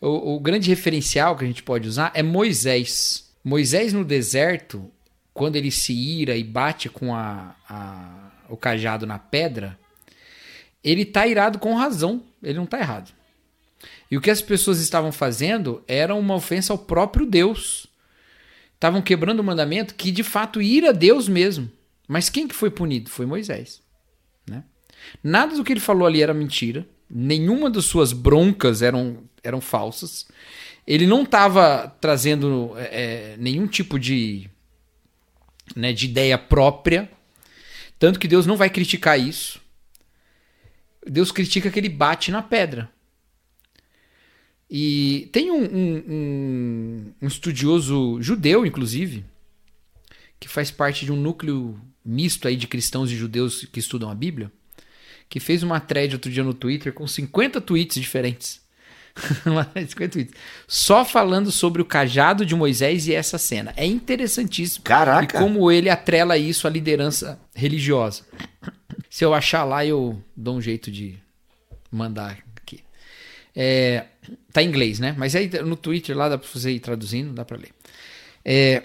o, 0.00 0.36
o 0.36 0.40
grande 0.40 0.68
referencial 0.68 1.36
que 1.36 1.44
a 1.44 1.48
gente 1.48 1.62
pode 1.62 1.88
usar 1.88 2.10
é 2.14 2.22
Moisés. 2.22 3.32
Moisés 3.42 3.92
no 3.92 4.04
deserto, 4.04 4.90
quando 5.32 5.56
ele 5.56 5.70
se 5.70 5.92
ira 5.92 6.36
e 6.36 6.44
bate 6.44 6.88
com 6.88 7.14
a, 7.14 7.54
a, 7.68 8.30
o 8.48 8.56
cajado 8.56 9.06
na 9.06 9.18
pedra, 9.18 9.78
ele 10.82 11.02
está 11.02 11.26
irado 11.26 11.58
com 11.58 11.74
razão, 11.74 12.22
ele 12.42 12.54
não 12.54 12.64
está 12.64 12.78
errado. 12.78 13.12
E 14.10 14.16
o 14.16 14.20
que 14.20 14.30
as 14.30 14.40
pessoas 14.40 14.80
estavam 14.80 15.12
fazendo 15.12 15.82
era 15.86 16.14
uma 16.14 16.34
ofensa 16.34 16.72
ao 16.72 16.78
próprio 16.78 17.26
Deus. 17.26 17.86
Estavam 18.74 19.02
quebrando 19.02 19.40
o 19.40 19.44
mandamento 19.44 19.94
que 19.94 20.10
de 20.10 20.22
fato 20.22 20.62
ira 20.62 20.92
Deus 20.92 21.28
mesmo. 21.28 21.70
Mas 22.06 22.30
quem 22.30 22.48
que 22.48 22.54
foi 22.54 22.70
punido? 22.70 23.10
Foi 23.10 23.26
Moisés. 23.26 23.82
Né? 24.48 24.64
Nada 25.22 25.54
do 25.54 25.62
que 25.62 25.72
ele 25.72 25.80
falou 25.80 26.06
ali 26.06 26.22
era 26.22 26.32
mentira. 26.32 26.88
Nenhuma 27.10 27.68
das 27.68 27.84
suas 27.84 28.12
broncas 28.12 28.80
eram 28.80 29.27
eram 29.42 29.60
falsas. 29.60 30.26
Ele 30.86 31.06
não 31.06 31.22
estava 31.22 31.88
trazendo 32.00 32.72
é, 32.76 32.82
é, 33.32 33.36
nenhum 33.36 33.66
tipo 33.66 33.98
de, 33.98 34.48
né, 35.76 35.92
de 35.92 36.06
ideia 36.06 36.38
própria. 36.38 37.10
Tanto 37.98 38.18
que 38.18 38.28
Deus 38.28 38.46
não 38.46 38.56
vai 38.56 38.70
criticar 38.70 39.18
isso. 39.18 39.60
Deus 41.06 41.32
critica 41.32 41.70
que 41.70 41.78
ele 41.78 41.88
bate 41.88 42.30
na 42.30 42.42
pedra. 42.42 42.90
E 44.70 45.28
tem 45.32 45.50
um, 45.50 45.64
um, 45.64 47.14
um, 47.22 47.26
estudioso 47.26 48.20
judeu, 48.20 48.66
inclusive, 48.66 49.24
que 50.38 50.46
faz 50.46 50.70
parte 50.70 51.06
de 51.06 51.12
um 51.12 51.16
núcleo 51.16 51.80
misto 52.04 52.46
aí 52.46 52.56
de 52.56 52.66
cristãos 52.66 53.10
e 53.10 53.16
judeus 53.16 53.64
que 53.64 53.80
estudam 53.80 54.10
a 54.10 54.14
Bíblia, 54.14 54.52
que 55.28 55.40
fez 55.40 55.62
uma 55.62 55.80
thread 55.80 56.14
outro 56.14 56.30
dia 56.30 56.44
no 56.44 56.52
Twitter 56.52 56.92
com 56.92 57.06
50 57.06 57.60
tweets 57.60 58.00
diferentes. 58.00 58.60
Só 60.66 61.04
falando 61.04 61.50
sobre 61.50 61.82
o 61.82 61.84
cajado 61.84 62.44
de 62.44 62.54
Moisés 62.54 63.06
e 63.08 63.14
essa 63.14 63.38
cena. 63.38 63.72
É 63.76 63.84
interessantíssimo. 63.84 64.84
Caraca! 64.84 65.38
E 65.38 65.40
como 65.40 65.70
ele 65.70 65.90
atrela 65.90 66.36
isso 66.36 66.66
à 66.66 66.70
liderança 66.70 67.38
religiosa. 67.54 68.22
Se 69.10 69.24
eu 69.24 69.34
achar 69.34 69.64
lá, 69.64 69.84
eu 69.84 70.22
dou 70.36 70.56
um 70.56 70.60
jeito 70.60 70.90
de 70.90 71.18
mandar 71.90 72.38
aqui. 72.56 72.80
É, 73.54 74.04
tá 74.52 74.62
em 74.62 74.68
inglês, 74.68 74.98
né? 74.98 75.14
Mas 75.16 75.34
aí 75.34 75.50
no 75.64 75.76
Twitter 75.76 76.16
lá 76.16 76.28
dá 76.28 76.38
pra 76.38 76.48
você 76.52 76.70
ir 76.70 76.80
traduzindo, 76.80 77.32
dá 77.32 77.44
pra 77.44 77.56
ler. 77.56 77.70
É, 78.44 78.82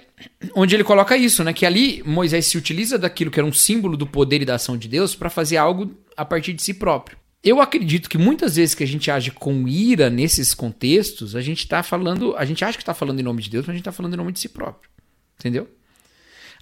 onde 0.56 0.76
ele 0.76 0.84
coloca 0.84 1.16
isso, 1.16 1.44
né? 1.44 1.54
Que 1.54 1.66
ali 1.66 2.02
Moisés 2.04 2.48
se 2.48 2.58
utiliza 2.58 2.98
daquilo 2.98 3.32
que 3.32 3.40
era 3.40 3.48
um 3.48 3.54
símbolo 3.54 3.96
do 3.96 4.08
poder 4.08 4.42
e 4.42 4.46
da 4.46 4.56
ação 4.56 4.78
de 4.78 4.88
Deus 4.88 5.16
para 5.16 5.30
fazer 5.30 5.58
algo 5.58 5.96
a 6.18 6.26
partir 6.26 6.54
de 6.54 6.64
si 6.64 6.74
próprio. 6.74 7.18
Eu 7.44 7.60
acredito 7.60 8.10
que 8.10 8.18
muitas 8.18 8.56
vezes 8.56 8.74
que 8.74 8.84
a 8.84 8.88
gente 8.88 9.12
age 9.12 9.32
com 9.32 9.68
ira 9.68 10.10
nesses 10.10 10.54
contextos, 10.54 11.36
a 11.36 11.42
gente 11.42 11.60
está 11.60 11.84
falando, 11.84 12.36
a 12.38 12.46
gente 12.46 12.64
acha 12.64 12.78
que 12.78 12.82
está 12.82 12.94
falando 12.94 13.20
em 13.20 13.24
nome 13.24 13.42
de 13.42 13.50
Deus, 13.50 13.66
mas 13.66 13.74
a 13.74 13.74
gente 13.74 13.82
está 13.82 13.92
falando 13.92 14.14
em 14.14 14.18
nome 14.18 14.32
de 14.32 14.40
si 14.40 14.48
próprio. 14.48 14.90
Entendeu? 15.38 15.68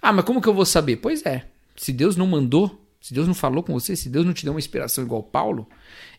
Ah, 0.00 0.12
mas 0.12 0.24
como 0.24 0.42
que 0.42 0.48
eu 0.48 0.54
vou 0.54 0.66
saber? 0.66 0.96
Pois 0.96 1.24
é, 1.24 1.44
se 1.76 1.92
Deus 1.92 2.16
não 2.16 2.26
mandou, 2.26 2.84
se 3.00 3.14
Deus 3.14 3.28
não 3.28 3.34
falou 3.34 3.62
com 3.62 3.72
você, 3.72 3.94
se 3.94 4.08
Deus 4.08 4.26
não 4.26 4.32
te 4.32 4.44
deu 4.44 4.52
uma 4.52 4.58
inspiração 4.58 5.04
igual 5.04 5.22
Paulo, 5.22 5.68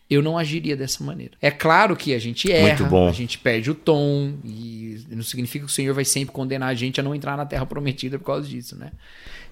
eu 0.08 0.22
não 0.22 0.38
agiria 0.38 0.76
dessa 0.76 1.04
maneira. 1.04 1.36
É 1.40 1.50
claro 1.50 1.94
que 1.94 2.14
a 2.14 2.18
gente 2.18 2.50
erra, 2.50 2.86
a 3.08 3.12
gente 3.12 3.38
perde 3.38 3.70
o 3.70 3.74
tom, 3.74 4.34
e 4.44 5.04
não 5.10 5.22
significa 5.22 5.64
que 5.66 5.70
o 5.70 5.74
Senhor 5.74 5.94
vai 5.94 6.04
sempre 6.04 6.32
condenar 6.32 6.70
a 6.70 6.74
gente 6.74 7.00
a 7.00 7.02
não 7.02 7.14
entrar 7.14 7.36
na 7.36 7.44
terra 7.44 7.66
prometida 7.66 8.18
por 8.18 8.24
causa 8.24 8.48
disso, 8.48 8.76
né? 8.76 8.92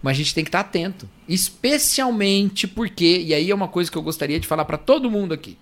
Mas 0.02 0.16
a 0.16 0.18
gente 0.18 0.34
tem 0.34 0.42
que 0.42 0.48
estar 0.48 0.60
atento. 0.60 1.08
Especialmente 1.28 2.66
porque, 2.66 3.20
e 3.20 3.32
aí 3.32 3.50
é 3.50 3.54
uma 3.54 3.68
coisa 3.68 3.90
que 3.90 3.96
eu 3.96 4.02
gostaria 4.02 4.40
de 4.40 4.46
falar 4.46 4.64
para 4.64 4.76
todo 4.76 5.10
mundo 5.10 5.32
aqui, 5.32 5.56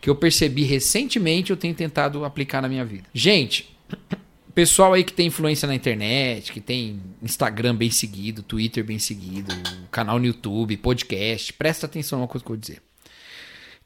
que 0.00 0.08
eu 0.08 0.16
percebi 0.16 0.64
recentemente, 0.64 1.50
eu 1.50 1.56
tenho 1.56 1.74
tentado 1.74 2.24
aplicar 2.24 2.62
na 2.62 2.68
minha 2.68 2.84
vida. 2.84 3.04
Gente, 3.12 3.76
pessoal 4.54 4.94
aí 4.94 5.04
que 5.04 5.12
tem 5.12 5.26
influência 5.26 5.68
na 5.68 5.74
internet, 5.74 6.50
que 6.50 6.60
tem 6.60 7.00
Instagram 7.22 7.76
bem 7.76 7.90
seguido, 7.90 8.42
Twitter 8.42 8.82
bem 8.82 8.98
seguido, 8.98 9.52
canal 9.90 10.18
no 10.18 10.26
YouTube, 10.26 10.76
podcast, 10.78 11.52
presta 11.52 11.86
atenção 11.86 12.18
numa 12.18 12.28
coisa 12.28 12.44
que 12.44 12.50
eu 12.50 12.56
vou 12.56 12.60
dizer. 12.60 12.82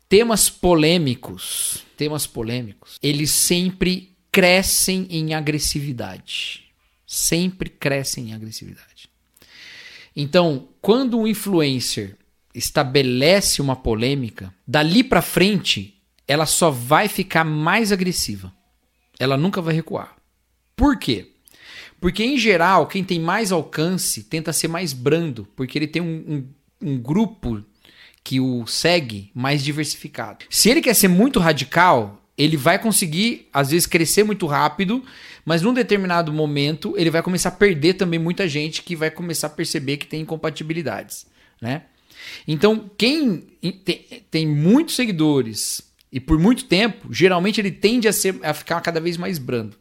Temas 0.08 0.48
polêmicos, 0.48 1.84
temas 1.96 2.26
polêmicos, 2.26 2.98
eles 3.02 3.30
sempre 3.30 4.16
crescem 4.32 5.06
em 5.10 5.34
agressividade. 5.34 6.64
Sempre 7.06 7.68
crescem 7.68 8.30
em 8.30 8.34
agressividade. 8.34 9.08
Então, 10.20 10.66
quando 10.82 11.16
um 11.16 11.28
influencer 11.28 12.16
estabelece 12.52 13.62
uma 13.62 13.76
polêmica, 13.76 14.52
dali 14.66 15.04
para 15.04 15.22
frente 15.22 15.94
ela 16.26 16.44
só 16.44 16.72
vai 16.72 17.06
ficar 17.06 17.44
mais 17.44 17.92
agressiva. 17.92 18.52
Ela 19.16 19.36
nunca 19.36 19.62
vai 19.62 19.72
recuar. 19.72 20.16
Por 20.74 20.98
quê? 20.98 21.30
Porque, 22.00 22.24
em 22.24 22.36
geral, 22.36 22.88
quem 22.88 23.04
tem 23.04 23.20
mais 23.20 23.52
alcance 23.52 24.24
tenta 24.24 24.52
ser 24.52 24.66
mais 24.66 24.92
brando, 24.92 25.46
porque 25.54 25.78
ele 25.78 25.86
tem 25.86 26.02
um, 26.02 26.44
um, 26.82 26.90
um 26.90 26.98
grupo 26.98 27.64
que 28.24 28.40
o 28.40 28.66
segue 28.66 29.30
mais 29.32 29.62
diversificado. 29.62 30.44
Se 30.50 30.68
ele 30.68 30.80
quer 30.80 30.94
ser 30.94 31.08
muito 31.08 31.38
radical, 31.38 32.27
ele 32.38 32.56
vai 32.56 32.78
conseguir, 32.78 33.48
às 33.52 33.70
vezes, 33.70 33.86
crescer 33.86 34.22
muito 34.22 34.46
rápido, 34.46 35.04
mas 35.44 35.60
num 35.60 35.74
determinado 35.74 36.32
momento 36.32 36.94
ele 36.96 37.10
vai 37.10 37.20
começar 37.20 37.48
a 37.48 37.52
perder 37.52 37.94
também 37.94 38.18
muita 38.18 38.48
gente 38.48 38.82
que 38.82 38.94
vai 38.94 39.10
começar 39.10 39.48
a 39.48 39.50
perceber 39.50 39.96
que 39.96 40.06
tem 40.06 40.20
incompatibilidades, 40.20 41.26
né? 41.60 41.82
Então, 42.46 42.88
quem 42.96 43.44
tem 44.30 44.46
muitos 44.46 44.94
seguidores 44.94 45.82
e 46.12 46.20
por 46.20 46.38
muito 46.38 46.64
tempo, 46.64 47.12
geralmente 47.12 47.60
ele 47.60 47.70
tende 47.70 48.06
a, 48.08 48.12
ser, 48.12 48.38
a 48.42 48.54
ficar 48.54 48.80
cada 48.80 49.00
vez 49.00 49.16
mais 49.16 49.38
brando. 49.38 49.76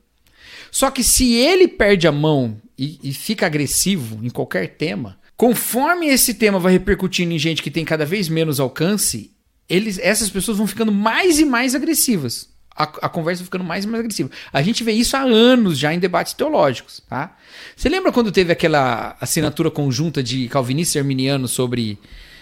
Só 0.72 0.92
que 0.92 1.04
se 1.04 1.34
ele 1.34 1.68
perde 1.68 2.08
a 2.08 2.12
mão 2.12 2.62
e, 2.78 3.00
e 3.04 3.14
fica 3.14 3.46
agressivo 3.46 4.20
em 4.24 4.30
qualquer 4.30 4.76
tema, 4.76 5.18
conforme 5.36 6.08
esse 6.08 6.34
tema 6.34 6.60
vai 6.60 6.74
repercutindo 6.74 7.34
em 7.34 7.40
gente 7.40 7.62
que 7.62 7.72
tem 7.72 7.86
cada 7.86 8.06
vez 8.06 8.28
menos 8.28 8.60
alcance, 8.60 9.32
eles, 9.70 10.00
essas 10.00 10.30
pessoas 10.30 10.58
vão 10.58 10.68
ficando 10.68 10.92
mais 10.92 11.40
e 11.40 11.46
mais 11.46 11.76
agressivas. 11.76 12.50
A, 12.78 12.84
a, 12.84 13.10
conversa 13.10 13.44
ficando 13.44 13.64
mais 13.64 13.86
e 13.86 13.88
mais 13.88 14.02
agressiva. 14.02 14.30
A 14.54 14.62
gente 14.62 14.84
vê 14.84 14.92
isso 14.92 15.18
há 15.18 15.22
anos 15.22 15.80
já 15.80 15.94
em 15.94 16.00
debates 16.00 16.34
teológicos. 16.34 17.02
Tá? 17.10 17.36
Você 17.76 17.90
lembra 17.90 18.12
quando 18.12 18.32
teve 18.32 18.52
aquela 18.52 19.16
assinatura 19.20 19.72
conjunta 19.72 20.22
de 20.22 20.48
calvinistas 20.48 20.96
e 20.96 21.00
arminianos 21.00 21.52
sobre 21.52 21.98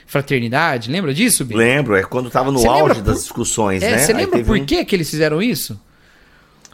fraternidade? 0.05 0.91
Lembra 0.91 1.13
disso, 1.13 1.45
Bia? 1.45 1.57
Lembro, 1.57 1.95
é 1.95 2.03
quando 2.03 2.27
estava 2.27 2.51
no 2.51 2.69
auge 2.69 3.01
das 3.01 3.23
discussões, 3.23 3.81
é, 3.81 3.91
né? 3.91 3.97
Você 3.99 4.11
lembra 4.11 4.43
por 4.43 4.57
um... 4.57 4.65
que, 4.65 4.83
que 4.83 4.95
eles 4.95 5.09
fizeram 5.09 5.41
isso? 5.41 5.79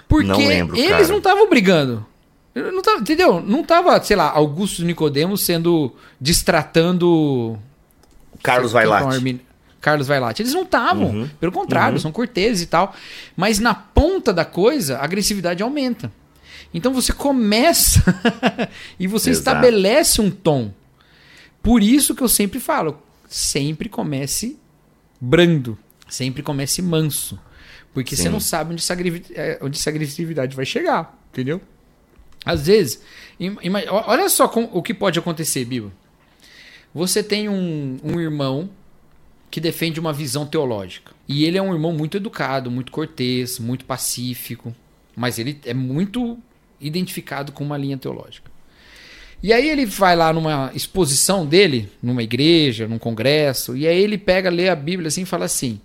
Porque 0.07 0.28
não 0.28 0.38
lembro, 0.38 0.76
eles 0.76 0.89
cara. 0.89 1.07
não 1.07 1.18
estavam 1.18 1.47
brigando. 1.47 2.05
Não 2.53 2.82
tava, 2.82 2.99
entendeu? 2.99 3.39
Não 3.39 3.64
tava, 3.64 4.01
sei 4.03 4.18
lá, 4.18 4.30
Augusto 4.30 4.84
Nicodemos 4.84 5.41
sendo 5.41 5.95
distratando 6.20 7.57
Carlos 8.43 8.72
Vailate. 8.74 9.41
Carlos 9.82 10.07
Vailate. 10.07 10.43
Eles 10.43 10.53
não 10.53 10.61
estavam. 10.61 11.09
Uhum. 11.09 11.29
Pelo 11.39 11.51
contrário, 11.51 11.95
uhum. 11.95 12.01
são 12.01 12.11
corteses 12.11 12.61
e 12.61 12.67
tal. 12.67 12.95
Mas 13.36 13.59
na 13.59 13.73
ponta 13.73 14.32
da 14.32 14.45
coisa, 14.45 14.99
a 14.99 15.03
agressividade 15.03 15.63
aumenta. 15.63 16.11
Então 16.73 16.93
você 16.93 17.11
começa 17.11 18.01
e 18.97 19.07
você 19.07 19.32
Exato. 19.32 19.57
estabelece 19.57 20.21
um 20.21 20.29
tom. 20.29 20.71
Por 21.61 21.84
isso 21.84 22.15
que 22.15 22.23
eu 22.23 22.29
sempre 22.29 22.59
falo, 22.59 23.01
sempre 23.27 23.89
comece 23.89 24.57
brando, 25.19 25.77
sempre 26.07 26.41
comece 26.41 26.82
manso. 26.82 27.38
Porque 27.93 28.15
Sim. 28.15 28.23
você 28.23 28.29
não 28.29 28.39
sabe 28.39 28.71
onde 28.71 28.82
essa, 28.82 28.93
é, 29.34 29.59
onde 29.61 29.77
essa 29.77 29.89
agressividade 29.89 30.55
vai 30.55 30.65
chegar, 30.65 31.19
entendeu? 31.32 31.61
Às 32.45 32.65
vezes, 32.65 33.01
olha 34.07 34.29
só 34.29 34.45
o 34.45 34.82
que 34.82 34.93
pode 34.93 35.19
acontecer, 35.19 35.65
Bibo. 35.65 35.91
Você 36.93 37.21
tem 37.21 37.47
um, 37.47 37.99
um 38.03 38.19
irmão 38.19 38.69
que 39.52 39.60
defende 39.60 39.99
uma 39.99 40.14
visão 40.14 40.45
teológica. 40.45 41.12
E 41.28 41.43
ele 41.43 41.58
é 41.58 41.62
um 41.62 41.74
irmão 41.74 41.91
muito 41.91 42.16
educado, 42.16 42.72
muito 42.72 42.91
cortês, 42.91 43.60
muito 43.60 43.84
pacífico, 43.84 44.74
mas 45.16 45.38
ele 45.38 45.60
é 45.66 45.74
muito 45.74 46.39
identificado 46.80 47.52
com 47.52 47.64
uma 47.64 47.78
linha 47.78 47.97
teológica. 47.97 48.49
E 49.43 49.52
aí 49.52 49.70
ele 49.70 49.86
vai 49.86 50.16
lá 50.16 50.32
numa 50.32 50.72
exposição 50.74 51.45
dele, 51.45 51.89
numa 52.02 52.24
igreja, 52.24 52.88
num 52.88 52.97
congresso, 52.97 53.76
e 53.76 53.86
aí 53.86 54.02
ele 54.02 54.18
pega, 54.18 54.49
lê 54.49 54.70
a 54.70 54.76
Bíblia 54.76 55.10
assim 55.10 55.24
e 55.24 55.26
fala 55.26 55.45
assim: 55.45 55.82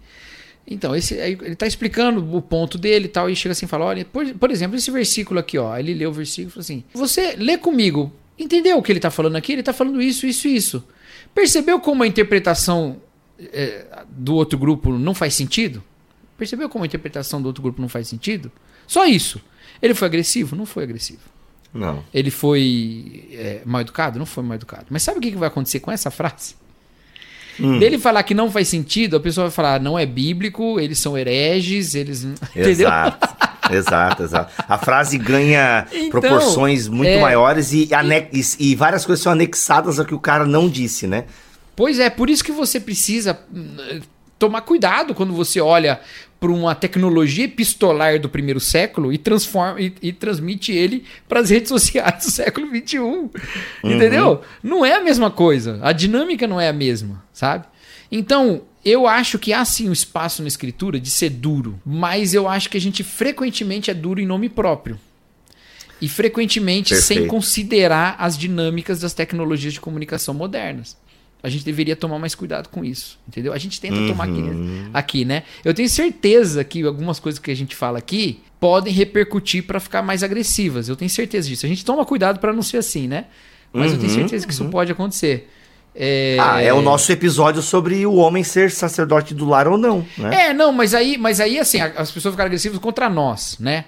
então, 0.68 0.94
esse, 0.94 1.14
ele 1.14 1.52
está 1.52 1.66
explicando 1.66 2.36
o 2.36 2.42
ponto 2.42 2.76
dele 2.76 3.06
e 3.06 3.08
tal, 3.08 3.30
e 3.30 3.36
chega 3.36 3.52
assim 3.52 3.66
e 3.66 3.68
fala: 3.68 3.84
olha, 3.86 4.04
por, 4.04 4.26
por, 4.34 4.50
exemplo, 4.50 4.76
esse 4.76 4.90
versículo 4.90 5.40
aqui, 5.40 5.56
ó. 5.56 5.76
Ele 5.76 5.94
lê 5.94 6.06
o 6.06 6.12
versículo 6.12 6.48
e 6.48 6.52
fala 6.52 6.60
assim: 6.60 6.84
Você 6.92 7.36
lê 7.36 7.56
comigo, 7.56 8.12
entendeu 8.38 8.76
o 8.76 8.82
que 8.82 8.92
ele 8.92 8.98
está 8.98 9.10
falando 9.10 9.36
aqui? 9.36 9.52
Ele 9.52 9.60
está 9.60 9.72
falando 9.72 10.02
isso, 10.02 10.26
isso, 10.26 10.46
isso. 10.48 10.84
Percebeu 11.34 11.80
como 11.80 12.02
a 12.02 12.06
interpretação 12.06 13.00
é, 13.38 14.04
do 14.08 14.34
outro 14.34 14.58
grupo 14.58 14.92
não 14.92 15.14
faz 15.14 15.34
sentido? 15.34 15.82
Percebeu 16.38 16.68
como 16.68 16.84
a 16.84 16.86
interpretação 16.86 17.40
do 17.40 17.46
outro 17.46 17.62
grupo 17.62 17.80
não 17.80 17.88
faz 17.88 18.08
sentido? 18.08 18.50
Só 18.86 19.06
isso. 19.06 19.40
Ele 19.80 19.94
foi 19.94 20.06
agressivo? 20.06 20.54
Não 20.54 20.66
foi 20.66 20.84
agressivo. 20.84 21.20
Não. 21.72 22.02
Ele 22.12 22.30
foi 22.30 23.28
é, 23.32 23.62
mal 23.64 23.80
educado? 23.80 24.18
Não 24.18 24.26
foi 24.26 24.42
mal 24.42 24.54
educado. 24.54 24.86
Mas 24.90 25.02
sabe 25.02 25.18
o 25.18 25.20
que 25.20 25.30
vai 25.32 25.48
acontecer 25.48 25.80
com 25.80 25.90
essa 25.90 26.10
frase? 26.10 26.54
Hum. 27.60 27.78
Dele 27.78 27.98
falar 27.98 28.22
que 28.22 28.34
não 28.34 28.50
faz 28.50 28.68
sentido, 28.68 29.16
a 29.16 29.20
pessoa 29.20 29.46
vai 29.46 29.54
falar, 29.54 29.80
não 29.80 29.98
é 29.98 30.04
bíblico, 30.04 30.78
eles 30.78 30.98
são 30.98 31.16
hereges, 31.16 31.94
eles. 31.94 32.24
Entendeu? 32.54 32.88
Exato. 32.88 33.28
exato, 33.72 34.22
exato. 34.22 34.64
A 34.68 34.76
frase 34.78 35.16
ganha 35.16 35.86
então, 35.90 36.10
proporções 36.10 36.86
muito 36.86 37.08
é, 37.08 37.20
maiores 37.20 37.72
e, 37.72 37.88
e, 38.32 38.70
e, 38.70 38.74
várias 38.74 39.06
coisas 39.06 39.22
são 39.22 39.32
anexadas 39.32 39.98
ao 39.98 40.04
que 40.04 40.14
o 40.14 40.20
cara 40.20 40.44
não 40.44 40.68
disse, 40.68 41.06
né? 41.06 41.24
Pois 41.76 41.98
é, 42.00 42.08
por 42.08 42.30
isso 42.30 42.42
que 42.42 42.50
você 42.50 42.80
precisa 42.80 43.38
hum, 43.54 44.00
tomar 44.38 44.62
cuidado 44.62 45.14
quando 45.14 45.34
você 45.34 45.60
olha 45.60 46.00
para 46.40 46.50
uma 46.50 46.74
tecnologia 46.74 47.44
epistolar 47.44 48.18
do 48.18 48.28
primeiro 48.28 48.60
século 48.60 49.12
e 49.12 49.18
transforma 49.18 49.80
e, 49.80 49.92
e 50.02 50.12
transmite 50.12 50.72
ele 50.72 51.04
para 51.28 51.40
as 51.40 51.50
redes 51.50 51.68
sociais 51.68 52.24
do 52.24 52.30
século 52.30 52.70
21. 52.70 53.02
Uhum. 53.04 53.30
Entendeu? 53.84 54.40
Não 54.62 54.84
é 54.84 54.94
a 54.94 55.04
mesma 55.04 55.30
coisa. 55.30 55.78
A 55.82 55.92
dinâmica 55.92 56.46
não 56.46 56.60
é 56.60 56.68
a 56.68 56.72
mesma, 56.72 57.22
sabe? 57.32 57.66
Então, 58.10 58.62
eu 58.84 59.06
acho 59.06 59.38
que 59.38 59.52
há 59.52 59.64
sim 59.64 59.88
um 59.88 59.92
espaço 59.92 60.42
na 60.42 60.48
escritura 60.48 60.98
de 60.98 61.10
ser 61.10 61.30
duro, 61.30 61.80
mas 61.84 62.32
eu 62.34 62.48
acho 62.48 62.70
que 62.70 62.76
a 62.76 62.80
gente 62.80 63.02
frequentemente 63.02 63.90
é 63.90 63.94
duro 63.94 64.20
em 64.20 64.26
nome 64.26 64.48
próprio. 64.48 64.98
E 66.00 66.08
frequentemente 66.08 66.94
Perfeito. 66.94 67.20
sem 67.20 67.26
considerar 67.26 68.16
as 68.18 68.36
dinâmicas 68.36 69.00
das 69.00 69.14
tecnologias 69.14 69.72
de 69.72 69.80
comunicação 69.80 70.34
modernas 70.34 70.96
a 71.46 71.48
gente 71.48 71.64
deveria 71.64 71.94
tomar 71.94 72.18
mais 72.18 72.34
cuidado 72.34 72.68
com 72.68 72.84
isso, 72.84 73.20
entendeu? 73.28 73.52
A 73.52 73.58
gente 73.58 73.80
tenta 73.80 73.94
uhum. 73.94 74.08
tomar 74.08 74.24
aqui, 74.24 74.42
né? 74.42 74.90
aqui, 74.92 75.24
né? 75.24 75.44
Eu 75.64 75.72
tenho 75.72 75.88
certeza 75.88 76.64
que 76.64 76.82
algumas 76.82 77.20
coisas 77.20 77.38
que 77.38 77.52
a 77.52 77.54
gente 77.54 77.76
fala 77.76 77.98
aqui 77.98 78.42
podem 78.58 78.92
repercutir 78.92 79.64
para 79.64 79.78
ficar 79.78 80.02
mais 80.02 80.24
agressivas. 80.24 80.88
Eu 80.88 80.96
tenho 80.96 81.08
certeza 81.08 81.48
disso. 81.48 81.64
A 81.64 81.68
gente 81.68 81.84
toma 81.84 82.04
cuidado 82.04 82.40
para 82.40 82.52
não 82.52 82.62
ser 82.62 82.78
assim, 82.78 83.06
né? 83.06 83.26
Mas 83.72 83.92
uhum, 83.92 83.92
eu 83.92 84.00
tenho 84.00 84.12
uhum, 84.12 84.18
certeza 84.18 84.44
que 84.44 84.52
isso 84.52 84.64
uhum. 84.64 84.70
pode 84.70 84.90
acontecer. 84.90 85.48
É... 85.94 86.36
Ah, 86.40 86.60
é 86.60 86.72
o 86.72 86.82
nosso 86.82 87.12
episódio 87.12 87.62
sobre 87.62 88.04
o 88.04 88.16
homem 88.16 88.42
ser 88.42 88.72
sacerdote 88.72 89.32
do 89.32 89.48
lar 89.48 89.68
ou 89.68 89.78
não, 89.78 90.04
né? 90.18 90.48
É, 90.48 90.52
não, 90.52 90.72
mas 90.72 90.94
aí, 90.94 91.16
mas 91.16 91.38
aí 91.38 91.60
assim, 91.60 91.80
as 91.80 92.10
pessoas 92.10 92.34
ficaram 92.34 92.48
agressivas 92.48 92.80
contra 92.80 93.08
nós, 93.08 93.56
né? 93.60 93.84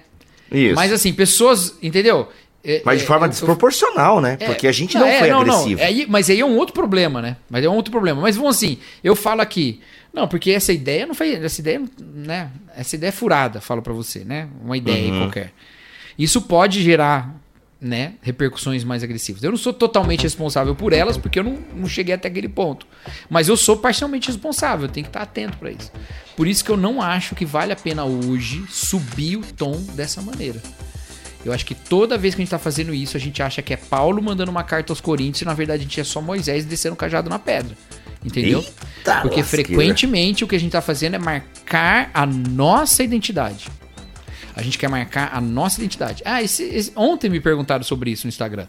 Isso. 0.49 0.75
Mas 0.75 0.93
assim, 0.93 1.11
pessoas, 1.11 1.75
entendeu? 1.83 2.29
É, 2.63 2.81
mas 2.83 2.99
de 2.99 3.05
é, 3.05 3.07
forma 3.07 3.25
é, 3.25 3.29
desproporcional, 3.29 4.17
eu, 4.17 4.21
né? 4.21 4.37
É, 4.39 4.45
Porque 4.47 4.67
a 4.67 4.71
gente 4.71 4.95
não, 4.97 5.07
não 5.07 5.13
foi 5.13 5.29
não, 5.29 5.41
agressivo. 5.41 5.81
Não. 5.81 6.05
Mas 6.09 6.29
aí 6.29 6.39
é 6.39 6.45
um 6.45 6.57
outro 6.57 6.73
problema, 6.73 7.21
né? 7.21 7.37
Mas 7.49 7.63
é 7.63 7.69
um 7.69 7.75
outro 7.75 7.91
problema. 7.91 8.21
Mas 8.21 8.35
vamos 8.35 8.57
assim, 8.57 8.77
eu 9.03 9.15
falo 9.15 9.41
aqui, 9.41 9.79
não, 10.13 10.27
porque 10.27 10.51
essa 10.51 10.73
ideia 10.73 11.05
não 11.05 11.13
foi, 11.13 11.33
essa 11.35 11.61
ideia, 11.61 11.81
né? 11.99 12.51
Essa 12.75 12.95
ideia 12.95 13.09
é 13.09 13.13
furada, 13.13 13.61
falo 13.61 13.81
para 13.81 13.93
você, 13.93 14.19
né? 14.19 14.49
Uma 14.63 14.75
ideia 14.75 15.11
uhum. 15.11 15.19
qualquer. 15.19 15.53
Isso 16.17 16.41
pode 16.41 16.81
gerar, 16.81 17.33
né, 17.79 18.15
repercussões 18.21 18.83
mais 18.83 19.03
agressivas. 19.03 19.41
Eu 19.41 19.51
não 19.51 19.57
sou 19.57 19.71
totalmente 19.71 20.23
responsável 20.23 20.75
por 20.75 20.91
elas, 20.91 21.15
porque 21.15 21.39
eu 21.39 21.43
não, 21.43 21.57
não 21.73 21.87
cheguei 21.87 22.13
até 22.13 22.27
aquele 22.27 22.49
ponto. 22.49 22.85
Mas 23.29 23.47
eu 23.47 23.55
sou 23.55 23.77
parcialmente 23.77 24.27
responsável, 24.27 24.87
eu 24.87 24.91
tenho 24.91 25.05
que 25.05 25.09
estar 25.09 25.21
atento 25.21 25.57
para 25.57 25.71
isso. 25.71 25.91
Por 26.35 26.45
isso 26.45 26.65
que 26.65 26.71
eu 26.71 26.77
não 26.77 27.01
acho 27.01 27.35
que 27.35 27.45
vale 27.45 27.71
a 27.71 27.75
pena 27.75 28.03
hoje 28.03 28.65
subir 28.67 29.37
o 29.37 29.43
tom 29.53 29.79
dessa 29.93 30.21
maneira. 30.21 30.61
Eu 31.45 31.53
acho 31.53 31.65
que 31.65 31.73
toda 31.73 32.17
vez 32.17 32.35
que 32.35 32.41
a 32.41 32.43
gente 32.43 32.51
tá 32.51 32.59
fazendo 32.59 32.93
isso, 32.93 33.15
a 33.15 33.19
gente 33.19 33.41
acha 33.41 33.61
que 33.61 33.73
é 33.73 33.77
Paulo 33.77 34.21
mandando 34.21 34.51
uma 34.51 34.63
carta 34.63 34.91
aos 34.91 34.99
Coríntios 34.99 35.41
e 35.41 35.45
na 35.45 35.53
verdade 35.53 35.81
a 35.81 35.83
gente 35.83 35.99
é 35.99 36.03
só 36.03 36.21
Moisés 36.21 36.65
descendo 36.65 36.93
o 36.93 36.97
cajado 36.97 37.29
na 37.29 37.39
pedra. 37.39 37.75
Entendeu? 38.23 38.59
Eita 38.59 39.21
Porque 39.21 39.39
lasqueira. 39.39 39.67
frequentemente 39.67 40.43
o 40.43 40.47
que 40.47 40.55
a 40.55 40.59
gente 40.59 40.71
tá 40.71 40.81
fazendo 40.81 41.15
é 41.15 41.19
marcar 41.19 42.11
a 42.13 42.25
nossa 42.25 43.01
identidade. 43.03 43.69
A 44.53 44.61
gente 44.61 44.77
quer 44.77 44.89
marcar 44.89 45.29
a 45.33 45.39
nossa 45.39 45.79
identidade. 45.79 46.21
Ah, 46.25 46.43
esse, 46.43 46.63
esse, 46.63 46.91
ontem 46.95 47.29
me 47.29 47.39
perguntaram 47.39 47.83
sobre 47.83 48.11
isso 48.11 48.27
no 48.27 48.29
Instagram. 48.29 48.67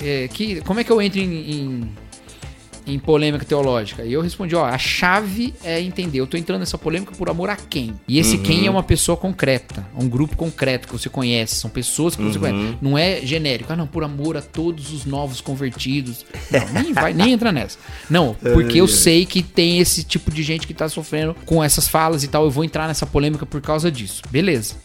É, 0.00 0.28
que, 0.28 0.60
como 0.60 0.78
é 0.78 0.84
que 0.84 0.92
eu 0.92 1.02
entro 1.02 1.18
em, 1.18 1.50
em 1.50 1.96
em 2.86 2.98
polêmica 2.98 3.44
teológica? 3.44 4.04
E 4.04 4.12
eu 4.12 4.20
respondi, 4.20 4.54
ó, 4.54 4.64
a 4.64 4.78
chave 4.78 5.54
é 5.64 5.80
entender, 5.80 6.20
eu 6.20 6.26
tô 6.26 6.36
entrando 6.36 6.60
nessa 6.60 6.78
polêmica 6.78 7.12
por 7.16 7.28
amor 7.28 7.50
a 7.50 7.56
quem? 7.56 7.94
E 8.06 8.18
esse 8.18 8.36
uhum. 8.36 8.42
quem 8.42 8.66
é 8.66 8.70
uma 8.70 8.82
pessoa 8.82 9.16
concreta, 9.16 9.86
um 9.96 10.08
grupo 10.08 10.36
concreto 10.36 10.86
que 10.86 10.92
você 10.92 11.08
conhece, 11.08 11.56
são 11.56 11.70
pessoas 11.70 12.14
que 12.14 12.22
você 12.22 12.38
uhum. 12.38 12.44
conhece. 12.44 12.78
Não 12.80 12.98
é 12.98 13.20
genérico, 13.24 13.72
ah 13.72 13.76
não, 13.76 13.86
por 13.86 14.04
amor 14.04 14.36
a 14.36 14.42
todos 14.42 14.92
os 14.92 15.04
novos 15.04 15.40
convertidos. 15.40 16.24
Não, 16.50 16.68
nem 16.82 16.92
vai, 16.92 17.12
nem 17.12 17.32
entra 17.32 17.52
nessa. 17.52 17.78
Não, 18.08 18.34
porque 18.34 18.80
eu 18.80 18.88
sei 18.88 19.26
que 19.26 19.42
tem 19.42 19.78
esse 19.78 20.04
tipo 20.04 20.30
de 20.30 20.42
gente 20.42 20.66
que 20.66 20.74
tá 20.74 20.88
sofrendo 20.88 21.34
com 21.44 21.62
essas 21.62 21.88
falas 21.88 22.22
e 22.22 22.28
tal, 22.28 22.44
eu 22.44 22.50
vou 22.50 22.64
entrar 22.64 22.86
nessa 22.86 23.06
polêmica 23.06 23.46
por 23.46 23.60
causa 23.60 23.90
disso. 23.90 24.22
Beleza. 24.30 24.76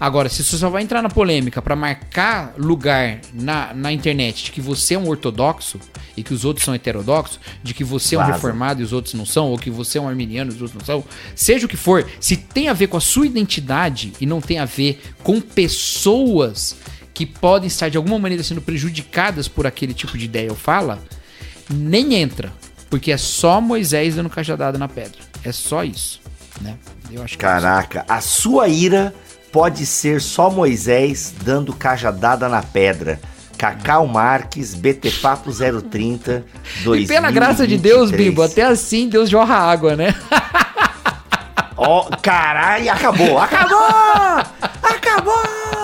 Agora, 0.00 0.30
se 0.30 0.42
você 0.42 0.56
só 0.56 0.70
vai 0.70 0.82
entrar 0.82 1.02
na 1.02 1.10
polêmica 1.10 1.60
para 1.60 1.76
marcar 1.76 2.54
lugar 2.56 3.20
na, 3.34 3.74
na 3.74 3.92
internet 3.92 4.44
de 4.44 4.50
que 4.50 4.60
você 4.60 4.94
é 4.94 4.98
um 4.98 5.06
ortodoxo 5.06 5.78
e 6.16 6.22
que 6.22 6.32
os 6.32 6.42
outros 6.42 6.64
são 6.64 6.74
heterodoxos, 6.74 7.38
de 7.62 7.74
que 7.74 7.84
você 7.84 8.16
é 8.16 8.18
um 8.18 8.24
reformado 8.24 8.80
e 8.80 8.84
os 8.84 8.94
outros 8.94 9.12
não 9.12 9.26
são, 9.26 9.48
ou 9.48 9.58
que 9.58 9.70
você 9.70 9.98
é 9.98 10.00
um 10.00 10.08
arminiano 10.08 10.50
e 10.50 10.54
os 10.54 10.62
outros 10.62 10.80
não 10.80 10.86
são, 10.86 11.04
seja 11.36 11.66
o 11.66 11.68
que 11.68 11.76
for, 11.76 12.08
se 12.18 12.34
tem 12.34 12.70
a 12.70 12.72
ver 12.72 12.86
com 12.86 12.96
a 12.96 13.00
sua 13.00 13.26
identidade 13.26 14.14
e 14.18 14.24
não 14.24 14.40
tem 14.40 14.58
a 14.58 14.64
ver 14.64 15.02
com 15.22 15.38
pessoas 15.38 16.76
que 17.12 17.26
podem 17.26 17.66
estar 17.66 17.90
de 17.90 17.98
alguma 17.98 18.18
maneira 18.18 18.42
sendo 18.42 18.62
prejudicadas 18.62 19.48
por 19.48 19.66
aquele 19.66 19.92
tipo 19.92 20.16
de 20.16 20.24
ideia 20.24 20.48
ou 20.48 20.56
fala, 20.56 20.98
nem 21.68 22.14
entra. 22.14 22.50
Porque 22.88 23.12
é 23.12 23.18
só 23.18 23.60
Moisés 23.60 24.16
dando 24.16 24.30
cajadada 24.30 24.78
na 24.78 24.88
pedra. 24.88 25.20
É 25.44 25.52
só 25.52 25.84
isso, 25.84 26.20
né? 26.62 26.78
Eu 27.12 27.22
acho 27.22 27.36
que 27.36 27.44
Caraca, 27.44 28.00
é 28.00 28.12
a 28.12 28.20
sua 28.22 28.66
ira 28.66 29.14
pode 29.52 29.84
ser 29.86 30.20
só 30.20 30.50
Moisés 30.50 31.34
dando 31.42 31.72
cajadada 31.72 32.48
na 32.48 32.62
pedra. 32.62 33.20
Cacau 33.58 34.06
Marques, 34.06 34.74
BT 34.74 35.10
Papo 35.20 35.50
030, 35.52 36.44
2023. 36.82 37.04
E 37.04 37.06
pela 37.06 37.30
graça 37.30 37.66
de 37.66 37.76
Deus, 37.76 38.10
Bimbo, 38.10 38.42
até 38.42 38.62
assim 38.62 39.06
Deus 39.06 39.28
jorra 39.28 39.56
água, 39.56 39.94
né? 39.94 40.14
Ó, 41.76 42.00
oh, 42.00 42.16
caralho, 42.22 42.90
acabou, 42.90 43.38
acabou! 43.38 43.80
Acabou! 44.82 45.79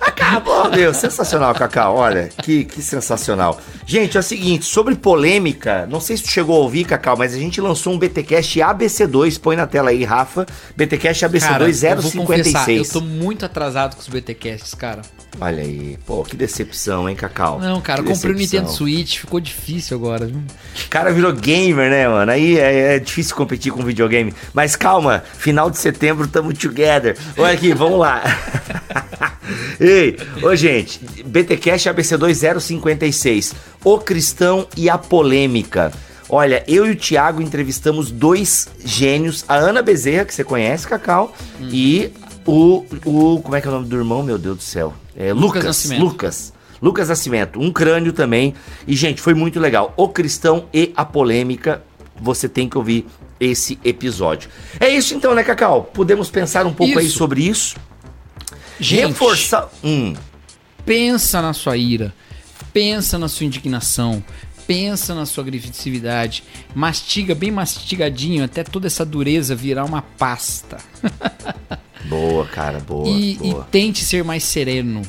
Acabou, 0.00 0.70
meu, 0.70 0.94
sensacional, 0.94 1.54
Cacau, 1.54 1.96
olha, 1.96 2.28
que, 2.42 2.64
que 2.64 2.82
sensacional. 2.82 3.60
Gente, 3.86 4.16
é 4.16 4.20
o 4.20 4.22
seguinte, 4.22 4.64
sobre 4.64 4.94
polêmica, 4.94 5.86
não 5.90 6.00
sei 6.00 6.16
se 6.16 6.24
tu 6.24 6.30
chegou 6.30 6.56
a 6.56 6.60
ouvir, 6.60 6.84
Cacau, 6.84 7.16
mas 7.16 7.34
a 7.34 7.38
gente 7.38 7.60
lançou 7.60 7.92
um 7.92 7.98
BTcast 7.98 8.58
ABC2, 8.60 9.40
põe 9.40 9.56
na 9.56 9.66
tela 9.66 9.90
aí, 9.90 10.04
Rafa, 10.04 10.46
BTcast 10.76 11.26
ABC2 11.26 11.80
cara, 11.80 12.02
056. 12.02 12.68
Eu, 12.68 12.84
eu 12.84 12.90
tô 12.90 13.00
muito 13.00 13.44
atrasado 13.44 13.94
com 13.94 14.00
os 14.00 14.08
BTcasts, 14.08 14.74
cara. 14.74 15.02
Olha 15.40 15.62
aí, 15.62 15.98
pô, 16.06 16.22
que 16.22 16.36
decepção, 16.36 17.08
hein, 17.08 17.16
Cacau? 17.16 17.58
Não, 17.58 17.80
cara, 17.80 18.02
que 18.02 18.12
comprei 18.12 18.32
o 18.32 18.36
Nintendo 18.36 18.70
Switch, 18.70 19.18
ficou 19.18 19.40
difícil 19.40 19.96
agora, 19.96 20.26
viu? 20.26 20.42
Cara 20.90 21.12
virou 21.12 21.32
gamer, 21.32 21.90
né, 21.90 22.06
mano? 22.06 22.30
Aí 22.30 22.58
é, 22.58 22.96
é, 22.96 22.98
difícil 22.98 23.34
competir 23.34 23.72
com 23.72 23.82
videogame. 23.82 24.34
Mas 24.52 24.76
calma, 24.76 25.24
final 25.38 25.70
de 25.70 25.78
setembro 25.78 26.28
tamo 26.28 26.52
together. 26.52 27.16
Olha 27.36 27.54
aqui, 27.54 27.72
vamos 27.72 27.98
lá. 27.98 28.22
Ei, 29.80 30.16
ô 30.42 30.54
gente, 30.54 31.00
BTcast 31.24 31.88
ABC2 31.88 32.60
056. 32.60 33.54
O 33.84 33.98
Cristão 33.98 34.66
e 34.76 34.88
a 34.88 34.96
Polêmica. 34.96 35.92
Olha, 36.28 36.64
eu 36.66 36.86
e 36.86 36.92
o 36.92 36.96
Thiago 36.96 37.42
entrevistamos 37.42 38.10
dois 38.10 38.68
gênios, 38.84 39.44
a 39.46 39.56
Ana 39.56 39.82
Bezerra, 39.82 40.24
que 40.24 40.34
você 40.34 40.42
conhece, 40.42 40.88
Cacau, 40.88 41.34
hum. 41.60 41.68
e 41.70 42.10
o, 42.46 42.84
o. 43.04 43.40
Como 43.42 43.54
é 43.54 43.60
que 43.60 43.66
é 43.66 43.70
o 43.70 43.74
nome 43.74 43.86
do 43.86 43.96
irmão, 43.96 44.22
meu 44.22 44.38
Deus 44.38 44.56
do 44.56 44.62
céu? 44.62 44.94
É, 45.16 45.32
Lucas. 45.32 45.42
Lucas 45.42 45.64
Nascimento. 45.64 46.02
Lucas. 46.02 46.52
Lucas 46.80 47.08
Nascimento, 47.08 47.60
um 47.60 47.70
crânio 47.70 48.12
também. 48.12 48.54
E, 48.86 48.96
gente, 48.96 49.20
foi 49.20 49.34
muito 49.34 49.60
legal. 49.60 49.92
O 49.96 50.08
Cristão 50.08 50.64
e 50.72 50.92
a 50.96 51.04
Polêmica. 51.04 51.82
Você 52.20 52.48
tem 52.48 52.68
que 52.68 52.78
ouvir 52.78 53.06
esse 53.38 53.78
episódio. 53.84 54.48
É 54.78 54.88
isso 54.88 55.14
então, 55.14 55.34
né, 55.34 55.42
Cacau? 55.42 55.90
Podemos 55.92 56.30
pensar 56.30 56.64
um 56.66 56.72
pouco 56.72 56.92
isso. 56.92 56.98
aí 56.98 57.08
sobre 57.08 57.42
isso. 57.42 57.76
Gente, 58.82 59.08
Reforçar. 59.08 59.70
Hum. 59.82 60.14
Pensa 60.84 61.40
na 61.40 61.52
sua 61.52 61.76
ira 61.76 62.12
pensa 62.72 63.18
na 63.18 63.28
sua 63.28 63.46
indignação, 63.46 64.22
pensa 64.66 65.14
na 65.14 65.26
sua 65.26 65.44
agressividade, 65.44 66.42
mastiga 66.74 67.34
bem 67.34 67.50
mastigadinho 67.50 68.44
até 68.44 68.64
toda 68.64 68.86
essa 68.86 69.04
dureza 69.04 69.54
virar 69.54 69.84
uma 69.84 70.02
pasta. 70.02 70.78
boa, 72.08 72.46
cara, 72.46 72.80
boa 72.80 73.08
e, 73.08 73.34
boa. 73.34 73.66
e, 73.68 73.70
tente 73.70 74.04
ser 74.04 74.24
mais 74.24 74.42
sereno, 74.42 75.02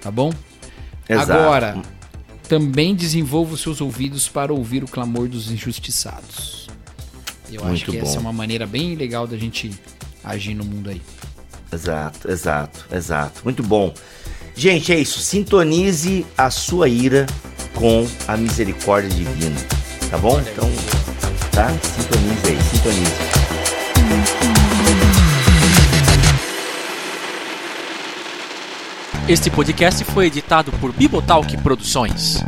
tá 0.00 0.10
bom? 0.10 0.32
Exato. 1.08 1.32
Agora, 1.32 1.82
também 2.48 2.94
desenvolva 2.94 3.54
os 3.54 3.60
seus 3.60 3.80
ouvidos 3.80 4.28
para 4.28 4.52
ouvir 4.52 4.84
o 4.84 4.88
clamor 4.88 5.28
dos 5.28 5.50
injustiçados. 5.50 6.68
Eu 7.50 7.62
Muito 7.62 7.74
acho 7.74 7.84
que 7.86 7.98
bom. 7.98 8.06
essa 8.06 8.16
é 8.16 8.20
uma 8.20 8.32
maneira 8.32 8.64
bem 8.66 8.94
legal 8.94 9.26
da 9.26 9.36
gente 9.36 9.72
agir 10.22 10.54
no 10.54 10.64
mundo 10.64 10.90
aí. 10.90 11.02
Exato, 11.72 12.30
exato, 12.30 12.86
exato. 12.92 13.40
Muito 13.44 13.62
bom. 13.62 13.94
Gente, 14.54 14.92
é 14.92 14.98
isso. 14.98 15.20
Sintonize 15.20 16.26
a 16.36 16.50
sua 16.50 16.88
ira 16.88 17.26
com 17.74 18.06
a 18.26 18.36
misericórdia 18.36 19.10
divina. 19.10 19.60
Tá 20.10 20.18
bom? 20.18 20.40
Então, 20.40 20.70
tá? 21.52 21.68
Sintonize 21.68 22.46
aí, 22.48 22.58
sintonize. 22.70 23.40
Este 29.28 29.48
podcast 29.48 30.04
foi 30.04 30.26
editado 30.26 30.72
por 30.72 30.92
Bibotalk 30.92 31.56
Produções. 31.58 32.42